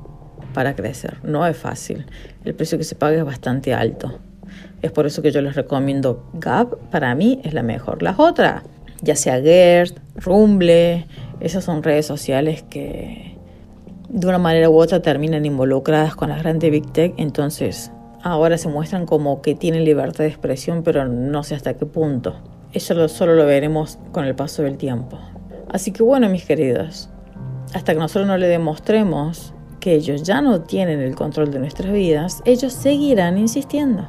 para 0.53 0.75
crecer. 0.75 1.17
No 1.23 1.45
es 1.45 1.57
fácil. 1.57 2.05
El 2.45 2.55
precio 2.55 2.77
que 2.77 2.83
se 2.83 2.95
paga 2.95 3.17
es 3.17 3.25
bastante 3.25 3.73
alto. 3.73 4.19
Es 4.81 4.91
por 4.91 5.05
eso 5.05 5.21
que 5.21 5.31
yo 5.31 5.41
les 5.41 5.55
recomiendo 5.55 6.29
Gap. 6.33 6.77
Para 6.89 7.13
mí 7.15 7.41
es 7.43 7.53
la 7.53 7.63
mejor. 7.63 8.01
Las 8.01 8.19
otras, 8.19 8.63
ya 9.01 9.15
sea 9.15 9.41
Gert, 9.41 9.99
Rumble, 10.15 11.07
esas 11.39 11.63
son 11.63 11.83
redes 11.83 12.05
sociales 12.05 12.63
que 12.63 13.35
de 14.07 14.27
una 14.27 14.37
manera 14.37 14.69
u 14.69 14.77
otra 14.77 15.01
terminan 15.01 15.45
involucradas 15.45 16.15
con 16.15 16.29
las 16.29 16.39
grandes 16.39 16.71
Big 16.71 16.91
Tech. 16.93 17.13
Entonces 17.17 17.91
ahora 18.21 18.57
se 18.57 18.69
muestran 18.69 19.05
como 19.05 19.41
que 19.41 19.55
tienen 19.55 19.83
libertad 19.83 20.23
de 20.23 20.29
expresión, 20.29 20.83
pero 20.83 21.05
no 21.05 21.43
sé 21.43 21.55
hasta 21.55 21.73
qué 21.73 21.85
punto. 21.87 22.35
Eso 22.73 23.07
solo 23.07 23.35
lo 23.35 23.45
veremos 23.45 23.97
con 24.11 24.25
el 24.25 24.35
paso 24.35 24.63
del 24.63 24.77
tiempo. 24.77 25.19
Así 25.69 25.91
que 25.91 26.03
bueno, 26.03 26.29
mis 26.29 26.45
queridos, 26.45 27.09
hasta 27.73 27.93
que 27.93 27.99
nosotros 27.99 28.27
no 28.27 28.37
le 28.37 28.47
demostremos 28.47 29.53
que 29.79 29.93
ellos 29.93 30.23
ya 30.23 30.41
no 30.41 30.61
tienen 30.61 30.99
el 30.99 31.15
control 31.15 31.51
de 31.51 31.59
nuestras 31.59 31.91
vidas, 31.91 32.41
ellos 32.45 32.73
seguirán 32.73 33.37
insistiendo. 33.37 34.07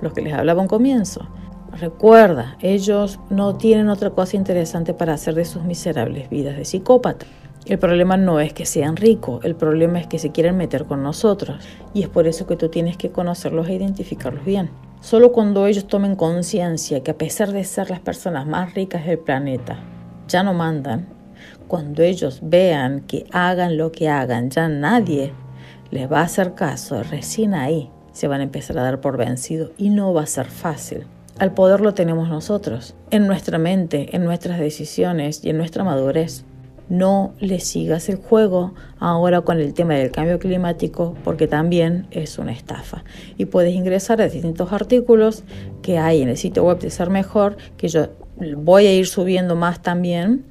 Lo 0.00 0.12
que 0.12 0.22
les 0.22 0.34
hablaba 0.34 0.62
un 0.62 0.68
comienzo. 0.68 1.28
Recuerda, 1.72 2.56
ellos 2.60 3.20
no 3.30 3.56
tienen 3.56 3.88
otra 3.88 4.10
cosa 4.10 4.36
interesante 4.36 4.92
para 4.92 5.14
hacer 5.14 5.34
de 5.34 5.44
sus 5.44 5.62
miserables 5.62 6.28
vidas 6.28 6.56
de 6.56 6.64
psicópata. 6.64 7.26
El 7.66 7.78
problema 7.78 8.16
no 8.16 8.40
es 8.40 8.52
que 8.52 8.66
sean 8.66 8.96
ricos, 8.96 9.44
el 9.44 9.54
problema 9.54 10.00
es 10.00 10.06
que 10.06 10.18
se 10.18 10.32
quieren 10.32 10.56
meter 10.56 10.86
con 10.86 11.02
nosotros. 11.02 11.64
Y 11.94 12.02
es 12.02 12.08
por 12.08 12.26
eso 12.26 12.46
que 12.46 12.56
tú 12.56 12.68
tienes 12.68 12.96
que 12.96 13.10
conocerlos 13.10 13.68
e 13.68 13.74
identificarlos 13.74 14.44
bien. 14.44 14.70
Solo 15.00 15.32
cuando 15.32 15.66
ellos 15.66 15.86
tomen 15.86 16.14
conciencia 16.14 17.02
que 17.02 17.12
a 17.12 17.16
pesar 17.18 17.52
de 17.52 17.64
ser 17.64 17.88
las 17.88 18.00
personas 18.00 18.46
más 18.46 18.74
ricas 18.74 19.06
del 19.06 19.18
planeta, 19.18 19.78
ya 20.28 20.42
no 20.42 20.52
mandan, 20.52 21.08
cuando 21.68 22.02
ellos 22.02 22.40
vean 22.42 23.00
que 23.00 23.24
hagan 23.32 23.78
lo 23.78 23.92
que 23.92 24.10
hagan, 24.10 24.50
ya 24.50 24.68
nadie 24.68 25.32
les 25.90 26.10
va 26.10 26.20
a 26.20 26.24
hacer 26.24 26.54
caso, 26.54 27.02
recién 27.02 27.54
ahí 27.54 27.90
se 28.12 28.28
van 28.28 28.40
a 28.40 28.44
empezar 28.44 28.76
a 28.76 28.82
dar 28.82 29.00
por 29.00 29.16
vencido 29.16 29.72
y 29.78 29.88
no 29.88 30.12
va 30.12 30.22
a 30.22 30.26
ser 30.26 30.46
fácil. 30.46 31.06
Al 31.38 31.54
poder 31.54 31.80
lo 31.80 31.94
tenemos 31.94 32.28
nosotros, 32.28 32.94
en 33.10 33.26
nuestra 33.26 33.56
mente, 33.56 34.14
en 34.14 34.24
nuestras 34.24 34.58
decisiones 34.58 35.42
y 35.42 35.48
en 35.48 35.56
nuestra 35.56 35.82
madurez. 35.82 36.44
No 36.90 37.32
le 37.38 37.60
sigas 37.60 38.08
el 38.10 38.16
juego 38.16 38.74
ahora 38.98 39.40
con 39.40 39.58
el 39.60 39.72
tema 39.72 39.94
del 39.94 40.10
cambio 40.10 40.38
climático 40.38 41.14
porque 41.24 41.46
también 41.46 42.06
es 42.10 42.38
una 42.38 42.52
estafa. 42.52 43.04
Y 43.38 43.46
puedes 43.46 43.74
ingresar 43.74 44.20
a 44.20 44.28
distintos 44.28 44.72
artículos 44.72 45.44
que 45.80 45.98
hay 45.98 46.20
en 46.20 46.28
el 46.28 46.36
sitio 46.36 46.64
web 46.64 46.80
de 46.80 46.90
Ser 46.90 47.08
Mejor, 47.08 47.56
que 47.78 47.88
yo 47.88 48.08
voy 48.56 48.86
a 48.86 48.92
ir 48.92 49.06
subiendo 49.06 49.56
más 49.56 49.80
también 49.80 50.44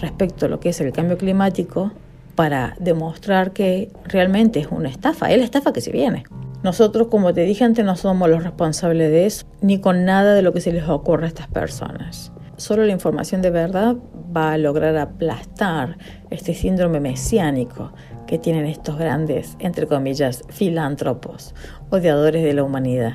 respecto 0.00 0.46
a 0.46 0.48
lo 0.48 0.60
que 0.60 0.70
es 0.70 0.80
el 0.80 0.92
cambio 0.92 1.18
climático 1.18 1.92
para 2.34 2.74
demostrar 2.78 3.52
que 3.52 3.90
realmente 4.04 4.60
es 4.60 4.68
una 4.70 4.88
estafa, 4.88 5.30
es 5.30 5.38
la 5.38 5.44
estafa 5.44 5.72
que 5.72 5.80
se 5.80 5.90
viene. 5.90 6.24
Nosotros, 6.62 7.08
como 7.08 7.32
te 7.32 7.42
dije 7.42 7.64
antes, 7.64 7.84
no 7.84 7.96
somos 7.96 8.28
los 8.28 8.44
responsables 8.44 9.10
de 9.10 9.26
eso, 9.26 9.46
ni 9.62 9.80
con 9.80 10.04
nada 10.04 10.34
de 10.34 10.42
lo 10.42 10.52
que 10.52 10.60
se 10.60 10.72
les 10.72 10.88
ocurra 10.88 11.24
a 11.24 11.28
estas 11.28 11.48
personas. 11.48 12.32
Solo 12.56 12.84
la 12.84 12.92
información 12.92 13.40
de 13.40 13.50
verdad 13.50 13.96
va 14.34 14.52
a 14.52 14.58
lograr 14.58 14.96
aplastar 14.96 15.98
este 16.30 16.54
síndrome 16.54 17.00
mesiánico 17.00 17.92
que 18.26 18.38
tienen 18.38 18.66
estos 18.66 18.96
grandes, 18.96 19.56
entre 19.58 19.86
comillas, 19.86 20.44
filántropos, 20.48 21.54
odiadores 21.90 22.44
de 22.44 22.54
la 22.54 22.62
humanidad. 22.62 23.14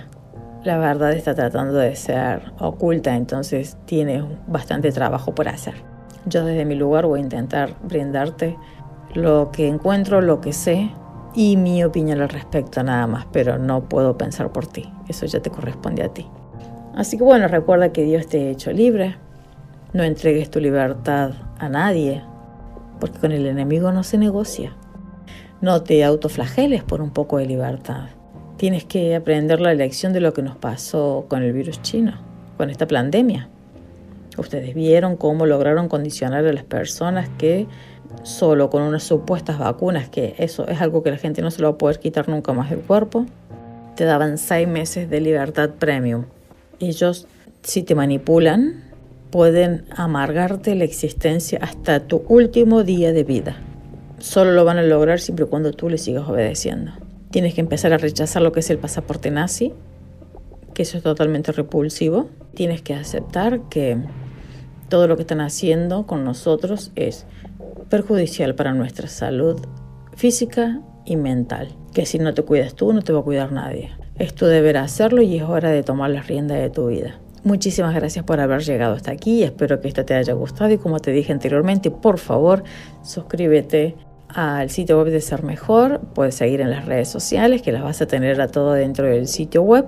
La 0.64 0.78
verdad 0.78 1.14
está 1.14 1.36
tratando 1.36 1.78
de 1.78 1.96
ser 1.96 2.52
oculta, 2.60 3.16
entonces 3.16 3.78
tiene 3.86 4.24
bastante 4.48 4.92
trabajo 4.92 5.36
por 5.36 5.48
hacer. 5.48 5.76
Yo 6.26 6.44
desde 6.44 6.66
mi 6.66 6.76
lugar 6.76 7.06
voy 7.06 7.20
a 7.20 7.24
intentar 7.24 7.76
brindarte 7.84 8.58
lo 9.14 9.52
que 9.52 9.68
encuentro, 9.68 10.22
lo 10.22 10.42
que 10.42 10.54
sé 10.54 10.90
y 11.36 11.58
mi 11.58 11.84
opinión 11.84 12.22
al 12.22 12.30
respecto 12.30 12.82
nada 12.84 13.08
más, 13.08 13.28
pero 13.32 13.58
no 13.58 13.88
puedo 13.88 14.18
pensar 14.18 14.52
por 14.52 14.68
ti, 14.68 14.92
eso 15.08 15.26
ya 15.26 15.40
te 15.40 15.50
corresponde 15.50 16.04
a 16.04 16.10
ti. 16.10 16.28
Así 16.96 17.18
que 17.18 17.24
bueno, 17.24 17.48
recuerda 17.48 17.92
que 17.92 18.04
Dios 18.04 18.28
te 18.28 18.48
ha 18.48 18.50
hecho 18.50 18.72
libre, 18.72 19.18
no 19.96 20.04
entregues 20.04 20.52
tu 20.52 20.60
libertad 20.60 21.32
a 21.58 21.70
nadie, 21.70 22.22
porque 23.00 23.18
con 23.18 23.32
el 23.32 23.46
enemigo 23.46 23.94
no 23.94 24.04
se 24.04 24.18
negocia. 24.18 24.76
No 25.62 25.84
te 25.84 26.04
autoflageles 26.04 26.84
por 26.84 27.02
un 27.02 27.12
poco 27.12 27.38
de 27.38 27.46
libertad. 27.46 28.10
Tienes 28.58 28.84
que 28.84 29.16
aprender 29.16 29.62
la 29.62 29.74
lección 29.74 30.12
de 30.12 30.20
lo 30.20 30.34
que 30.34 30.42
nos 30.42 30.58
pasó 30.58 31.28
con 31.30 31.44
el 31.44 31.54
virus 31.54 31.82
chino, 31.82 32.20
con 32.58 32.70
esta 32.70 32.86
pandemia. 32.86 33.48
Ustedes 34.38 34.76
vieron 34.76 35.16
cómo 35.16 35.46
lograron 35.46 35.88
condicionar 35.88 36.46
a 36.46 36.52
las 36.52 36.66
personas 36.66 37.30
que 37.38 37.66
solo 38.24 38.70
con 38.70 38.82
unas 38.82 39.04
supuestas 39.04 39.60
vacunas, 39.60 40.10
que 40.10 40.36
eso 40.38 40.68
es 40.68 40.82
algo 40.82 41.04
que 41.04 41.12
la 41.12 41.18
gente 41.18 41.42
no 41.42 41.52
se 41.52 41.62
lo 41.62 41.70
va 41.70 41.76
a 41.76 41.78
poder 41.78 42.00
quitar 42.00 42.28
nunca 42.28 42.52
más 42.52 42.70
del 42.70 42.80
cuerpo, 42.80 43.28
te 43.96 44.04
daban 44.04 44.38
seis 44.38 44.68
meses 44.68 45.10
de 45.10 45.22
libertad 45.22 45.70
premium. 45.80 46.26
Ellos, 46.82 47.28
si 47.64 47.82
te 47.84 47.96
manipulan, 47.96 48.84
pueden 49.36 49.84
amargarte 49.94 50.76
la 50.76 50.86
existencia 50.86 51.60
hasta 51.62 52.08
tu 52.08 52.24
último 52.30 52.86
día 52.86 53.12
de 53.12 53.26
vida. 53.26 53.58
Solo 54.18 54.54
lo 54.54 54.64
van 54.64 54.78
a 54.78 54.82
lograr 54.82 55.20
siempre 55.20 55.44
y 55.44 55.50
cuando 55.50 55.74
tú 55.74 55.90
les 55.90 56.04
sigas 56.04 56.30
obedeciendo. 56.30 56.94
Tienes 57.32 57.54
que 57.54 57.60
empezar 57.60 57.92
a 57.92 57.98
rechazar 57.98 58.42
lo 58.42 58.54
que 58.54 58.62
es 58.62 58.70
el 58.70 58.78
pasaporte 58.78 59.32
nazi, 59.32 59.74
que 60.74 60.84
eso 60.84 60.96
es 60.96 61.04
totalmente 61.04 61.52
repulsivo. 61.52 62.30
Tienes 62.54 62.82
que 62.82 62.94
aceptar 62.94 63.68
que 63.68 63.98
todo 64.88 65.06
lo 65.06 65.18
que 65.18 65.24
están 65.24 65.42
haciendo 65.42 66.08
con 66.08 66.24
nosotros 66.24 66.94
es 66.96 67.26
perjudicial 67.90 68.56
para 68.56 68.74
nuestra 68.74 69.10
salud 69.10 69.60
física 70.16 70.80
y 71.04 71.18
mental. 71.18 71.76
Que 71.94 72.06
si 72.06 72.20
no 72.20 72.34
te 72.34 72.44
cuidas 72.44 72.74
tú, 72.74 72.94
no 72.94 73.02
te 73.02 73.12
va 73.12 73.20
a 73.20 73.24
cuidar 73.24 73.52
nadie. 73.52 73.92
Es 74.18 74.34
tu 74.34 74.46
deber 74.46 74.78
hacerlo 74.78 75.22
y 75.22 75.36
es 75.36 75.44
hora 75.44 75.72
de 75.72 75.84
tomar 75.84 76.12
las 76.12 76.28
riendas 76.28 76.58
de 76.60 76.70
tu 76.70 76.88
vida. 76.88 77.20
Muchísimas 77.46 77.94
gracias 77.94 78.26
por 78.26 78.40
haber 78.40 78.64
llegado 78.64 78.96
hasta 78.96 79.12
aquí. 79.12 79.44
Espero 79.44 79.80
que 79.80 79.88
esto 79.88 80.04
te 80.04 80.16
haya 80.16 80.34
gustado 80.34 80.72
y 80.72 80.80
como 80.80 81.00
te 81.00 81.12
dije 81.12 81.32
anteriormente, 81.32 81.92
por 81.92 82.18
favor, 82.18 82.64
suscríbete 83.04 83.96
al 84.30 84.72
sitio 84.72 84.98
web 84.98 85.12
de 85.12 85.22
Ser 85.22 85.44
Mejor. 85.44 86.02
Puedes 86.16 86.34
seguir 86.34 86.60
en 86.60 86.72
las 86.72 86.86
redes 86.86 87.08
sociales 87.08 87.62
que 87.62 87.72
las 87.72 87.84
vas 87.84 88.02
a 88.02 88.08
tener 88.08 88.42
a 88.42 88.48
todo 88.48 88.74
dentro 88.74 89.06
del 89.06 89.28
sitio 89.28 89.62
web. 89.62 89.86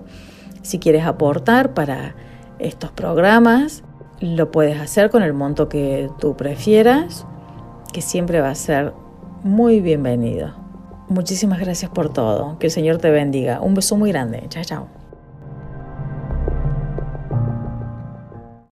Si 0.61 0.77
quieres 0.77 1.03
aportar 1.05 1.73
para 1.73 2.13
estos 2.59 2.91
programas, 2.91 3.83
lo 4.19 4.51
puedes 4.51 4.79
hacer 4.79 5.09
con 5.09 5.23
el 5.23 5.33
monto 5.33 5.67
que 5.67 6.11
tú 6.19 6.37
prefieras, 6.37 7.25
que 7.91 8.01
siempre 8.01 8.39
va 8.39 8.51
a 8.51 8.55
ser 8.55 8.93
muy 9.41 9.81
bienvenido. 9.81 10.53
Muchísimas 11.09 11.59
gracias 11.59 11.89
por 11.89 12.13
todo. 12.13 12.59
Que 12.59 12.67
el 12.67 12.71
Señor 12.71 12.99
te 12.99 13.09
bendiga. 13.09 13.61
Un 13.61 13.73
beso 13.73 13.95
muy 13.95 14.11
grande. 14.11 14.43
Chao, 14.49 14.63
chao. 14.63 14.96